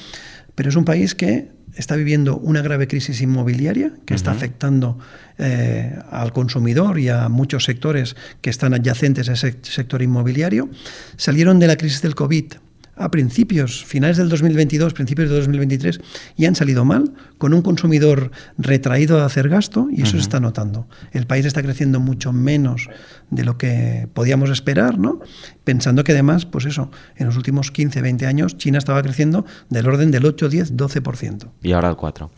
pero 0.55 0.69
es 0.69 0.75
un 0.75 0.85
país 0.85 1.15
que 1.15 1.51
está 1.75 1.95
viviendo 1.95 2.37
una 2.37 2.61
grave 2.61 2.87
crisis 2.87 3.21
inmobiliaria 3.21 3.93
que 4.05 4.15
está 4.15 4.31
afectando 4.31 4.97
eh, 5.37 5.95
al 6.11 6.33
consumidor 6.33 6.99
y 6.99 7.09
a 7.09 7.29
muchos 7.29 7.63
sectores 7.63 8.15
que 8.41 8.49
están 8.49 8.73
adyacentes 8.73 9.29
a 9.29 9.33
ese 9.33 9.57
sector 9.61 10.01
inmobiliario. 10.01 10.69
Salieron 11.15 11.59
de 11.59 11.67
la 11.67 11.77
crisis 11.77 12.01
del 12.01 12.15
COVID 12.15 12.53
a 12.97 13.11
principios, 13.11 13.85
finales 13.85 14.17
del 14.17 14.29
2022, 14.29 14.93
principios 14.93 15.29
de 15.29 15.35
2023, 15.35 15.99
y 16.35 16.45
han 16.45 16.55
salido 16.55 16.83
mal, 16.83 17.13
con 17.37 17.53
un 17.53 17.61
consumidor 17.61 18.31
retraído 18.57 19.21
a 19.21 19.25
hacer 19.25 19.49
gasto, 19.49 19.87
y 19.91 20.01
eso 20.01 20.13
se 20.13 20.17
está 20.19 20.39
notando. 20.39 20.87
El 21.11 21.27
país 21.27 21.45
está 21.45 21.61
creciendo 21.61 21.99
mucho 21.99 22.33
menos 22.33 22.89
de 23.29 23.45
lo 23.45 23.57
que 23.57 24.07
podíamos 24.13 24.49
esperar, 24.49 24.97
¿no? 24.97 25.19
Pensando 25.67 26.05
que 26.05 26.13
además, 26.13 26.45
pues 26.45 26.63
eso, 26.63 26.89
en 27.17 27.25
los 27.25 27.35
últimos 27.35 27.71
15, 27.71 28.01
20 28.01 28.25
años, 28.25 28.55
China 28.55 28.77
estaba 28.77 29.03
creciendo 29.03 29.45
del 29.69 29.85
orden 29.85 30.11
del 30.11 30.25
8, 30.25 30.47
10, 30.47 30.77
12%. 30.77 31.49
Y 31.61 31.73
ahora 31.73 31.89
el 31.89 31.97
4%. 31.97 32.29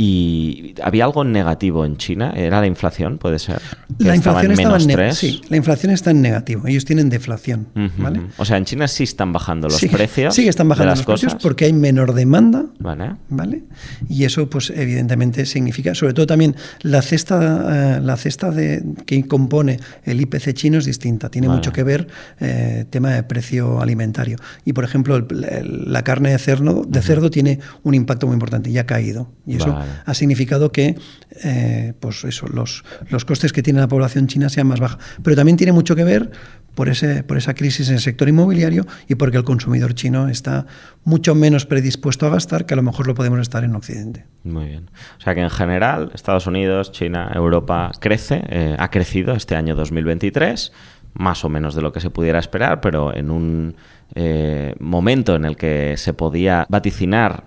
¿Y 0.00 0.74
había 0.80 1.04
algo 1.04 1.24
negativo 1.24 1.84
en 1.84 1.96
China? 1.96 2.32
¿Era 2.36 2.60
la 2.60 2.68
inflación, 2.68 3.18
puede 3.18 3.40
ser? 3.40 3.60
La 3.98 4.14
inflación 4.14 4.52
estaba 4.52 4.78
en 4.78 5.12
Sí, 5.12 5.40
la 5.48 5.56
inflación 5.56 5.92
está 5.92 6.12
en 6.12 6.22
negativo. 6.22 6.68
Ellos 6.68 6.84
tienen 6.84 7.08
deflación. 7.08 7.66
¿vale? 7.96 8.20
O 8.36 8.44
sea, 8.44 8.58
en 8.58 8.64
China 8.64 8.86
sí 8.86 9.02
están 9.02 9.32
bajando 9.32 9.66
los 9.68 9.80
precios. 9.80 10.36
Sí, 10.36 10.46
están 10.46 10.68
bajando 10.68 10.94
los 10.94 11.04
precios 11.04 11.34
porque 11.34 11.64
hay 11.64 11.72
menor 11.72 12.14
demanda. 12.14 12.66
Vale. 12.78 13.16
¿vale? 13.28 13.64
Y 14.08 14.22
eso, 14.22 14.48
pues, 14.48 14.70
evidentemente 14.70 15.44
significa, 15.46 15.96
sobre 15.96 16.12
todo 16.14 16.28
también, 16.28 16.54
la 16.82 17.02
cesta, 17.02 17.96
eh, 17.96 18.00
la 18.00 18.16
cesta 18.16 18.52
de, 18.52 18.84
que 19.04 19.26
compone 19.26 19.80
el 20.04 20.20
IPC 20.20 20.52
chino 20.52 20.78
es 20.78 20.84
distinta. 20.84 21.28
Tiene 21.28 21.48
mucho 21.48 21.72
que 21.72 21.82
ver 21.82 22.06
eh, 22.38 22.67
tema 22.90 23.10
de 23.10 23.22
precio 23.22 23.80
alimentario. 23.80 24.36
Y, 24.64 24.72
por 24.72 24.84
ejemplo, 24.84 25.26
la 25.28 26.02
carne 26.02 26.30
de 26.30 26.38
cerdo, 26.38 26.84
de 26.86 27.02
cerdo 27.02 27.30
tiene 27.30 27.60
un 27.82 27.94
impacto 27.94 28.26
muy 28.26 28.34
importante 28.34 28.70
y 28.70 28.78
ha 28.78 28.86
caído. 28.86 29.30
Y 29.46 29.56
eso 29.56 29.76
ha 30.04 30.14
significado 30.14 30.72
que 30.72 30.96
eh, 31.44 31.94
pues 32.00 32.24
eso, 32.24 32.46
los, 32.48 32.84
los 33.10 33.24
costes 33.24 33.52
que 33.52 33.62
tiene 33.62 33.80
la 33.80 33.88
población 33.88 34.26
china 34.26 34.48
sean 34.48 34.66
más 34.66 34.80
bajos. 34.80 34.98
Pero 35.22 35.36
también 35.36 35.56
tiene 35.56 35.72
mucho 35.72 35.94
que 35.96 36.04
ver 36.04 36.30
por, 36.78 36.88
ese, 36.88 37.24
por 37.24 37.36
esa 37.36 37.54
crisis 37.54 37.88
en 37.88 37.94
el 37.94 38.00
sector 38.00 38.28
inmobiliario 38.28 38.86
y 39.08 39.16
porque 39.16 39.36
el 39.36 39.42
consumidor 39.42 39.94
chino 39.94 40.28
está 40.28 40.64
mucho 41.02 41.34
menos 41.34 41.66
predispuesto 41.66 42.24
a 42.26 42.30
gastar 42.30 42.66
que 42.66 42.74
a 42.74 42.76
lo 42.76 42.84
mejor 42.84 43.08
lo 43.08 43.16
podemos 43.16 43.40
estar 43.40 43.64
en 43.64 43.74
Occidente. 43.74 44.26
Muy 44.44 44.66
bien. 44.66 44.90
O 45.18 45.20
sea 45.20 45.34
que 45.34 45.40
en 45.40 45.50
general 45.50 46.12
Estados 46.14 46.46
Unidos, 46.46 46.92
China, 46.92 47.32
Europa 47.34 47.90
crece, 48.00 48.44
eh, 48.48 48.76
ha 48.78 48.90
crecido 48.92 49.34
este 49.34 49.56
año 49.56 49.74
2023 49.74 50.72
más 51.18 51.44
o 51.44 51.48
menos 51.48 51.74
de 51.74 51.82
lo 51.82 51.92
que 51.92 52.00
se 52.00 52.10
pudiera 52.10 52.38
esperar, 52.38 52.80
pero 52.80 53.14
en 53.14 53.30
un 53.30 53.76
eh, 54.14 54.74
momento 54.78 55.34
en 55.34 55.44
el 55.44 55.56
que 55.56 55.96
se 55.96 56.14
podía 56.14 56.64
vaticinar 56.68 57.44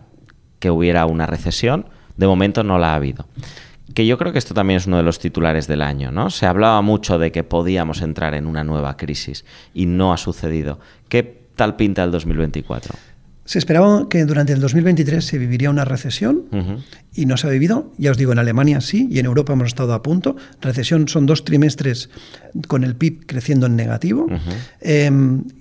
que 0.59 0.69
hubiera 0.69 1.05
una 1.05 1.26
recesión, 1.26 1.89
de 2.17 2.28
momento 2.28 2.63
no 2.63 2.78
la 2.78 2.91
ha 2.91 2.95
habido. 2.95 3.26
Que 3.95 4.05
yo 4.05 4.17
creo 4.17 4.32
que 4.32 4.38
esto 4.38 4.53
también 4.53 4.78
es 4.78 4.88
uno 4.88 4.97
de 4.97 5.03
los 5.03 5.19
titulares 5.19 5.67
del 5.67 5.82
año, 5.82 6.11
¿no? 6.11 6.30
Se 6.30 6.45
hablaba 6.45 6.82
mucho 6.82 7.17
de 7.17 7.32
que 7.32 7.43
podíamos 7.43 8.01
entrar 8.01 8.36
en 8.36 8.45
una 8.45 8.63
nueva 8.63 8.95
crisis 8.95 9.45
y 9.74 9.86
no 9.86 10.13
ha 10.13 10.17
sucedido. 10.17 10.80
¿Qué 11.09 11.24
tal 11.55 11.76
pinta 11.76 12.03
el 12.03 12.11
2024? 12.11 12.93
Se 13.51 13.59
esperaba 13.59 14.07
que 14.07 14.23
durante 14.23 14.53
el 14.53 14.61
2023 14.61 15.25
se 15.25 15.37
viviría 15.37 15.69
una 15.69 15.83
recesión 15.83 16.45
y 17.13 17.25
no 17.25 17.35
se 17.35 17.47
ha 17.47 17.49
vivido. 17.49 17.91
Ya 17.97 18.11
os 18.11 18.17
digo, 18.17 18.31
en 18.31 18.39
Alemania 18.39 18.79
sí 18.79 19.09
y 19.11 19.19
en 19.19 19.25
Europa 19.25 19.51
hemos 19.51 19.67
estado 19.67 19.91
a 19.91 20.01
punto. 20.01 20.37
Recesión 20.61 21.09
son 21.09 21.25
dos 21.25 21.43
trimestres 21.43 22.09
con 22.69 22.85
el 22.85 22.95
PIB 22.95 23.25
creciendo 23.25 23.65
en 23.65 23.75
negativo. 23.75 24.27
Eh, 24.79 25.11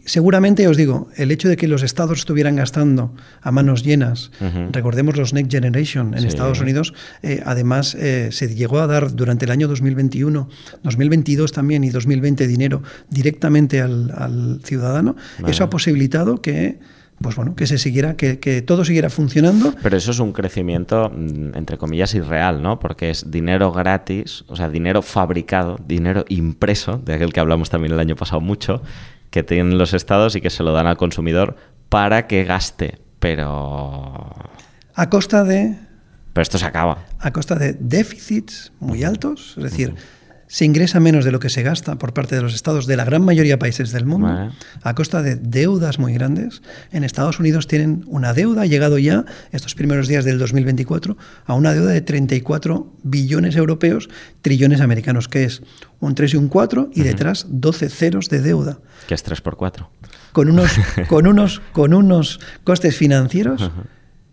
seguramente, 0.05 0.69
os 0.69 0.77
digo, 0.77 1.09
el 1.17 1.33
hecho 1.33 1.49
de 1.49 1.57
que 1.57 1.67
los 1.67 1.83
estados 1.83 2.21
estuvieran 2.21 2.55
gastando 2.55 3.13
a 3.43 3.51
manos 3.51 3.83
llenas, 3.83 4.31
recordemos 4.71 5.17
los 5.17 5.33
Next 5.35 5.51
Generation 5.51 6.15
en 6.15 6.21
Sí. 6.21 6.29
Estados 6.29 6.61
Unidos, 6.61 6.95
eh, 7.25 7.43
además 7.45 7.97
eh, 7.97 8.29
se 8.31 8.55
llegó 8.55 8.79
a 8.79 8.87
dar 8.87 9.17
durante 9.17 9.47
el 9.47 9.51
año 9.51 9.67
2021, 9.67 10.49
2022 10.85 11.51
también 11.51 11.83
y 11.83 11.91
2020 11.91 12.47
dinero 12.47 12.85
directamente 13.09 13.81
al, 13.81 14.13
al 14.17 14.61
ciudadano. 14.63 15.17
Vale. 15.41 15.51
Eso 15.51 15.65
ha 15.65 15.71
posibilitado 15.71 16.41
que 16.41 16.79
pues 17.23 17.37
bueno, 17.37 17.55
que 17.55 17.67
se 17.67 17.77
siguiera, 17.77 18.17
que, 18.17 18.39
que 18.39 18.63
todo 18.63 18.85
siguiera 18.85 19.11
funcionando 19.11 19.75
Pero 19.83 19.97
eso 19.97 20.11
es 20.11 20.19
un 20.21 20.33
crecimiento, 20.33 21.11
mm, 21.15 21.57
entre 21.57 21.77
comillas, 21.77 22.15
irreal, 22.15 22.63
¿no? 22.63 22.81
Porque 22.81 23.11
es 23.11 23.31
dinero 23.31 23.73
gratis, 23.73 24.45
o 24.49 24.57
sea, 24.57 24.71
dinero 24.71 25.03
fabricado, 25.03 25.79
dinero 25.87 26.25
impreso, 26.29 26.97
de 26.97 27.15
aquel 27.15 27.33
que 27.33 27.41
hablamos 27.41 27.69
también 27.69 27.93
el 27.93 28.01
año 28.01 28.17
pasado 28.17 28.41
mucho, 28.41 28.83
que 29.31 29.43
tienen 29.43 29.77
los 29.77 29.93
estados 29.93 30.35
y 30.35 30.41
que 30.41 30.51
se 30.51 30.63
lo 30.63 30.73
dan 30.73 30.87
al 30.87 30.97
consumidor 30.97 31.57
para 31.91 32.27
que 32.27 32.45
gaste. 32.45 32.99
Pero. 33.19 34.35
a 34.95 35.11
costa 35.11 35.45
de 35.45 35.77
Pero 36.33 36.43
esto 36.43 36.57
se 36.57 36.65
acaba. 36.65 37.05
a 37.19 37.33
costa 37.33 37.55
de 37.57 37.75
déficits 37.75 38.73
muy 38.81 39.05
altos, 39.05 39.55
es 39.59 39.65
decir, 39.65 39.95
se 40.51 40.65
ingresa 40.65 40.99
menos 40.99 41.25
de 41.25 41.31
lo 41.31 41.39
que 41.39 41.49
se 41.49 41.63
gasta 41.63 41.97
por 41.97 42.13
parte 42.13 42.35
de 42.35 42.43
los 42.43 42.55
estados 42.55 42.87
de 42.87 42.97
la 42.97 43.05
gran 43.05 43.23
mayoría 43.23 43.53
de 43.53 43.59
países 43.59 43.93
del 43.93 44.05
mundo, 44.05 44.27
Vale. 44.27 44.51
a 44.83 44.95
costa 44.97 45.23
de 45.23 45.37
deudas 45.37 46.01
muy 46.01 46.13
grandes. 46.13 46.61
En 46.91 47.05
Estados 47.05 47.39
Unidos 47.39 47.69
tienen 47.69 48.05
una 48.09 48.35
deuda, 48.35 48.63
ha 48.63 48.67
llegado 48.67 48.99
ya 48.99 49.25
estos 49.53 49.77
primeros 49.77 50.09
días 50.09 50.25
del 50.25 50.41
2024 50.41 51.17
a 51.47 51.55
una 51.55 51.73
deuda 51.73 51.93
de 51.93 52.01
34 52.01 52.93
billones 53.05 53.55
europeos, 53.55 54.11
trillones 54.43 54.81
americanos, 54.81 55.29
que 55.29 55.45
es 55.45 55.63
un 56.01 56.17
3 56.17 56.35
y 56.35 56.37
un 56.37 56.49
4 56.49 56.91
y 56.95 57.03
detrás 57.03 57.47
12 57.49 57.89
ceros 57.89 58.29
de 58.29 58.41
deuda 58.41 58.79
Que 59.07 59.15
es 59.15 59.23
3 59.23 59.41
por 59.43 59.57
4 59.57 59.89
con 60.33 60.51
unos, 60.51 60.73
con 61.09 61.29
unos, 61.29 61.63
con 61.73 61.95
unos 61.95 62.41
costes 62.65 62.97
financieros 62.97 63.71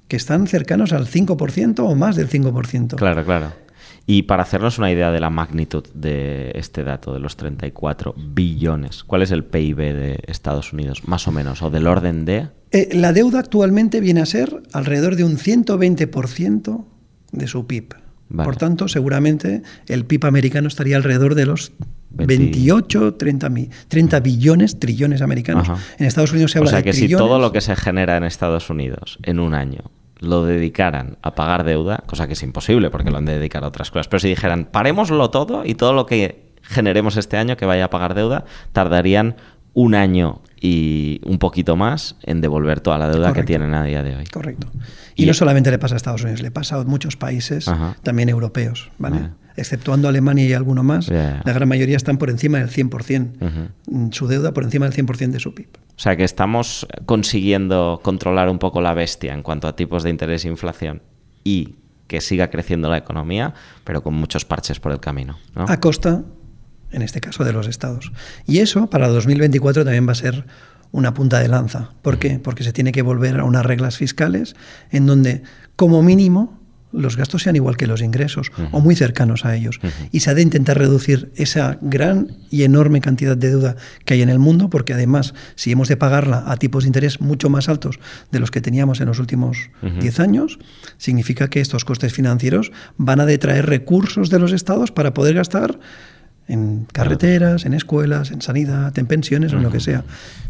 que 0.07 0.15
están 0.15 0.47
cercanos 0.47 0.93
al 0.93 1.05
5% 1.05 1.80
o 1.80 1.95
más 1.95 2.15
del 2.15 2.28
5%. 2.28 2.95
Claro, 2.95 3.24
claro. 3.24 3.66
Y 4.09 4.23
para 4.23 4.43
hacernos 4.43 4.77
una 4.77 4.89
idea 4.89 5.11
de 5.11 5.19
la 5.19 5.29
magnitud 5.29 5.83
de 5.93 6.51
este 6.55 6.83
dato, 6.85 7.13
de 7.13 7.19
los 7.19 7.35
34 7.35 8.15
billones, 8.17 9.03
¿cuál 9.03 9.21
es 9.21 9.31
el 9.31 9.43
PIB 9.43 9.75
de 9.77 10.19
Estados 10.27 10.71
Unidos, 10.71 11.05
más 11.07 11.27
o 11.27 11.31
menos? 11.33 11.61
¿O 11.61 11.69
del 11.69 11.87
orden 11.87 12.23
de...? 12.23 12.47
Eh, 12.71 12.87
la 12.93 13.11
deuda 13.11 13.39
actualmente 13.39 13.99
viene 13.99 14.21
a 14.21 14.25
ser 14.25 14.63
alrededor 14.71 15.17
de 15.17 15.25
un 15.25 15.37
120% 15.37 16.85
de 17.33 17.47
su 17.47 17.67
PIB. 17.67 17.95
Vale. 18.29 18.45
Por 18.45 18.55
tanto, 18.57 18.87
seguramente 18.87 19.61
el 19.87 20.05
PIB 20.05 20.25
americano 20.25 20.67
estaría 20.67 20.97
alrededor 20.97 21.35
de 21.35 21.45
los 21.45 21.71
20. 22.09 22.37
28, 22.37 23.13
30, 23.15 23.49
mi- 23.49 23.69
30 23.87 24.19
billones, 24.21 24.79
trillones 24.79 25.21
americanos. 25.21 25.69
Ajá. 25.69 25.81
En 25.97 26.05
Estados 26.07 26.31
Unidos 26.31 26.51
se 26.51 26.59
O 26.59 26.61
habla 26.61 26.71
sea 26.71 26.77
de 26.79 26.83
que 26.85 26.93
si 26.93 26.99
trillones. 27.01 27.25
todo 27.27 27.39
lo 27.39 27.51
que 27.51 27.61
se 27.61 27.75
genera 27.75 28.17
en 28.17 28.23
Estados 28.23 28.69
Unidos 28.69 29.19
en 29.23 29.39
un 29.39 29.53
año 29.53 29.91
lo 30.20 30.43
dedicaran 30.45 31.18
a 31.22 31.36
pagar 31.36 31.63
deuda, 31.63 32.03
cosa 32.05 32.28
que 32.28 32.34
es 32.34 32.43
imposible 32.43 32.89
porque 32.89 33.11
lo 33.11 33.18
han 33.18 33.26
de 33.26 33.38
dedicar 33.38 33.63
a 33.63 33.68
otras 33.68 33.91
cosas, 33.91 34.07
pero 34.07 34.20
si 34.20 34.30
dijeran, 34.30 34.65
parémoslo 34.65 35.30
todo 35.30 35.63
y 35.65 35.76
todo 35.76 35.93
lo 35.93 36.05
que 36.05 36.47
generemos 36.63 37.18
este 37.18 37.38
año 37.38 37.55
que 37.57 37.65
vaya 37.65 37.86
a 37.86 37.89
pagar 37.89 38.13
deuda, 38.15 38.45
tardarían 38.74 39.36
un 39.74 39.93
año 39.93 40.41
y 40.59 41.22
un 41.24 41.38
poquito 41.38 41.76
más 41.76 42.15
en 42.24 42.41
devolver 42.41 42.80
toda 42.80 42.97
la 42.97 43.07
deuda 43.09 43.32
que 43.34 43.43
tienen 43.43 43.76
a 43.76 43.84
día 43.84 44.01
de 44.01 44.15
hoy. 44.15 44.26
Correcto. 44.26 44.68
Y, 45.15 45.24
Y- 45.24 45.26
no 45.28 45.34
solamente 45.36 45.70
le 45.70 45.78
pasa 45.78 45.93
a 45.95 45.97
Estados 45.97 46.24
Unidos, 46.24 46.41
le 46.41 46.49
pasa 46.49 46.78
a 46.78 46.84
muchos 46.84 47.15
países, 47.15 47.68
Ajá. 47.68 47.95
también 48.01 48.30
europeos, 48.30 48.89
¿vale? 48.97 49.18
Vale. 49.20 49.30
Exceptuando 49.57 50.07
Alemania 50.07 50.45
y 50.45 50.53
alguno 50.53 50.83
más, 50.83 51.09
la 51.09 51.41
gran 51.43 51.67
mayoría 51.67 51.97
están 51.97 52.17
por 52.17 52.29
encima 52.29 52.59
del 52.59 52.69
100%. 52.69 53.31
Ujú. 53.41 53.97
Mm, 53.97 54.11
Su 54.11 54.27
deuda 54.27 54.53
por 54.53 54.63
encima 54.63 54.87
del 54.87 54.93
100% 54.93 55.31
de 55.31 55.39
su 55.39 55.53
PIB. 55.53 55.67
O 55.97 55.99
sea 55.99 56.15
que 56.15 56.23
estamos 56.23 56.87
consiguiendo 57.07 57.99
controlar 58.03 58.49
un 58.49 58.59
poco 58.59 58.81
la 58.81 58.93
bestia 58.93 59.33
en 59.33 59.41
cuanto 59.41 59.67
a 59.67 59.75
tipos 59.75 60.03
de 60.03 60.11
interés 60.11 60.45
e 60.45 60.47
inflación 60.47 61.01
y 61.43 61.75
que 62.07 62.21
siga 62.21 62.49
creciendo 62.49 62.89
la 62.89 62.97
economía, 62.97 63.53
pero 63.83 64.03
con 64.03 64.13
muchos 64.13 64.45
parches 64.45 64.79
por 64.79 64.91
el 64.91 64.99
camino. 64.99 65.37
¿no? 65.55 65.65
a 65.67 65.79
costa, 65.79 66.23
en 66.91 67.01
este 67.01 67.19
caso, 67.19 67.43
de 67.43 67.51
los 67.51 67.67
estados. 67.67 68.11
Y 68.45 68.59
eso 68.59 68.89
para 68.89 69.07
2024 69.07 69.83
también 69.83 70.07
va 70.07 70.11
a 70.13 70.15
ser 70.15 70.45
una 70.91 71.13
punta 71.13 71.39
de 71.39 71.47
lanza. 71.47 71.91
¿Por 72.01 72.17
qué? 72.19 72.39
Porque 72.39 72.63
se 72.63 72.73
tiene 72.73 72.91
que 72.91 73.01
volver 73.01 73.39
a 73.39 73.43
unas 73.43 73.65
reglas 73.65 73.97
fiscales 73.97 74.55
en 74.91 75.05
donde, 75.05 75.43
como 75.75 76.01
mínimo, 76.01 76.59
los 76.91 77.17
gastos 77.17 77.43
sean 77.43 77.55
igual 77.55 77.77
que 77.77 77.88
los 77.88 78.01
ingresos 78.01 78.51
o 78.71 78.79
muy 78.79 78.95
cercanos 78.95 79.45
a 79.45 79.55
ellos. 79.55 79.79
Y 80.11 80.21
se 80.21 80.29
ha 80.29 80.33
de 80.33 80.41
intentar 80.41 80.77
reducir 80.77 81.31
esa 81.35 81.77
gran 81.81 82.38
y 82.49 82.63
enorme 82.63 83.01
cantidad 83.01 83.35
de 83.35 83.49
deuda 83.49 83.75
que 84.05 84.13
hay 84.13 84.21
en 84.21 84.29
el 84.29 84.39
mundo, 84.39 84.69
porque 84.69 84.93
además, 84.93 85.33
si 85.55 85.71
hemos 85.71 85.88
de 85.88 85.97
pagarla 85.97 86.43
a 86.47 86.57
tipos 86.57 86.83
de 86.83 86.89
interés 86.89 87.21
mucho 87.21 87.49
más 87.49 87.69
altos 87.69 87.99
de 88.31 88.39
los 88.39 88.51
que 88.51 88.61
teníamos 88.61 89.01
en 89.01 89.07
los 89.07 89.19
últimos 89.19 89.69
10 89.81 90.19
años, 90.19 90.59
significa 90.97 91.49
que 91.49 91.61
estos 91.61 91.85
costes 91.85 92.13
financieros 92.13 92.71
van 92.97 93.19
a 93.19 93.25
detraer 93.25 93.65
recursos 93.65 94.29
de 94.29 94.39
los 94.39 94.51
estados 94.51 94.91
para 94.91 95.13
poder 95.13 95.35
gastar 95.35 95.79
en 96.47 96.85
carreteras, 96.91 97.65
en 97.65 97.73
escuelas, 97.73 98.31
en 98.31 98.41
sanidad, 98.41 98.97
en 98.97 99.07
pensiones 99.07 99.53
o 99.53 99.57
en 99.57 99.63
lo 99.63 99.71
que 99.71 99.79
sea. 99.79 100.03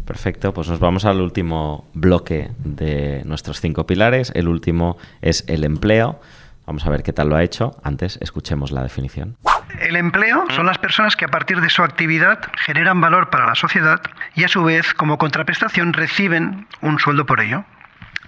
Perfecto, 0.04 0.54
pues 0.54 0.68
nos 0.68 0.80
vamos 0.80 1.04
al 1.04 1.20
último 1.20 1.86
bloque 1.94 2.50
de 2.64 3.22
nuestros 3.24 3.60
cinco 3.60 3.86
pilares. 3.86 4.32
El 4.34 4.48
último 4.48 4.96
es 5.20 5.44
el 5.48 5.64
empleo. 5.64 6.20
Vamos 6.66 6.86
a 6.86 6.90
ver 6.90 7.02
qué 7.02 7.12
tal 7.12 7.28
lo 7.28 7.36
ha 7.36 7.42
hecho. 7.42 7.76
Antes, 7.82 8.18
escuchemos 8.20 8.72
la 8.72 8.82
definición. 8.82 9.36
El 9.80 9.96
empleo 9.96 10.44
son 10.50 10.66
las 10.66 10.78
personas 10.78 11.16
que 11.16 11.24
a 11.24 11.28
partir 11.28 11.60
de 11.60 11.70
su 11.70 11.82
actividad 11.82 12.40
generan 12.64 13.00
valor 13.00 13.30
para 13.30 13.46
la 13.46 13.54
sociedad 13.54 14.00
y 14.34 14.44
a 14.44 14.48
su 14.48 14.64
vez, 14.64 14.94
como 14.94 15.18
contraprestación, 15.18 15.92
reciben 15.92 16.66
un 16.80 16.98
sueldo 16.98 17.26
por 17.26 17.40
ello. 17.40 17.64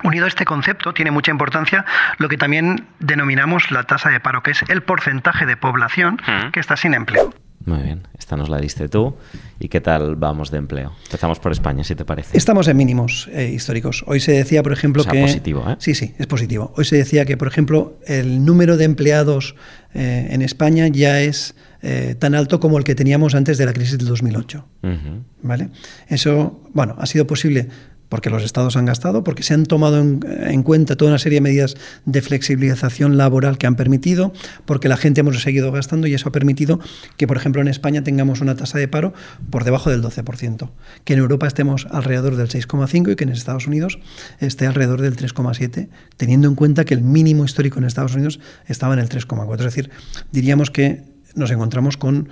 Unido 0.02 0.24
a 0.24 0.28
este 0.28 0.44
concepto, 0.44 0.94
tiene 0.94 1.10
mucha 1.10 1.30
importancia 1.30 1.84
lo 2.18 2.28
que 2.28 2.38
también 2.38 2.86
denominamos 3.00 3.70
la 3.70 3.82
tasa 3.84 4.08
de 4.08 4.20
paro, 4.20 4.42
que 4.42 4.52
es 4.52 4.62
el 4.68 4.82
porcentaje 4.82 5.44
de 5.44 5.56
población 5.56 6.18
que 6.52 6.60
está 6.60 6.76
sin 6.76 6.94
empleo. 6.94 7.34
Muy 7.64 7.82
bien, 7.82 8.08
esta 8.18 8.36
nos 8.36 8.48
la 8.48 8.58
diste 8.58 8.88
tú. 8.88 9.14
¿Y 9.58 9.68
qué 9.68 9.80
tal 9.80 10.16
vamos 10.16 10.50
de 10.50 10.56
empleo? 10.58 10.92
Empezamos 11.04 11.38
por 11.38 11.52
España, 11.52 11.84
si 11.84 11.94
te 11.94 12.06
parece. 12.06 12.36
Estamos 12.36 12.66
en 12.68 12.76
mínimos 12.76 13.28
eh, 13.32 13.50
históricos. 13.54 14.02
Hoy 14.06 14.20
se 14.20 14.32
decía, 14.32 14.62
por 14.62 14.72
ejemplo, 14.72 15.02
O 15.02 15.04
sea, 15.04 15.12
que... 15.12 15.20
positivo, 15.20 15.64
¿eh? 15.68 15.76
Sí, 15.78 15.94
sí, 15.94 16.14
es 16.18 16.26
positivo. 16.26 16.72
Hoy 16.76 16.86
se 16.86 16.96
decía 16.96 17.26
que, 17.26 17.36
por 17.36 17.48
ejemplo, 17.48 17.98
el 18.06 18.44
número 18.44 18.78
de 18.78 18.84
empleados 18.84 19.56
eh, 19.92 20.28
en 20.30 20.40
España 20.40 20.88
ya 20.88 21.20
es 21.20 21.54
eh, 21.82 22.14
tan 22.18 22.34
alto 22.34 22.61
como 22.61 22.78
el 22.78 22.84
que 22.84 22.94
teníamos 22.94 23.34
antes 23.34 23.58
de 23.58 23.66
la 23.66 23.74
crisis 23.74 23.98
del 23.98 24.08
2008. 24.08 24.64
Ujú. 24.82 25.24
¿Vale? 25.42 25.68
Eso, 26.08 26.61
bueno, 26.72 26.96
ha 26.98 27.06
sido 27.06 27.26
posible 27.26 27.68
porque 28.11 28.28
los 28.28 28.42
estados 28.42 28.76
han 28.76 28.84
gastado, 28.84 29.24
porque 29.24 29.42
se 29.42 29.54
han 29.54 29.64
tomado 29.64 29.98
en, 29.98 30.20
en, 30.42 30.62
cuenta 30.62 30.96
toda 30.96 31.12
una 31.12 31.18
serie 31.18 31.36
de 31.36 31.40
medidas 31.40 31.76
de 32.04 32.20
flexibilización 32.20 33.16
laboral 33.16 33.56
que 33.56 33.66
han 33.66 33.76
permitido, 33.76 34.34
porque 34.66 34.88
la 34.88 34.98
gente 34.98 35.20
hemos 35.20 35.40
seguido 35.40 35.72
gastando 35.72 36.06
y 36.06 36.12
eso 36.12 36.28
ha 36.28 36.32
permitido 36.32 36.80
que, 37.16 37.26
por 37.26 37.38
ejemplo, 37.38 37.62
en 37.62 37.68
España 37.68 38.02
tengamos 38.04 38.42
una 38.42 38.56
tasa 38.56 38.78
de 38.78 38.88
paro 38.88 39.14
por 39.48 39.64
debajo 39.64 39.88
del 39.88 40.02
12%, 40.02 40.70
que 41.04 41.12
en 41.14 41.18
Europa 41.20 41.46
estemos 41.46 41.86
alrededor 41.90 42.36
del 42.36 42.48
6,5% 42.48 43.12
y 43.12 43.16
que 43.16 43.24
en 43.24 43.30
Estados 43.30 43.66
Unidos 43.66 44.00
esté 44.40 44.66
alrededor 44.66 45.00
del 45.00 45.16
3,7%, 45.16 45.88
teniendo 46.16 46.48
en 46.48 46.56
cuenta 46.56 46.84
que 46.84 46.94
el 46.94 47.02
mínimo 47.02 47.44
histórico 47.44 47.78
en 47.78 47.84
Estados 47.84 48.14
Unidos 48.14 48.40
estaba 48.66 48.92
en 48.94 49.00
el 49.00 49.08
3,4%. 49.08 49.54
Es 49.54 49.64
decir, 49.64 49.90
diríamos 50.32 50.70
que 50.70 51.04
nos 51.36 51.50
encontramos 51.52 51.96
con 51.96 52.28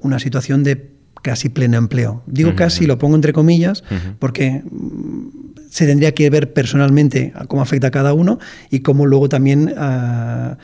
una 0.00 0.18
situación 0.18 0.62
de 0.62 0.95
casi 1.22 1.48
pleno 1.48 1.76
empleo. 1.76 2.22
Digo 2.26 2.50
uh 2.50 2.52
-huh. 2.52 2.56
casi, 2.56 2.86
lo 2.86 2.98
pongo 2.98 3.16
entre 3.16 3.32
comillas, 3.32 3.82
uh 3.90 3.94
-huh. 3.94 4.14
porque 4.18 4.62
se 5.70 5.86
tendría 5.86 6.12
que 6.12 6.30
ver 6.30 6.52
personalmente 6.52 7.32
cómo 7.48 7.62
afecta 7.62 7.88
a 7.88 7.90
cada 7.90 8.14
uno 8.14 8.38
y 8.70 8.80
cómo 8.80 9.06
luego 9.06 9.28
también 9.28 9.74
uh, 9.76 10.56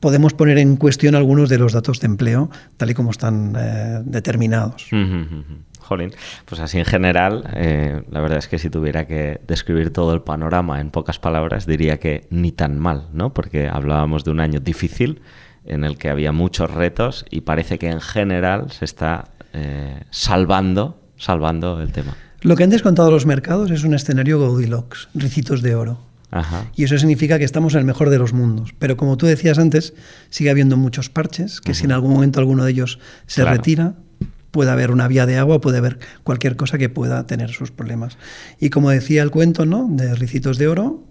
podemos 0.00 0.34
poner 0.34 0.58
en 0.58 0.76
cuestión 0.76 1.14
algunos 1.14 1.48
de 1.48 1.58
los 1.58 1.72
datos 1.72 2.00
de 2.00 2.06
empleo 2.06 2.50
tal 2.76 2.90
y 2.90 2.94
como 2.94 3.10
están 3.10 3.54
uh, 3.54 4.02
determinados. 4.04 4.88
Uh 4.92 4.96
-huh. 4.96 5.44
Jolín, 5.84 6.12
pues 6.46 6.60
así 6.60 6.78
en 6.78 6.86
general, 6.86 7.44
eh, 7.54 8.02
la 8.10 8.20
verdad 8.20 8.38
es 8.38 8.48
que 8.48 8.58
si 8.58 8.70
tuviera 8.70 9.06
que 9.06 9.40
describir 9.46 9.92
todo 9.92 10.14
el 10.14 10.22
panorama 10.22 10.80
en 10.80 10.90
pocas 10.90 11.18
palabras, 11.18 11.66
diría 11.66 11.98
que 11.98 12.26
ni 12.30 12.52
tan 12.52 12.78
mal, 12.78 13.08
¿no? 13.12 13.34
Porque 13.34 13.68
hablábamos 13.68 14.24
de 14.24 14.30
un 14.30 14.40
año 14.40 14.60
difícil 14.60 15.20
en 15.66 15.84
el 15.84 15.98
que 15.98 16.08
había 16.08 16.32
muchos 16.32 16.70
retos 16.70 17.24
y 17.30 17.42
parece 17.42 17.78
que 17.78 17.88
en 17.88 18.00
general 18.00 18.70
se 18.70 18.86
está 18.86 19.33
eh, 19.54 20.02
salvando, 20.10 21.00
salvando 21.16 21.80
el 21.80 21.92
tema. 21.92 22.16
Lo 22.42 22.56
que 22.56 22.64
han 22.64 22.70
descontado 22.70 23.10
los 23.10 23.24
mercados 23.24 23.70
es 23.70 23.84
un 23.84 23.94
escenario 23.94 24.38
Goldilocks, 24.38 25.08
ricitos 25.14 25.62
de 25.62 25.74
oro. 25.74 25.98
Ajá. 26.30 26.66
Y 26.74 26.84
eso 26.84 26.98
significa 26.98 27.38
que 27.38 27.44
estamos 27.44 27.74
en 27.74 27.80
el 27.80 27.86
mejor 27.86 28.10
de 28.10 28.18
los 28.18 28.32
mundos. 28.32 28.74
Pero 28.78 28.96
como 28.96 29.16
tú 29.16 29.26
decías 29.26 29.58
antes, 29.58 29.94
sigue 30.28 30.50
habiendo 30.50 30.76
muchos 30.76 31.08
parches, 31.08 31.60
que 31.60 31.72
si 31.72 31.84
en 31.84 31.92
algún 31.92 32.12
momento 32.12 32.40
alguno 32.40 32.64
de 32.64 32.72
ellos 32.72 32.98
se 33.26 33.42
claro. 33.42 33.56
retira, 33.56 33.94
puede 34.50 34.70
haber 34.70 34.90
una 34.90 35.08
vía 35.08 35.26
de 35.26 35.38
agua, 35.38 35.60
puede 35.60 35.78
haber 35.78 36.00
cualquier 36.24 36.56
cosa 36.56 36.76
que 36.76 36.88
pueda 36.88 37.26
tener 37.26 37.50
sus 37.50 37.70
problemas. 37.70 38.18
Y 38.60 38.70
como 38.70 38.90
decía 38.90 39.22
el 39.22 39.30
cuento 39.30 39.64
¿no? 39.64 39.86
de 39.88 40.14
Ricitos 40.14 40.58
de 40.58 40.68
Oro, 40.68 41.04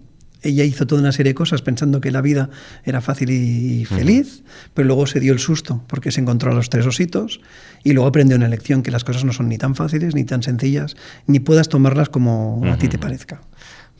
ella 0.44 0.64
hizo 0.64 0.86
toda 0.86 1.00
una 1.00 1.12
serie 1.12 1.30
de 1.30 1.34
cosas 1.34 1.62
pensando 1.62 2.00
que 2.00 2.10
la 2.10 2.20
vida 2.20 2.50
era 2.84 3.00
fácil 3.00 3.30
y 3.30 3.84
feliz, 3.84 4.42
pero 4.74 4.86
luego 4.86 5.06
se 5.06 5.20
dio 5.20 5.32
el 5.32 5.38
susto 5.38 5.82
porque 5.86 6.12
se 6.12 6.20
encontró 6.20 6.52
a 6.52 6.54
los 6.54 6.70
tres 6.70 6.86
ositos 6.86 7.40
y 7.82 7.92
luego 7.92 8.08
aprendió 8.08 8.36
una 8.36 8.48
lección 8.48 8.82
que 8.82 8.90
las 8.90 9.04
cosas 9.04 9.24
no 9.24 9.32
son 9.32 9.48
ni 9.48 9.58
tan 9.58 9.74
fáciles 9.74 10.14
ni 10.14 10.24
tan 10.24 10.42
sencillas, 10.42 10.96
ni 11.26 11.40
puedas 11.40 11.68
tomarlas 11.68 12.08
como 12.08 12.62
a 12.66 12.76
ti 12.76 12.88
te 12.88 12.98
parezca 12.98 13.40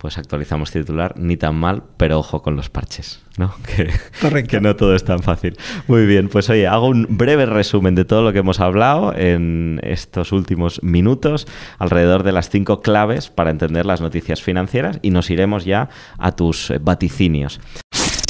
pues 0.05 0.19
actualizamos 0.19 0.71
titular, 0.71 1.15
ni 1.17 1.39
tan 1.39 1.57
mal, 1.57 1.83
pero 1.97 2.19
ojo 2.19 2.43
con 2.43 2.57
los 2.57 2.69
parches, 2.69 3.23
¿no? 3.39 3.55
Que, 3.67 3.89
Correcto. 4.21 4.51
que 4.51 4.61
no 4.61 4.77
todo 4.77 4.95
es 4.95 5.03
tan 5.03 5.21
fácil. 5.23 5.57
Muy 5.89 6.05
bien, 6.05 6.29
pues 6.29 6.51
oye, 6.51 6.67
hago 6.67 6.89
un 6.89 7.07
breve 7.09 7.47
resumen 7.47 7.95
de 7.95 8.05
todo 8.05 8.21
lo 8.21 8.31
que 8.35 8.41
hemos 8.41 8.61
hablado 8.61 9.15
en 9.17 9.81
estos 9.83 10.31
últimos 10.33 10.83
minutos, 10.83 11.47
alrededor 11.79 12.23
de 12.23 12.33
las 12.33 12.51
cinco 12.51 12.83
claves 12.83 13.31
para 13.31 13.49
entender 13.49 13.87
las 13.87 14.03
noticias 14.03 14.43
financieras 14.43 14.99
y 15.01 15.09
nos 15.09 15.31
iremos 15.31 15.65
ya 15.65 15.89
a 16.19 16.33
tus 16.33 16.71
vaticinios. 16.83 17.59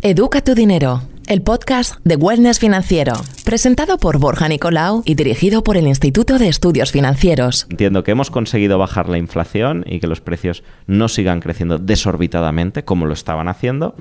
Educa 0.01 0.45
tu 0.45 0.55
dinero, 0.55 1.03
el 1.27 1.43
podcast 1.43 1.97
de 2.05 2.17
Wellness 2.17 2.59
Financiero, 2.59 3.15
presentado 3.45 3.99
por 3.99 4.19
Borja 4.19 4.49
Nicolau 4.49 5.03
y 5.05 5.15
dirigido 5.15 5.63
por 5.63 5.77
el 5.77 5.87
Instituto 5.87 6.39
de 6.39 6.49
Estudios 6.49 6.93
Financieros. 6.93 7.67
Entiendo 7.71 8.05
que 8.05 8.11
hemos 8.11 8.31
conseguido 8.31 8.79
bajar 8.79 9.09
la 9.09 9.19
inflación 9.19 9.85
y 9.87 10.01
que 10.01 10.07
los 10.07 10.21
precios 10.21 10.63
no 10.87 11.09
sigan 11.09 11.41
creciendo 11.41 11.79
desorbitadamente 11.79 12.85
como 12.85 13.07
lo 13.07 13.15
estaban 13.15 13.49
haciendo, 13.49 13.95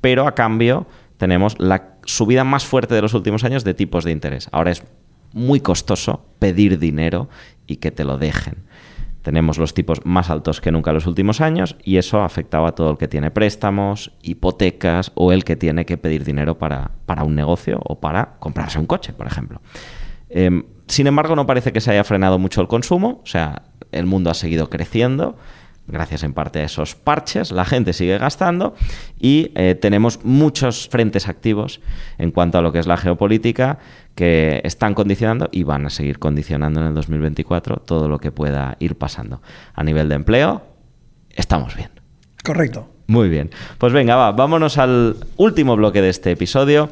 pero 0.00 0.26
a 0.26 0.34
cambio 0.34 0.86
tenemos 1.16 1.56
la 1.58 1.96
subida 2.04 2.44
más 2.44 2.64
fuerte 2.64 2.94
de 2.94 3.02
los 3.02 3.14
últimos 3.14 3.44
años 3.44 3.64
de 3.64 3.74
tipos 3.74 4.04
de 4.04 4.12
interés. 4.12 4.48
Ahora 4.52 4.72
es 4.72 4.82
muy 5.32 5.60
costoso 5.60 6.24
pedir 6.38 6.78
dinero 6.78 7.28
y 7.66 7.76
que 7.76 7.90
te 7.90 8.04
lo 8.04 8.18
dejen 8.18 8.64
tenemos 9.24 9.56
los 9.56 9.72
tipos 9.72 10.04
más 10.04 10.28
altos 10.28 10.60
que 10.60 10.70
nunca 10.70 10.90
en 10.90 10.96
los 10.96 11.06
últimos 11.06 11.40
años 11.40 11.76
y 11.82 11.96
eso 11.96 12.20
ha 12.20 12.26
afectado 12.26 12.66
a 12.66 12.74
todo 12.74 12.90
el 12.90 12.98
que 12.98 13.08
tiene 13.08 13.30
préstamos, 13.30 14.12
hipotecas 14.20 15.12
o 15.14 15.32
el 15.32 15.44
que 15.44 15.56
tiene 15.56 15.86
que 15.86 15.96
pedir 15.96 16.24
dinero 16.24 16.58
para, 16.58 16.90
para 17.06 17.24
un 17.24 17.34
negocio 17.34 17.80
o 17.82 17.98
para 17.98 18.34
comprarse 18.38 18.78
un 18.78 18.84
coche, 18.84 19.14
por 19.14 19.26
ejemplo. 19.26 19.62
Eh, 20.28 20.62
sin 20.88 21.06
embargo, 21.06 21.34
no 21.36 21.46
parece 21.46 21.72
que 21.72 21.80
se 21.80 21.90
haya 21.90 22.04
frenado 22.04 22.38
mucho 22.38 22.60
el 22.60 22.68
consumo, 22.68 23.22
o 23.24 23.26
sea, 23.26 23.62
el 23.92 24.04
mundo 24.04 24.28
ha 24.28 24.34
seguido 24.34 24.68
creciendo 24.68 25.36
gracias 25.86 26.22
en 26.22 26.32
parte 26.32 26.60
a 26.60 26.64
esos 26.64 26.94
parches, 26.94 27.52
la 27.52 27.64
gente 27.64 27.92
sigue 27.92 28.18
gastando 28.18 28.74
y 29.18 29.52
eh, 29.54 29.74
tenemos 29.74 30.24
muchos 30.24 30.88
frentes 30.88 31.28
activos 31.28 31.80
en 32.18 32.30
cuanto 32.30 32.58
a 32.58 32.62
lo 32.62 32.72
que 32.72 32.78
es 32.78 32.86
la 32.86 32.96
geopolítica 32.96 33.78
que 34.14 34.60
están 34.64 34.94
condicionando 34.94 35.48
y 35.52 35.64
van 35.64 35.86
a 35.86 35.90
seguir 35.90 36.18
condicionando 36.18 36.80
en 36.80 36.86
el 36.86 36.94
2024 36.94 37.76
todo 37.78 38.08
lo 38.08 38.18
que 38.18 38.32
pueda 38.32 38.76
ir 38.78 38.96
pasando. 38.96 39.42
A 39.74 39.82
nivel 39.84 40.08
de 40.08 40.14
empleo, 40.14 40.62
estamos 41.34 41.74
bien. 41.76 41.90
Correcto. 42.42 42.88
Muy 43.06 43.28
bien. 43.28 43.50
Pues 43.78 43.92
venga, 43.92 44.16
va, 44.16 44.32
vámonos 44.32 44.78
al 44.78 45.16
último 45.36 45.76
bloque 45.76 46.00
de 46.00 46.08
este 46.08 46.30
episodio, 46.30 46.88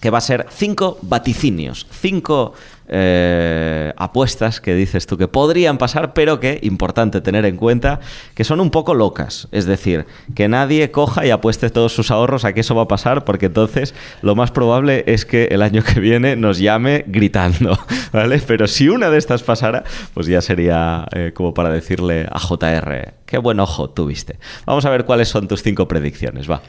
que 0.00 0.10
va 0.10 0.18
a 0.18 0.22
ser 0.22 0.46
cinco 0.50 0.98
vaticinios, 1.02 1.86
cinco 1.90 2.54
eh, 2.92 3.92
apuestas 3.96 4.60
que 4.60 4.74
dices 4.74 5.06
tú 5.06 5.16
que 5.16 5.28
podrían 5.28 5.78
pasar, 5.78 6.12
pero 6.12 6.40
que, 6.40 6.58
importante 6.62 7.20
tener 7.20 7.44
en 7.44 7.56
cuenta, 7.56 8.00
que 8.34 8.42
son 8.42 8.58
un 8.58 8.70
poco 8.70 8.94
locas. 8.94 9.46
Es 9.52 9.64
decir, 9.64 10.06
que 10.34 10.48
nadie 10.48 10.90
coja 10.90 11.24
y 11.24 11.30
apueste 11.30 11.70
todos 11.70 11.94
sus 11.94 12.10
ahorros 12.10 12.44
a 12.44 12.52
que 12.52 12.62
eso 12.62 12.74
va 12.74 12.82
a 12.82 12.88
pasar, 12.88 13.24
porque 13.24 13.46
entonces 13.46 13.94
lo 14.22 14.34
más 14.34 14.50
probable 14.50 15.04
es 15.06 15.24
que 15.24 15.44
el 15.52 15.62
año 15.62 15.84
que 15.84 16.00
viene 16.00 16.34
nos 16.34 16.58
llame 16.58 17.04
gritando, 17.06 17.78
¿vale? 18.12 18.42
Pero 18.44 18.66
si 18.66 18.88
una 18.88 19.08
de 19.08 19.18
estas 19.18 19.44
pasara, 19.44 19.84
pues 20.12 20.26
ya 20.26 20.40
sería 20.40 21.06
eh, 21.12 21.30
como 21.32 21.54
para 21.54 21.70
decirle 21.70 22.26
a 22.28 22.40
JR, 22.40 23.14
qué 23.24 23.38
buen 23.38 23.60
ojo 23.60 23.90
tuviste. 23.90 24.40
Vamos 24.66 24.84
a 24.84 24.90
ver 24.90 25.04
cuáles 25.04 25.28
son 25.28 25.46
tus 25.46 25.62
cinco 25.62 25.86
predicciones, 25.86 26.50
va. 26.50 26.60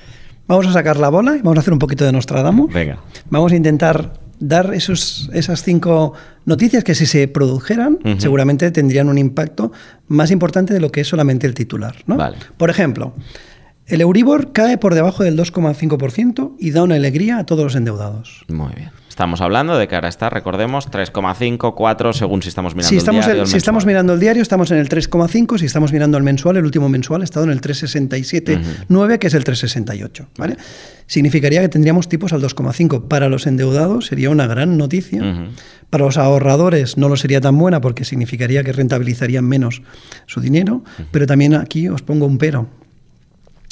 Vamos 0.47 0.67
a 0.67 0.73
sacar 0.73 0.97
la 0.97 1.09
bola 1.09 1.35
y 1.35 1.39
vamos 1.39 1.57
a 1.57 1.59
hacer 1.61 1.73
un 1.73 1.79
poquito 1.79 2.05
de 2.05 2.11
Nostradamus. 2.11 2.73
Venga. 2.73 2.99
Vamos 3.29 3.51
a 3.51 3.55
intentar 3.55 4.19
dar 4.39 4.73
esos, 4.73 5.29
esas 5.33 5.63
cinco 5.63 6.13
noticias 6.45 6.83
que 6.83 6.95
si 6.95 7.05
se 7.05 7.27
produjeran 7.27 7.99
seguramente 8.17 8.71
tendrían 8.71 9.07
un 9.07 9.17
impacto 9.17 9.71
más 10.07 10.31
importante 10.31 10.73
de 10.73 10.81
lo 10.81 10.91
que 10.91 11.01
es 11.01 11.07
solamente 11.07 11.47
el 11.47 11.53
titular. 11.53 11.95
¿no? 12.07 12.17
Vale. 12.17 12.37
Por 12.57 12.69
ejemplo, 12.69 13.13
el 13.85 14.01
Euribor 14.01 14.51
cae 14.51 14.77
por 14.77 14.95
debajo 14.95 15.23
del 15.23 15.37
2,5% 15.37 16.55
y 16.59 16.71
da 16.71 16.83
una 16.83 16.95
alegría 16.95 17.37
a 17.37 17.45
todos 17.45 17.63
los 17.63 17.75
endeudados. 17.75 18.45
Muy 18.47 18.73
bien. 18.73 18.89
Estamos 19.21 19.41
hablando 19.41 19.77
de 19.77 19.87
que 19.87 19.93
ahora 19.93 20.07
está, 20.09 20.31
recordemos, 20.31 20.89
3,5, 20.89 21.75
4, 21.75 22.11
según 22.13 22.41
si 22.41 22.49
estamos 22.49 22.73
mirando 22.73 22.89
Si 22.89 22.97
estamos, 22.97 23.19
el 23.19 23.25
diario. 23.27 23.41
el- 23.43 23.45
el 23.45 23.51
si 23.51 23.57
estamos 23.57 23.85
mirando 23.85 24.13
el 24.13 24.19
diario, 24.19 24.41
estamos 24.41 24.71
en 24.71 24.79
el 24.79 24.89
3,5. 24.89 25.59
Si 25.59 25.67
estamos 25.67 25.93
mirando 25.93 26.17
el 26.17 26.23
mensual, 26.23 26.57
el 26.57 26.65
último 26.65 26.89
mensual 26.89 27.21
ha 27.21 27.23
estado 27.23 27.45
en 27.45 27.51
el 27.51 27.61
3,67,9, 27.61 29.19
que 29.19 29.27
es 29.27 29.33
el 29.35 29.43
3,68. 29.43 30.25
¿vale? 30.39 30.57
Significaría 31.05 31.61
que 31.61 31.69
tendríamos 31.69 32.09
tipos 32.09 32.33
al 32.33 32.41
2,5. 32.41 33.07
Para 33.07 33.29
los 33.29 33.45
endeudados 33.45 34.07
sería 34.07 34.31
una 34.31 34.47
gran 34.47 34.75
noticia. 34.79 35.21
Para 35.91 36.05
los 36.05 36.17
ahorradores 36.17 36.97
no 36.97 37.07
lo 37.07 37.15
sería 37.15 37.41
tan 37.41 37.55
buena 37.59 37.79
porque 37.79 38.05
significaría 38.05 38.63
que 38.63 38.71
rentabilizarían 38.73 39.45
menos 39.45 39.83
su 40.25 40.41
dinero. 40.41 40.83
Pero 41.11 41.27
también 41.27 41.53
aquí 41.53 41.87
os 41.89 42.01
pongo 42.01 42.25
un 42.25 42.39
pero. 42.39 42.67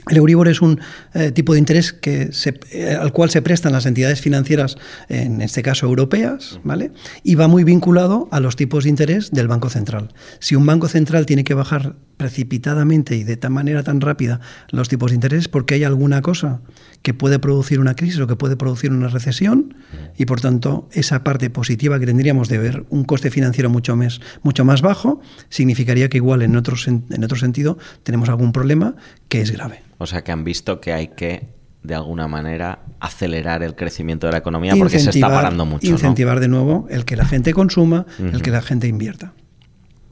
El 0.07 0.17
Euribor 0.17 0.47
es 0.47 0.61
un 0.61 0.79
eh, 1.13 1.31
tipo 1.31 1.53
de 1.53 1.59
interés 1.59 1.93
que 1.93 2.31
se- 2.31 2.59
eh, 2.71 2.95
al 2.99 3.11
cual 3.11 3.29
se 3.29 3.41
prestan 3.41 3.73
las 3.73 3.85
entidades 3.85 4.21
financieras, 4.21 4.77
en 5.09 5.41
este 5.41 5.61
caso 5.61 5.85
europeas, 5.85 6.59
¿vale? 6.63 6.91
Y 7.23 7.35
va 7.35 7.47
muy 7.47 7.63
vinculado 7.63 8.27
a 8.31 8.39
los 8.39 8.55
tipos 8.55 8.85
de 8.85 8.89
interés 8.91 9.29
del 9.31 9.47
Banco 9.47 9.69
Central. 9.69 10.13
Si 10.39 10.55
un 10.55 10.65
Banco 10.65 10.87
Central 10.87 11.25
tiene 11.25 11.43
que 11.43 11.53
bajar 11.53 11.95
precipitadamente 12.17 13.15
y 13.17 13.23
de 13.23 13.37
tal 13.37 13.51
manera 13.51 13.83
tan 13.83 14.01
rápida 14.01 14.39
los 14.71 14.87
tipos 14.89 15.11
de 15.11 15.15
interés, 15.15 15.47
porque 15.47 15.75
hay 15.75 15.83
alguna 15.83 16.21
cosa 16.21 16.61
que 17.01 17.13
puede 17.13 17.39
producir 17.39 17.79
una 17.79 17.95
crisis 17.95 18.19
o 18.19 18.27
que 18.27 18.35
puede 18.35 18.57
producir 18.57 18.91
una 18.91 19.07
recesión, 19.07 19.75
y 20.17 20.25
por 20.25 20.41
tanto 20.41 20.89
esa 20.91 21.23
parte 21.23 21.49
positiva 21.49 21.99
que 21.99 22.05
tendríamos 22.05 22.49
de 22.49 22.57
ver 22.57 22.85
un 22.89 23.05
coste 23.05 23.31
financiero 23.31 23.69
mucho 23.69 23.95
más, 23.95 24.19
mucho 24.43 24.65
más 24.65 24.81
bajo, 24.81 25.21
significaría 25.49 26.09
que 26.09 26.17
igual 26.17 26.41
en 26.41 26.55
otro, 26.55 26.75
en 26.87 27.23
otro 27.23 27.37
sentido 27.37 27.77
tenemos 28.03 28.29
algún 28.29 28.51
problema 28.51 28.95
que 29.29 29.41
es 29.41 29.51
grave. 29.51 29.81
O 29.97 30.05
sea 30.05 30.23
que 30.23 30.31
han 30.31 30.43
visto 30.43 30.81
que 30.81 30.93
hay 30.93 31.09
que, 31.09 31.47
de 31.83 31.95
alguna 31.95 32.27
manera, 32.27 32.79
acelerar 32.99 33.63
el 33.63 33.75
crecimiento 33.75 34.27
de 34.27 34.33
la 34.33 34.39
economía 34.39 34.75
porque 34.77 34.99
se 34.99 35.09
está 35.09 35.29
parando 35.29 35.65
mucho. 35.65 35.87
¿no? 35.87 35.93
Incentivar 35.93 36.39
de 36.39 36.47
nuevo 36.47 36.87
el 36.89 37.05
que 37.05 37.15
la 37.15 37.25
gente 37.25 37.53
consuma, 37.53 38.05
el 38.19 38.41
que 38.41 38.51
la 38.51 38.61
gente 38.61 38.87
invierta. 38.87 39.33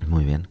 Muy 0.08 0.24
bien. 0.24 0.48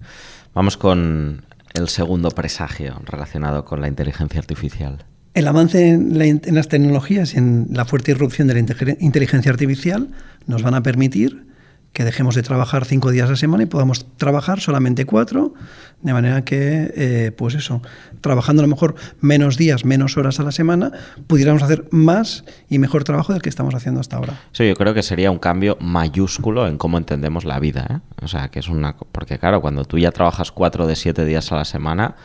Vamos 0.55 0.77
con 0.77 1.45
el 1.75 1.89
segundo 1.89 2.31
presagio 2.31 3.01
relacionado 3.05 3.65
con 3.65 3.81
la 3.81 3.89
inteligencia 3.89 4.41
artificial. 4.41 5.05
El 5.37 5.47
avance 5.47 5.91
en, 5.91 6.19
la 6.19 6.25
en 6.25 6.55
las 6.55 6.69
tecnologías 6.69 7.35
y 7.35 7.37
en 7.37 7.69
la 7.71 7.85
fuerte 7.85 8.11
irrupción 8.13 8.49
de 8.49 8.55
la 8.55 8.61
inte- 8.61 8.97
inteligencia 9.01 9.53
artificial 9.53 10.09
nos 10.47 10.63
van 10.63 10.75
a 10.75 10.83
permitir 10.83 11.45
que 11.93 12.05
dejemos 12.05 12.35
de 12.35 12.43
trabajar 12.43 12.85
cinco 12.85 13.11
días 13.11 13.27
a 13.29 13.33
la 13.33 13.37
semana 13.37 13.63
y 13.63 13.67
podamos 13.67 14.07
trabajar 14.17 14.61
solamente 14.61 15.05
cuatro, 15.05 15.55
de 16.03 16.13
manera 16.13 16.45
que, 16.45 16.93
eh, 16.95 17.33
pues 17.37 17.55
eso, 17.55 17.81
trabajando 18.21 18.63
a 18.63 18.67
lo 18.67 18.69
mejor 18.69 18.97
menos 19.21 19.57
días, 19.57 19.85
menos 19.85 20.17
horas 20.17 20.41
a 20.41 20.43
la 20.43 20.53
semana, 20.53 20.93
pudiéramos 21.27 21.63
hacer 21.63 21.87
más 21.91 22.45
y 22.69 22.79
mejor 22.79 23.05
trabajo 23.05 23.33
del 23.33 23.41
que 23.41 23.49
estamos 23.49 23.75
haciendo 23.75 24.01
hasta 24.01 24.17
ahora. 24.17 24.41
Sí, 24.53 24.67
yo 24.67 24.75
creo 24.75 24.95
que 24.95 25.03
sería 25.03 25.31
un 25.31 25.39
cambio 25.39 25.77
mayúsculo 25.81 26.67
en 26.67 26.77
cómo 26.79 26.99
entendemos 26.99 27.45
la 27.45 27.59
vida. 27.61 27.87
¿eh? 27.91 27.99
O 28.23 28.29
sea, 28.29 28.49
que 28.49 28.59
es 28.59 28.69
una. 28.69 28.97
Porque, 29.13 29.39
claro, 29.39 29.61
cuando 29.63 29.85
tú 29.85 29.99
ya 29.99 30.13
trabajas 30.13 30.53
cuatro 30.53 30.87
de 30.87 30.97
siete 30.97 31.25
días 31.25 31.51
a 31.53 31.57
la 31.57 31.65
semana, 31.65 32.17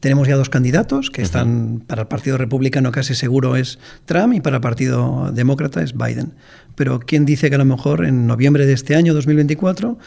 Tenemos 0.00 0.26
ya 0.26 0.36
dos 0.36 0.48
candidatos 0.48 1.10
que 1.10 1.20
están 1.20 1.82
para 1.86 2.02
el 2.02 2.08
Partido 2.08 2.38
Republicano 2.38 2.90
casi 2.90 3.14
seguro 3.14 3.56
es 3.56 3.78
Trump 4.06 4.32
y 4.32 4.40
para 4.40 4.56
el 4.56 4.62
Partido 4.62 5.30
Demócrata 5.30 5.82
es 5.82 5.94
Biden. 5.94 6.32
Pero 6.74 7.00
¿quién 7.00 7.26
dice 7.26 7.50
que 7.50 7.56
a 7.56 7.58
lo 7.58 7.66
mejor 7.66 8.06
en 8.06 8.26
noviembre 8.26 8.64
de 8.64 8.72
este 8.72 8.96
año 8.96 9.12
2024 9.12 9.98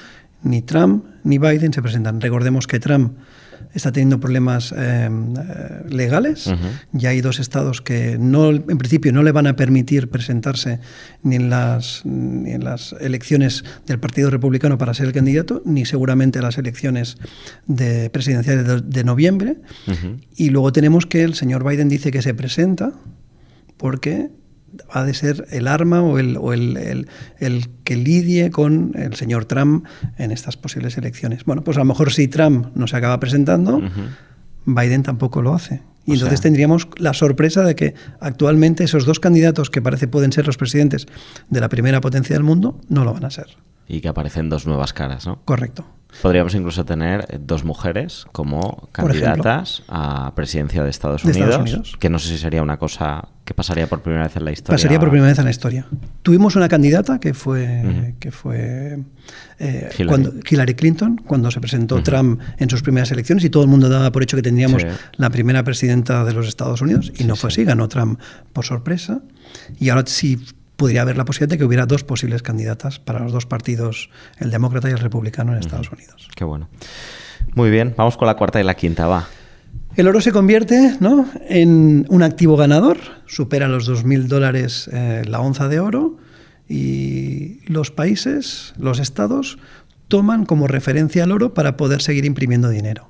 ni 0.42 0.64
Trump 0.64 1.06
ni 1.24 1.38
Biden 1.38 1.74
se 1.74 1.84
presentan? 1.84 2.22
Recordemos 2.22 2.66
que 2.66 2.80
Trump 2.80 3.14
está 3.74 3.92
teniendo 3.92 4.20
problemas 4.20 4.74
eh, 4.76 5.10
legales. 5.90 6.52
Ya 6.92 7.10
hay 7.10 7.22
dos 7.22 7.40
estados 7.40 7.82
que 7.82 8.18
no, 8.20 8.50
en 8.52 8.78
principio 8.78 9.12
no 9.12 9.24
le 9.24 9.32
van 9.32 9.48
a 9.48 9.56
permitir 9.56 10.10
presentarse 10.10 10.80
ni 11.22 11.36
en 11.36 11.50
las, 11.50 12.06
ni 12.06 12.52
en 12.52 12.64
las 12.64 12.94
elecciones 13.00 13.64
del 13.86 14.00
Partido 14.00 14.30
Republicano 14.30 14.78
para 14.78 14.94
ser 14.94 15.08
el 15.08 15.14
candidato, 15.14 15.62
ni 15.66 15.86
seguramente 15.86 16.42
las 16.42 16.58
elecciones 16.58 17.18
de 17.68 18.10
presidenciales 18.10 18.68
de, 18.68 18.82
de 18.82 19.04
noviembre. 19.04 19.58
Y 20.36 20.50
luego 20.50 20.72
tenemos 20.72 21.06
que 21.06 21.24
el 21.24 21.34
señor 21.34 21.68
Biden 21.68 21.90
dice 21.90 22.12
que 22.12 22.22
se 22.22 22.34
presenta 22.34 22.94
porque 23.78 24.30
ha 24.90 25.04
de 25.04 25.14
ser 25.14 25.48
el 25.52 25.68
arma 25.68 26.02
o, 26.02 26.20
el, 26.20 26.38
o 26.38 26.54
el, 26.54 27.08
el, 27.40 27.70
que 27.84 27.96
lidie 27.96 28.52
con 28.52 28.92
el 28.96 29.16
señor 29.16 29.46
Trump 29.46 29.86
en 30.18 30.32
estas 30.32 30.58
posibles 30.58 30.98
elecciones. 30.98 31.46
Bueno, 31.46 31.64
pues 31.64 31.78
a 31.78 31.82
lo 31.82 31.86
mejor 31.86 32.12
si 32.12 32.28
Trump 32.28 32.68
no 32.76 32.88
se 32.88 32.98
acaba 32.98 33.20
presentando, 33.20 33.82
Biden 34.66 35.04
tampoco 35.04 35.42
lo 35.42 35.54
hace. 35.54 35.82
Y 36.06 36.14
entonces 36.14 36.42
tendríamos 36.42 36.88
la 36.98 37.14
sorpresa 37.14 37.64
de 37.64 37.76
que 37.76 37.94
actualmente 38.20 38.84
esos 38.84 39.06
dos 39.06 39.20
candidatos 39.20 39.70
que 39.70 39.82
parece 39.82 40.08
pueden 40.08 40.34
ser 40.34 40.46
los 40.46 40.58
presidentes 40.58 41.08
de 41.50 41.62
la 41.62 41.70
primera 41.70 42.02
potencia 42.02 42.36
del 42.36 42.44
mundo 42.44 42.80
no 42.90 43.06
lo 43.06 43.14
van 43.14 43.26
a 43.26 43.30
ser. 43.30 43.48
Y 43.88 44.02
que 44.02 44.08
aparecen 44.08 44.50
dos 44.50 44.66
nuevas 44.66 44.94
caras, 44.94 45.26
¿no? 45.26 45.42
Correcto. 45.46 45.86
Podríamos 46.22 46.54
incluso 46.54 46.86
tener 46.86 47.26
eh, 47.30 47.40
dos 47.42 47.64
mujeres 47.64 48.26
como 48.32 48.90
candidatas 48.92 49.84
a 49.88 50.34
presidencia 50.36 50.84
de 50.84 50.90
Estados, 50.90 51.24
Unidos, 51.26 51.98
que 52.00 52.10
no 52.10 52.20
sé 52.20 52.30
si 52.30 52.38
sería 52.38 52.62
una 52.62 52.78
cosa 52.78 53.30
que 53.46 53.54
pasaría 53.54 53.88
por 53.88 54.02
primera 54.02 54.24
vez 54.24 54.36
en 54.38 54.46
la 54.46 54.52
historia. 54.52 54.76
Pasaría 54.76 55.00
por 55.00 55.10
primera 55.10 55.30
vez 55.30 55.40
en 55.40 55.46
la 55.46 55.52
historia. 55.52 55.88
Tuvimos 56.22 56.56
una 56.56 56.70
candidata 56.70 57.20
que 57.20 57.34
fue, 57.34 58.16
que 58.20 58.32
fue 58.32 59.00
eh, 59.60 59.90
Hillary. 59.98 60.08
Cuando, 60.08 60.34
Hillary. 60.50 60.76
Clinton, 60.76 61.22
cuando 61.26 61.52
se 61.52 61.60
presentó 61.60 62.02
Trump 62.04 62.40
en 62.58 62.70
sus 62.70 62.82
primeras 62.82 63.12
elecciones 63.12 63.44
y 63.44 63.50
todo 63.50 63.64
el 63.64 63.70
mundo 63.70 63.90
daba 63.90 64.12
por 64.12 64.24
hecho 64.24 64.38
que 64.38 64.44
tendríamos 64.44 64.86
la 65.18 65.30
primera 65.30 65.64
presidenta 65.64 66.24
de 66.24 66.34
los 66.34 66.48
Estados 66.48 66.82
Unidos 66.82 67.12
y 67.18 67.24
no 67.24 67.36
fue 67.36 67.50
así, 67.50 67.64
ganó 67.64 67.88
Trump 67.88 68.20
por 68.54 68.66
sorpresa. 68.66 69.22
Y 69.80 69.90
ahora 69.90 70.04
sí 70.06 70.40
podría 70.76 71.02
haber 71.02 71.18
la 71.18 71.26
posibilidad 71.26 71.52
de 71.52 71.58
que 71.58 71.66
hubiera 71.66 71.86
dos 71.86 72.04
posibles 72.04 72.42
candidatas 72.42 73.00
para 73.00 73.20
los 73.20 73.32
dos 73.32 73.46
partidos, 73.46 74.10
el 74.40 74.52
demócrata 74.52 74.90
y 74.90 74.92
el 74.92 75.00
republicano 75.00 75.54
en 75.54 75.60
Estados 75.60 75.92
Unidos. 75.92 76.30
Qué 76.36 76.44
bueno. 76.44 76.70
Muy 77.56 77.70
bien, 77.70 77.94
vamos 77.98 78.18
con 78.18 78.28
la 78.28 78.36
cuarta 78.36 78.60
y 78.60 78.64
la 78.64 78.76
quinta, 78.76 79.08
va. 79.08 79.28
El 79.96 80.08
oro 80.08 80.22
se 80.22 80.32
convierte 80.32 80.98
¿no? 81.00 81.28
en 81.48 82.08
un 82.10 82.24
activo 82.24 82.58
ganador, 82.58 82.98
supera 83.28 83.68
los 83.68 83.88
2.000 83.88 84.24
dólares 84.24 84.90
eh, 84.92 85.22
la 85.28 85.40
onza 85.40 85.68
de 85.68 85.80
oro 85.80 86.18
y 86.68 87.60
los 87.68 87.92
países, 87.92 88.74
los 88.80 89.00
estados, 89.00 89.60
toman 90.08 90.46
como 90.46 90.68
referencia 90.68 91.26
el 91.26 91.32
oro 91.32 91.54
para 91.54 91.78
poder 91.78 92.02
seguir 92.02 92.26
imprimiendo 92.26 92.70
dinero. 92.70 93.10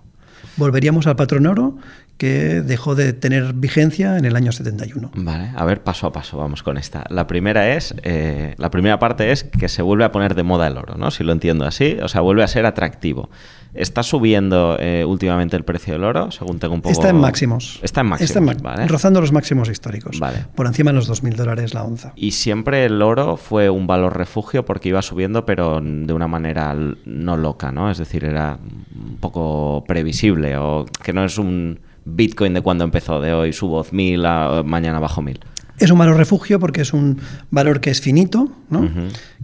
Volveríamos 0.58 1.08
al 1.08 1.16
patrón 1.16 1.48
oro 1.48 1.78
que 2.24 2.62
dejó 2.62 2.96
de 2.96 3.12
tener 3.12 3.52
vigencia 3.52 4.18
en 4.18 4.24
el 4.24 4.38
año 4.38 4.54
71. 4.54 5.12
Vale, 5.14 5.52
a 5.54 5.66
ver, 5.66 5.84
paso 5.84 6.08
a 6.08 6.14
paso, 6.14 6.38
vamos 6.38 6.64
con 6.64 6.78
esta. 6.78 7.04
La 7.10 7.28
primera 7.28 7.76
es, 7.76 7.94
eh, 8.04 8.56
la 8.58 8.72
primera 8.72 8.98
parte 8.98 9.34
es 9.34 9.44
que 9.44 9.68
se 9.68 9.82
vuelve 9.82 10.06
a 10.06 10.14
poner 10.14 10.34
de 10.34 10.44
moda 10.44 10.68
el 10.68 10.78
oro, 10.78 10.96
¿no? 10.96 11.12
Si 11.12 11.26
lo 11.26 11.34
entiendo 11.34 11.66
así, 11.66 11.98
o 12.02 12.08
sea, 12.08 12.22
vuelve 12.22 12.42
a 12.42 12.48
ser 12.48 12.66
atractivo. 12.66 13.30
¿Está 13.74 14.04
subiendo 14.04 14.78
eh, 14.80 15.04
últimamente 15.04 15.58
el 15.58 15.66
precio 15.66 15.96
del 15.96 16.06
oro, 16.06 16.32
según 16.32 16.60
tengo 16.60 16.76
un 16.76 16.82
poco... 16.82 16.94
Está 16.94 17.10
en 17.10 17.18
máximos. 17.18 17.82
Está 17.84 18.02
en 18.02 18.08
máximos, 18.08 18.62
vale. 18.62 18.88
Rozando 18.88 19.20
los 19.20 19.34
máximos 19.34 19.68
históricos. 19.68 20.18
Vale. 20.18 20.46
Por 20.56 20.66
encima 20.66 20.92
de 20.92 20.96
los 20.96 21.10
2.000 21.10 21.36
dólares 21.36 21.74
la 21.74 21.84
onza. 21.84 22.14
Y 22.16 22.32
siempre 22.32 22.86
el 22.86 23.02
oro 23.02 23.36
fue 23.36 23.70
un 23.70 23.86
valor 23.86 24.16
refugio 24.16 24.64
porque 24.64 24.90
iba 24.90 25.02
subiendo, 25.02 25.46
pero 25.46 25.82
de 25.82 26.14
una 26.14 26.28
manera 26.30 26.74
no 27.04 27.36
loca, 27.36 27.74
¿no? 27.74 27.92
Es 27.92 27.98
decir, 27.98 28.24
era 28.24 28.60
un 28.96 29.18
poco 29.18 29.84
previsible 29.86 30.56
o 30.56 30.86
que 31.04 31.12
no 31.12 31.26
es 31.26 31.38
un 31.38 31.80
Bitcoin 32.06 32.54
de 32.54 32.62
cuando 32.62 32.84
empezó, 32.84 33.22
de 33.22 33.34
hoy 33.34 33.54
subo 33.54 33.86
1000, 33.90 34.26
a, 34.26 34.64
mañana 34.64 35.00
bajo 35.00 35.22
1000. 35.22 35.40
Es 35.80 35.92
un 35.92 35.98
valor 35.98 36.18
refugio 36.18 36.60
porque 36.60 36.82
es 36.82 36.94
un 36.94 37.20
valor 37.50 37.82
que 37.82 37.90
es 37.90 38.02
finito, 38.02 38.52
¿no? 38.70 38.90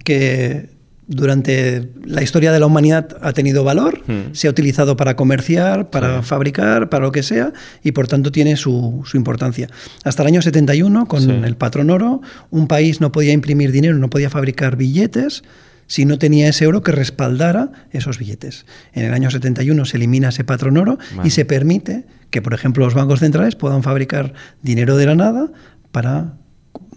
que 0.04 0.70
durante 1.10 1.90
la 2.06 2.22
historia 2.22 2.52
de 2.52 2.60
la 2.60 2.68
humanidad 2.68 3.18
ha 3.22 3.34
tenido 3.34 3.64
valor, 3.64 4.04
se 4.32 4.48
ha 4.48 4.52
utilizado 4.52 4.96
para 4.96 5.16
comerciar, 5.16 5.90
para 5.90 6.22
fabricar, 6.22 6.90
para 6.90 7.06
lo 7.06 7.12
que 7.12 7.24
sea, 7.24 7.52
y 7.84 7.94
por 7.94 8.08
tanto 8.08 8.32
tiene 8.32 8.56
su, 8.58 9.02
su 9.06 9.18
importancia. 9.18 9.68
Hasta 10.04 10.22
el 10.22 10.28
año 10.28 10.44
71, 10.44 11.08
con 11.08 11.44
el 11.44 11.56
patrón 11.56 11.90
oro, 11.90 12.22
un 12.52 12.68
país 12.68 13.02
no 13.02 13.12
podía 13.12 13.34
imprimir 13.34 13.72
dinero, 13.72 13.98
no 13.98 14.12
podía 14.12 14.30
fabricar 14.30 14.76
billetes, 14.76 15.42
si 15.90 16.06
no 16.06 16.20
tenía 16.20 16.48
ese 16.48 16.68
oro 16.68 16.84
que 16.84 16.92
respaldara 16.92 17.72
esos 17.92 18.20
billetes. 18.20 18.68
En 18.94 19.04
el 19.04 19.14
año 19.14 19.32
71 19.32 19.86
se 19.86 19.98
elimina 19.98 20.30
ese 20.30 20.44
patrón 20.44 20.78
oro 20.78 21.00
y 21.24 21.32
se 21.32 21.46
permite 21.46 22.06
que, 22.30 22.44
por 22.44 22.54
ejemplo, 22.54 22.86
los 22.86 22.94
bancos 22.94 23.20
centrales 23.20 23.56
puedan 23.56 23.82
fabricar 23.82 24.34
dinero 24.62 24.98
de 24.98 25.08
la 25.08 25.16
nada 25.16 25.52
para 25.92 26.36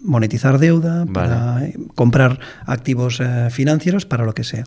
monetizar 0.03 0.59
deuda, 0.59 1.07
para 1.07 1.63
comprar 1.95 2.39
activos 2.67 3.19
eh, 3.19 3.47
financieros, 3.49 4.05
para 4.05 4.25
lo 4.25 4.33
que 4.33 4.43
sea. 4.43 4.63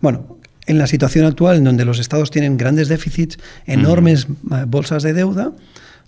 Bueno, 0.00 0.38
en 0.66 0.78
la 0.78 0.86
situación 0.86 1.24
actual, 1.24 1.56
en 1.56 1.64
donde 1.64 1.86
los 1.86 1.98
estados 1.98 2.30
tienen 2.30 2.58
grandes 2.58 2.88
déficits, 2.88 3.38
enormes 3.64 4.26
eh, 4.26 4.64
bolsas 4.68 5.02
de 5.02 5.14
deuda, 5.14 5.52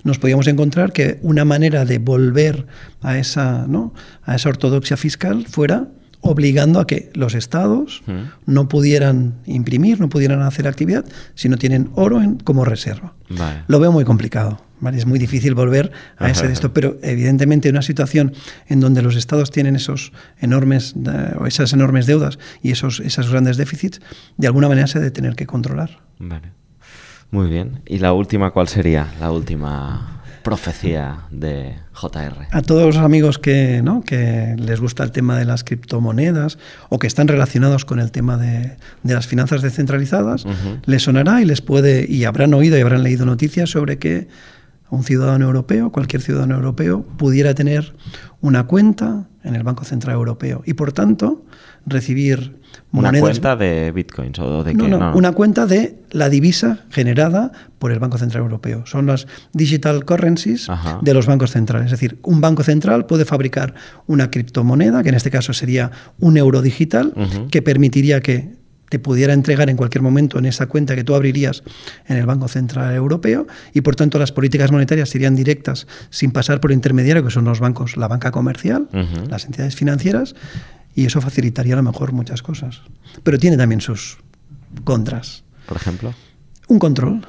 nos 0.05 0.19
podíamos 0.19 0.47
encontrar 0.47 0.93
que 0.93 1.19
una 1.23 1.47
manera 1.47 1.87
de 1.87 1.99
volver 1.99 2.67
a 3.01 3.17
esa, 3.17 3.67
¿no? 3.67 3.95
a 4.25 4.35
esa 4.35 4.51
ortodoxia 4.51 4.99
fiscal 4.99 5.47
fuera 5.47 5.89
obligando 6.23 6.81
a 6.81 6.87
que 6.87 7.11
los 7.15 7.35
estados 7.35 8.03
no 8.47 8.69
pudieran 8.69 9.35
imprimir, 9.45 10.01
no 10.01 10.09
pudieran 10.09 10.41
hacer 10.43 10.67
actividad 10.67 11.05
si 11.35 11.49
no 11.49 11.59
tienen 11.59 11.91
oro 11.95 12.23
en, 12.23 12.37
como 12.37 12.65
reserva. 12.65 13.15
Lo 13.67 13.81
veo 13.81 13.93
muy 13.93 14.05
complicado. 14.05 14.63
Es 14.95 15.07
muy 15.07 15.19
difícil 15.19 15.55
volver 15.55 15.93
a 16.19 16.29
ese 16.29 16.47
de 16.47 16.53
esto, 16.53 16.73
pero 16.73 16.97
evidentemente 17.03 17.71
una 17.71 17.83
situación 17.83 18.33
en 18.69 18.81
donde 18.81 19.03
los 19.03 19.17
estados 19.17 19.51
tienen 19.51 19.77
esos 19.77 20.13
enormes, 20.41 20.95
o 21.39 21.47
esas 21.47 21.73
enormes 21.73 22.07
deudas 22.07 22.39
y 22.63 22.71
esos, 22.71 23.01
esos 23.01 23.31
grandes 23.31 23.57
déficits, 23.57 24.01
de 24.37 24.47
alguna 24.47 24.69
manera 24.69 24.87
se 24.87 24.99
debe 24.99 25.11
tener 25.11 25.37
que 25.37 25.47
controlar. 25.47 26.01
Muy 27.31 27.49
bien. 27.49 27.81
¿Y 27.87 27.99
la 27.99 28.13
última 28.13 28.51
cuál 28.51 28.69
sería? 28.69 29.09
La 29.21 29.31
última 29.33 30.22
profecía 30.43 31.21
de 31.31 31.77
JR. 31.93 32.47
A 32.51 32.63
todos 32.63 32.95
los 32.95 32.97
amigos 32.97 33.39
que, 33.39 33.81
¿no? 33.83 34.03
que 34.03 34.55
les 34.59 34.81
gusta 34.81 35.05
el 35.05 35.13
tema 35.13 35.39
de 35.39 35.45
las 35.45 35.65
criptomonedas 35.65 36.59
o 36.89 36.99
que 36.99 37.07
están 37.07 37.29
relacionados 37.29 37.85
con 37.85 38.01
el 38.01 38.11
tema 38.11 38.37
de, 38.37 38.77
de 39.03 39.15
las 39.15 39.27
finanzas 39.27 39.63
descentralizadas, 39.63 40.45
les 40.85 41.03
sonará 41.03 41.41
y 41.41 41.45
les 41.45 41.61
puede, 41.61 42.07
y 42.09 42.25
habrán 42.25 42.55
oído 42.55 42.77
y 42.77 42.81
habrán 42.81 43.03
leído 43.03 43.25
noticias 43.27 43.71
sobre 43.71 43.99
que 43.99 44.29
un 44.91 45.05
ciudadano 45.05 45.47
europeo, 45.47 45.91
cualquier 45.91 46.21
ciudadano 46.21 46.55
europeo, 46.57 47.03
pudiera 47.17 47.55
tener 47.55 47.95
una 48.43 48.67
cuenta 48.67 49.27
en 49.43 49.57
el 49.57 49.63
Banco 49.63 49.85
Central 49.85 50.15
Europeo 50.15 50.63
y 50.67 50.75
por 50.75 50.93
tanto 50.93 51.45
recibir 51.87 52.63
¿Una 52.93 53.13
cuenta 53.13 53.57
de 53.57 53.91
bitcoins 53.91 54.39
o 54.39 54.65
de 54.65 54.75
qué? 54.75 54.89
No, 54.89 55.13
una 55.15 55.33
cuenta 55.33 55.67
de 55.67 55.99
la 56.11 56.29
divisa 56.29 56.81
generada 56.91 57.53
por 57.79 57.91
el 57.91 57.99
Banco 57.99 58.19
Central 58.19 58.43
Europeo. 58.43 58.85
Son 58.87 59.07
las 59.07 59.27
digital 59.53 60.05
currencies 60.05 60.69
de 61.01 61.15
los 61.15 61.27
bancos 61.27 61.53
centrales. 61.53 61.87
Es 61.87 61.93
decir, 61.93 62.19
un 62.23 62.41
banco 62.41 62.63
central 62.63 63.07
puede 63.07 63.25
fabricar 63.25 63.75
una 64.07 64.31
criptomoneda, 64.31 65.03
que 65.03 65.09
en 65.09 65.15
este 65.15 65.31
caso 65.31 65.53
sería 65.53 65.91
un 66.19 66.37
euro 66.37 66.61
digital, 66.61 67.15
que 67.51 67.63
permitiría 67.63 68.21
que 68.21 68.63
te 68.91 68.99
pudiera 68.99 69.33
entregar 69.33 69.71
en 69.71 69.77
cualquier 69.79 70.03
momento 70.03 70.39
en 70.39 70.45
esa 70.45 70.67
cuenta 70.67 70.95
que 70.95 71.03
tú 71.03 71.15
abrirías 71.15 71.63
en 72.09 72.19
el 72.19 72.27
Banco 72.27 72.47
Central 72.47 72.95
Europeo 72.95 73.47
y 73.73 73.81
por 73.81 73.97
tanto 73.97 74.19
las 74.19 74.33
políticas 74.33 74.71
monetarias 74.71 75.09
serían 75.09 75.35
directas 75.35 75.87
sin 76.11 76.31
pasar 76.31 76.61
por 76.61 76.73
intermediario 76.73 77.25
que 77.25 77.31
son 77.31 77.47
los 77.47 77.59
bancos, 77.59 77.97
la 77.97 78.07
banca 78.07 78.31
comercial, 78.33 78.91
las 79.31 79.47
entidades 79.47 79.77
financieras 79.77 80.35
y 80.95 81.07
eso 81.07 81.21
facilitaría 81.21 81.75
a 81.75 81.77
lo 81.77 81.83
mejor 81.83 82.13
muchas 82.13 82.43
cosas. 82.43 82.83
Pero 83.23 83.39
tiene 83.39 83.57
también 83.57 83.81
sus 83.81 84.19
contras. 84.85 85.45
Por 85.67 85.77
ejemplo. 85.77 86.15
Un 86.69 86.79
control. 86.79 87.27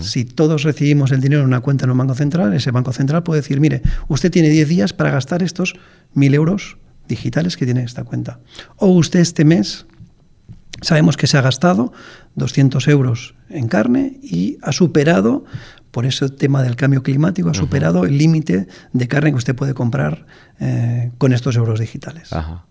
Si 0.00 0.24
todos 0.24 0.62
recibimos 0.62 1.12
el 1.12 1.20
dinero 1.20 1.42
en 1.42 1.48
una 1.48 1.60
cuenta 1.60 1.84
en 1.84 1.90
un 1.90 1.98
banco 1.98 2.14
central, 2.14 2.54
ese 2.54 2.70
banco 2.70 2.92
central 2.94 3.22
puede 3.22 3.42
decir, 3.42 3.60
mire, 3.60 3.82
usted 4.08 4.30
tiene 4.30 4.48
10 4.48 4.68
días 4.68 4.92
para 4.94 5.10
gastar 5.10 5.42
estos 5.42 5.74
1.000 6.14 6.34
euros 6.34 6.78
digitales 7.06 7.56
que 7.58 7.66
tiene 7.66 7.82
esta 7.82 8.02
cuenta. 8.02 8.40
O 8.76 8.88
usted 8.88 9.20
este 9.20 9.44
mes 9.44 9.86
sabemos 10.80 11.16
que 11.18 11.26
se 11.26 11.36
ha 11.36 11.42
gastado 11.42 11.92
200 12.36 12.88
euros 12.88 13.34
en 13.50 13.68
carne 13.68 14.18
y 14.22 14.56
ha 14.62 14.72
superado, 14.72 15.44
por 15.90 16.06
ese 16.06 16.28
tema 16.30 16.62
del 16.62 16.76
cambio 16.76 17.02
climático, 17.02 17.50
ha 17.50 17.54
superado 17.54 18.04
el 18.04 18.16
límite 18.16 18.66
de 18.92 19.08
carne 19.08 19.30
que 19.30 19.36
usted 19.36 19.54
puede 19.54 19.74
comprar 19.74 20.26
eh, 20.58 21.12
con 21.18 21.34
estos 21.34 21.54
euros 21.56 21.78
digitales. 21.80 22.32
Ajá. 22.32 22.64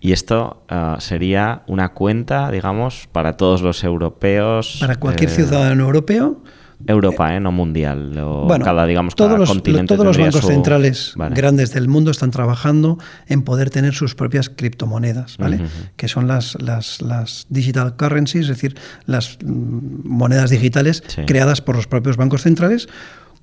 Y 0.00 0.12
esto 0.12 0.64
uh, 0.70 1.00
sería 1.00 1.62
una 1.66 1.94
cuenta, 1.94 2.50
digamos, 2.50 3.08
para 3.10 3.38
todos 3.38 3.62
los 3.62 3.82
europeos. 3.84 4.76
Para 4.80 4.96
cualquier 4.96 5.30
eh, 5.30 5.32
ciudadano 5.32 5.84
europeo. 5.84 6.42
Europa, 6.86 7.34
¿eh? 7.34 7.40
no 7.40 7.52
mundial. 7.52 8.18
O 8.18 8.44
bueno, 8.44 8.62
cada, 8.66 8.84
digamos, 8.84 9.14
todos 9.14 9.28
cada 9.30 9.38
los, 9.38 9.48
continente 9.48 9.94
todos 9.94 10.04
los 10.04 10.18
bancos 10.18 10.42
su- 10.42 10.48
centrales 10.48 11.14
Vale. 11.16 11.34
grandes 11.34 11.72
del 11.72 11.88
mundo 11.88 12.10
están 12.10 12.30
trabajando 12.30 12.98
en 13.28 13.42
poder 13.44 13.70
tener 13.70 13.94
sus 13.94 14.14
propias 14.14 14.50
criptomonedas, 14.50 15.38
¿vale? 15.38 15.60
Que 15.96 16.08
son 16.08 16.28
las, 16.28 16.60
las, 16.60 17.00
las 17.00 17.46
digital 17.48 17.96
currencies, 17.96 18.42
es 18.42 18.48
decir, 18.48 18.76
las 19.06 19.38
mm, 19.42 20.06
monedas 20.06 20.50
digitales 20.50 21.02
Sí. 21.06 21.22
creadas 21.24 21.62
por 21.62 21.76
los 21.76 21.86
propios 21.86 22.18
bancos 22.18 22.42
centrales 22.42 22.88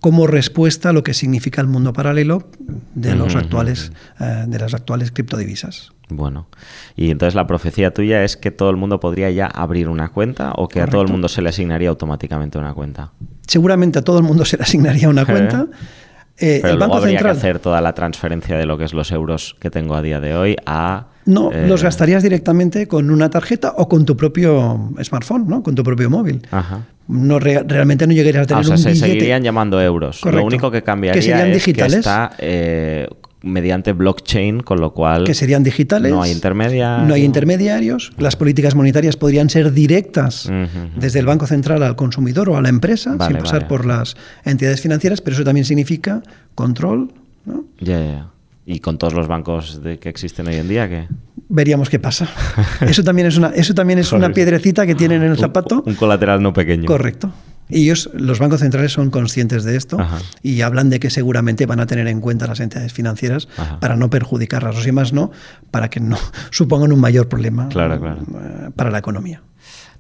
como 0.02 0.26
respuesta 0.26 0.90
a 0.90 0.94
lo 0.94 1.04
que 1.04 1.14
significa 1.14 1.62
el 1.62 1.68
mundo 1.68 1.94
paralelo 1.94 2.44
de 2.96 3.16
los 3.16 3.36
actuales 3.36 3.92
eh, 4.20 4.46
de 4.48 4.60
las 4.60 4.74
actuales 4.74 5.12
criptodivisas. 5.12 5.94
Bueno, 6.10 6.48
y 6.98 7.12
entonces 7.12 7.36
la 7.36 7.48
profecía 7.48 7.94
tuya 7.94 8.24
es 8.24 8.36
que 8.36 8.52
todo 8.52 8.72
el 8.72 8.78
mundo 8.78 9.00
podría 9.00 9.30
ya 9.30 9.46
abrir 9.46 9.88
una 9.88 10.10
cuenta 10.10 10.54
o 10.56 10.68
que 10.68 10.82
a 10.82 10.88
todo 10.88 11.04
el 11.04 11.08
mundo 11.08 11.30
se 11.30 11.42
le 11.42 11.50
asignaría 11.50 11.90
automáticamente 11.90 12.58
una 12.58 12.74
cuenta. 12.74 13.12
Seguramente 13.48 14.00
a 14.00 14.02
todo 14.02 14.18
el 14.18 14.24
mundo 14.24 14.44
se 14.44 14.58
le 14.58 14.64
asignaría 14.64 15.08
una 15.08 15.24
cuenta. 15.32 15.68
Eh, 16.38 16.60
Pero 16.62 16.74
el 16.74 16.80
luego 16.80 16.80
Banco 16.80 16.96
habría 16.98 17.20
Central 17.20 17.34
que 17.34 17.40
hacer 17.40 17.60
toda 17.60 17.80
la 17.82 17.94
transferencia 17.94 18.58
de 18.58 18.66
lo 18.66 18.78
que 18.80 18.86
es 18.86 18.94
los 18.94 19.12
euros 19.12 19.56
que 19.60 19.70
tengo 19.70 19.94
a 19.94 20.02
día 20.02 20.20
de 20.20 20.36
hoy 20.36 20.56
a... 20.66 21.08
No, 21.26 21.52
eh, 21.52 21.68
los 21.68 21.84
gastarías 21.84 22.24
directamente 22.24 22.88
con 22.88 23.12
una 23.12 23.30
tarjeta 23.30 23.76
o 23.78 23.88
con 23.88 24.06
tu 24.06 24.18
propio 24.18 24.90
smartphone, 25.04 25.48
¿no? 25.48 25.62
Con 25.62 25.76
tu 25.76 25.84
propio 25.84 26.10
móvil. 26.10 26.42
Ajá. 26.50 26.82
No 27.12 27.40
re- 27.40 27.64
realmente 27.68 28.08
no 28.08 28.14
llegarías 28.14 28.42
a 28.42 28.44
Ah, 28.44 28.48
tener 28.48 28.62
o 28.62 28.64
sea, 28.66 28.74
un 28.76 28.78
se 28.82 28.90
billete. 28.92 29.08
seguirían 29.10 29.44
llamando 29.44 29.82
euros. 29.82 30.20
Correcto. 30.22 30.40
Lo 30.40 30.46
único 30.48 30.72
que 30.72 30.82
cambiaría 30.82 31.20
Que 31.20 31.22
serían 31.28 31.52
es 31.52 31.64
que 31.64 31.72
está 32.00 32.32
eh, 32.40 33.08
mediante 33.44 33.92
blockchain, 33.94 34.62
con 34.62 34.80
lo 34.80 34.94
cual... 34.94 35.24
que 35.26 35.34
serían 35.34 35.64
digitales. 35.64 36.12
No 36.12 36.22
hay 36.22 36.32
intermediarios. 36.32 37.08
No 37.08 37.14
hay 37.14 37.24
intermediarios. 37.24 38.12
Las 38.18 38.36
políticas 38.36 38.76
monetarias 38.76 39.18
podrían 39.18 39.50
ser 39.50 39.74
directas 39.74 40.50
desde 40.96 41.20
el 41.20 41.26
Banco 41.26 41.48
Central 41.48 41.84
al 41.84 41.96
consumidor 41.96 42.50
o 42.50 42.58
a 42.58 42.62
la 42.62 42.70
empresa, 42.70 43.16
Vale, 43.16 43.34
sin 43.34 43.42
pasar 43.44 43.60
vale. 43.62 43.68
por 43.70 43.86
las 43.86 44.16
entidades 44.46 44.80
financieras, 44.82 45.22
pero 45.22 45.36
eso 45.36 45.44
también 45.44 45.66
significa 45.66 46.22
control. 46.56 47.12
¿no? 47.46 47.66
Ya, 47.80 48.00
ya, 48.00 48.06
ya. 48.06 48.28
Y 48.66 48.80
con 48.80 49.00
todos 49.00 49.14
los 49.14 49.28
bancos 49.28 49.82
de- 49.84 49.98
que 49.98 50.08
existen 50.10 50.48
hoy 50.48 50.56
en 50.56 50.70
día, 50.70 50.88
que 50.88 51.08
Veríamos 51.54 51.90
qué 51.90 52.00
pasa. 52.00 52.30
Eso 52.82 53.04
también 53.04 53.28
es 53.28 53.38
una, 53.38 53.50
eso 53.50 53.74
también 53.74 54.00
es 54.00 54.12
una 54.14 54.32
piedrecita 54.32 54.86
que 54.88 54.96
tienen 54.96 55.22
en 55.24 55.32
el 55.32 55.38
zapato. 55.38 55.82
Un, 55.86 55.90
un 55.92 55.96
colateral 55.96 56.42
no 56.42 56.54
pequeño. 56.54 56.86
Correcto. 56.86 57.32
Y 57.68 57.84
ellos, 57.84 58.10
los 58.14 58.40
bancos 58.40 58.60
centrales 58.62 58.92
son 58.92 59.10
conscientes 59.12 59.64
de 59.64 59.76
esto 59.78 60.00
Ajá. 60.00 60.20
y 60.44 60.62
hablan 60.62 60.90
de 60.90 61.00
que 61.00 61.10
seguramente 61.10 61.66
van 61.66 61.80
a 61.80 61.86
tener 61.88 62.08
en 62.08 62.20
cuenta 62.22 62.48
las 62.48 62.60
entidades 62.60 62.92
financieras 62.94 63.48
Ajá. 63.58 63.80
para 63.80 63.96
no 63.96 64.10
perjudicarlas, 64.10 64.76
o 64.78 64.82
si 64.82 64.92
más 64.92 65.14
no, 65.14 65.32
para 65.72 65.90
que 65.90 66.00
no 66.02 66.18
supongan 66.52 66.92
un 66.94 67.00
mayor 67.00 67.28
problema 67.30 67.68
Claro, 67.70 68.00
claro. 68.00 68.20
eh, 68.22 68.70
para 68.76 68.90
la 68.92 68.98
economía. 69.00 69.42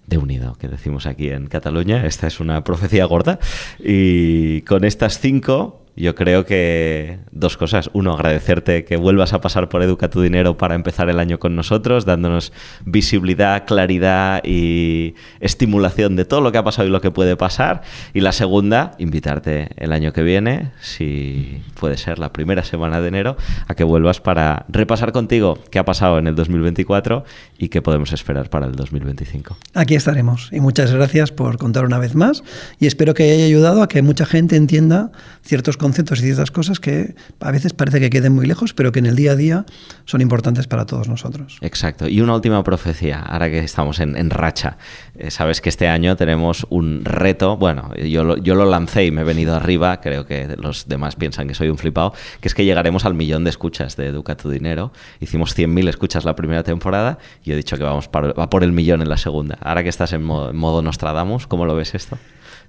de 0.08 0.18
unido 0.18 0.56
que 0.60 0.68
decimos 0.68 1.06
aquí 1.06 1.30
en 1.30 1.48
Cataluña. 1.48 2.06
Esta 2.06 2.28
es 2.28 2.40
una 2.42 2.64
profecía 2.66 3.06
gorda. 3.06 3.40
Y 3.80 4.62
con 4.64 4.84
estas 4.84 5.20
cinco, 5.20 5.81
yo 5.96 6.16
creo 6.16 6.46
que 6.46 7.20
dos 7.32 7.58
cosas. 7.58 7.90
Uno, 7.94 8.14
agradecerte 8.14 8.86
que 8.86 8.98
vuelvas 8.98 9.34
a 9.34 9.42
pasar 9.42 9.70
por 9.70 9.84
Educa 9.84 10.10
tu 10.10 10.22
Dinero 10.22 10.58
para 10.58 10.76
empezar 10.76 11.10
el 11.10 11.20
año 11.20 11.40
con 11.40 11.56
nosotros, 11.56 12.06
dándonos 12.06 12.54
visibilidad, 12.86 13.66
claridad 13.66 14.42
y 14.44 15.16
estimulación 15.40 16.16
de 16.16 16.26
todo 16.26 16.42
lo 16.42 16.52
que 16.52 16.58
ha 16.58 16.64
pasado 16.64 16.88
y 16.88 16.92
lo 16.92 17.02
que 17.02 17.12
puede 17.12 17.36
pasar. 17.36 17.82
Y 18.14 18.22
la 18.22 18.32
segunda, 18.32 18.92
invitarte 19.00 19.70
el 19.78 19.92
año 19.92 20.14
que 20.14 20.24
viene, 20.24 20.72
si 20.82 21.62
puede 21.80 21.98
ser 21.98 22.20
la 22.20 22.32
primera 22.32 22.64
semana 22.64 23.02
de 23.02 23.08
enero, 23.08 23.38
a 23.68 23.76
que 23.76 23.84
vuelvas 23.84 24.22
para 24.22 24.66
repasar 24.70 25.12
contigo 25.12 25.60
qué 25.70 25.80
ha 25.80 25.86
pasado 25.86 26.20
en 26.20 26.28
el 26.28 26.36
2024 26.36 27.26
y 27.58 27.70
qué 27.70 27.82
podemos 27.82 28.14
esperar 28.14 28.50
para 28.50 28.66
el 28.66 28.76
2025. 28.76 29.58
Aquí 29.74 29.96
estaremos 29.96 30.50
y 30.52 30.60
muchas 30.60 30.92
gracias 30.94 31.32
por 31.32 31.58
contar 31.58 31.86
una 31.86 32.00
vez 32.00 32.16
más 32.16 32.44
y 32.80 32.88
espero 32.88 33.14
que 33.14 33.24
haya 33.32 33.46
ayudado 33.46 33.84
a 33.84 33.88
que 33.88 34.02
mucha 34.02 34.26
gente 34.26 34.56
entienda 34.56 35.12
ciertos 35.44 35.78
conceptos 35.82 36.20
y 36.20 36.24
ciertas 36.24 36.52
cosas 36.52 36.80
que 36.80 37.16
a 37.42 37.52
veces 37.52 37.74
parece 37.74 38.00
que 38.00 38.10
queden 38.10 38.34
muy 38.34 38.46
lejos, 38.48 38.74
pero 38.74 38.94
que 38.94 39.00
en 39.00 39.06
el 39.08 39.16
día 39.18 39.34
a 39.34 39.36
día 39.36 39.66
son 40.06 40.22
importantes 40.22 40.68
para 40.68 40.86
todos 40.86 41.10
nosotros. 41.10 41.58
Exacto. 41.60 42.08
Y 42.08 42.22
una 42.22 42.34
última 42.36 42.64
profecía, 42.64 43.20
ahora 43.20 43.50
que 43.50 43.60
estamos 43.60 44.00
en, 44.00 44.30
racha. 44.30 44.78
Eh, 45.18 45.32
sabes 45.32 45.60
que 45.60 45.68
este 45.70 45.88
año 45.90 46.16
tenemos 46.16 46.66
un 46.70 47.04
reto, 47.04 47.58
bueno, 47.58 47.94
yo 47.96 48.24
lo, 48.24 48.38
yo 48.38 48.56
lo 48.56 48.66
lancé 48.66 49.06
y 49.06 49.12
me 49.12 49.22
he 49.22 49.24
venido 49.26 49.56
arriba, 49.56 50.00
creo 50.00 50.26
que 50.26 50.56
los 50.58 50.88
demás 50.88 51.16
piensan 51.18 51.48
que 51.48 51.54
soy 51.56 51.70
un 51.70 51.78
flipado, 51.78 52.14
que 52.40 52.48
es 52.48 52.54
que 52.54 52.64
llegaremos 52.64 53.04
al 53.04 53.14
millón 53.14 53.44
de 53.44 53.50
escuchas 53.50 53.98
de 53.98 54.08
Educa 54.08 54.38
tu 54.38 54.50
Dinero. 54.50 54.94
Hicimos 55.20 55.58
100.000 55.58 55.90
escuchas 55.90 56.24
la 56.24 56.36
primera 56.36 56.64
temporada 56.64 57.18
y 57.44 57.52
he 57.52 57.56
dicho 57.56 57.78
que 57.78 57.84
vamos 57.84 58.08
para- 58.08 58.34
va 58.34 58.50
por 58.50 58.64
el 58.64 58.72
millón 58.72 59.02
en 59.02 59.10
la 59.10 59.18
segunda. 59.18 59.58
Ahora 59.62 59.84
que 59.84 59.90
estás 59.90 60.14
en 60.14 60.24
modo, 60.24 60.52
en 60.52 60.56
modo 60.58 60.82
Nostradamus, 60.82 61.48
¿cómo 61.48 61.66
lo 61.66 61.76
ves 61.76 61.96
esto? 61.96 62.18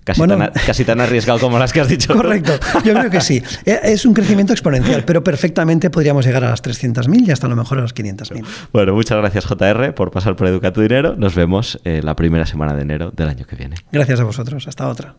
Casi, 0.05 0.19
Bueno. 0.21 0.37
tan, 0.37 0.51
casi 0.67 0.85
tan 0.85 1.01
arriesgado 1.01 1.39
como 1.39 1.59
las 1.59 1.73
que 1.73 1.81
has 1.81 1.89
dicho. 1.89 2.13
Correcto, 2.13 2.53
yo 2.85 2.93
creo 2.95 3.11
que 3.11 3.21
sí. 3.21 3.41
Eh, 3.65 3.79
Es 3.85 4.05
un 4.05 4.15
crecimiento 4.15 4.53
exponencial, 4.53 5.05
pero 5.05 5.23
perfectamente 5.23 5.91
podríamos 5.91 6.27
llegar 6.27 6.43
a 6.45 6.51
las 6.51 6.63
300.000 6.63 7.29
y 7.29 7.31
hasta 7.31 7.47
a 7.47 7.51
lo 7.51 7.57
mejor 7.57 7.79
a 7.79 7.83
las 7.83 7.95
500.000. 7.95 8.45
Bueno, 8.73 8.95
muchas 8.95 9.19
gracias 9.19 9.45
JR 9.47 9.95
por 9.95 10.11
pasar 10.11 10.35
por 10.35 10.47
Educa 10.49 10.73
tu 10.73 10.81
Dinero. 10.81 11.15
Nos 11.17 11.35
vemos 11.35 11.79
eh, 11.85 12.01
la 12.03 12.17
primera 12.17 12.47
semana 12.47 12.75
de 12.75 12.83
enero 12.83 13.13
del 13.15 13.29
año 13.29 13.47
que 13.47 13.55
viene. 13.57 13.77
Gracias 13.93 14.19
a 14.21 14.25
vosotros. 14.25 14.67
Hasta 14.67 14.89
otra. 14.89 15.15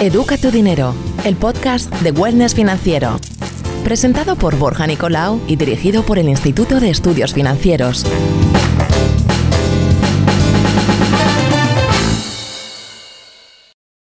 Educa 0.00 0.36
tu 0.36 0.50
dinero, 0.50 0.94
el 1.24 1.36
podcast 1.36 1.92
de 2.00 2.10
Wellness 2.10 2.54
Financiero. 2.54 3.20
Presentado 3.84 4.36
por 4.36 4.56
Borja 4.56 4.86
Nicolau 4.86 5.40
y 5.46 5.56
dirigido 5.56 6.04
por 6.04 6.18
el 6.18 6.28
Instituto 6.28 6.78
de 6.78 6.90
Estudios 6.90 7.34
Financieros. 7.34 8.06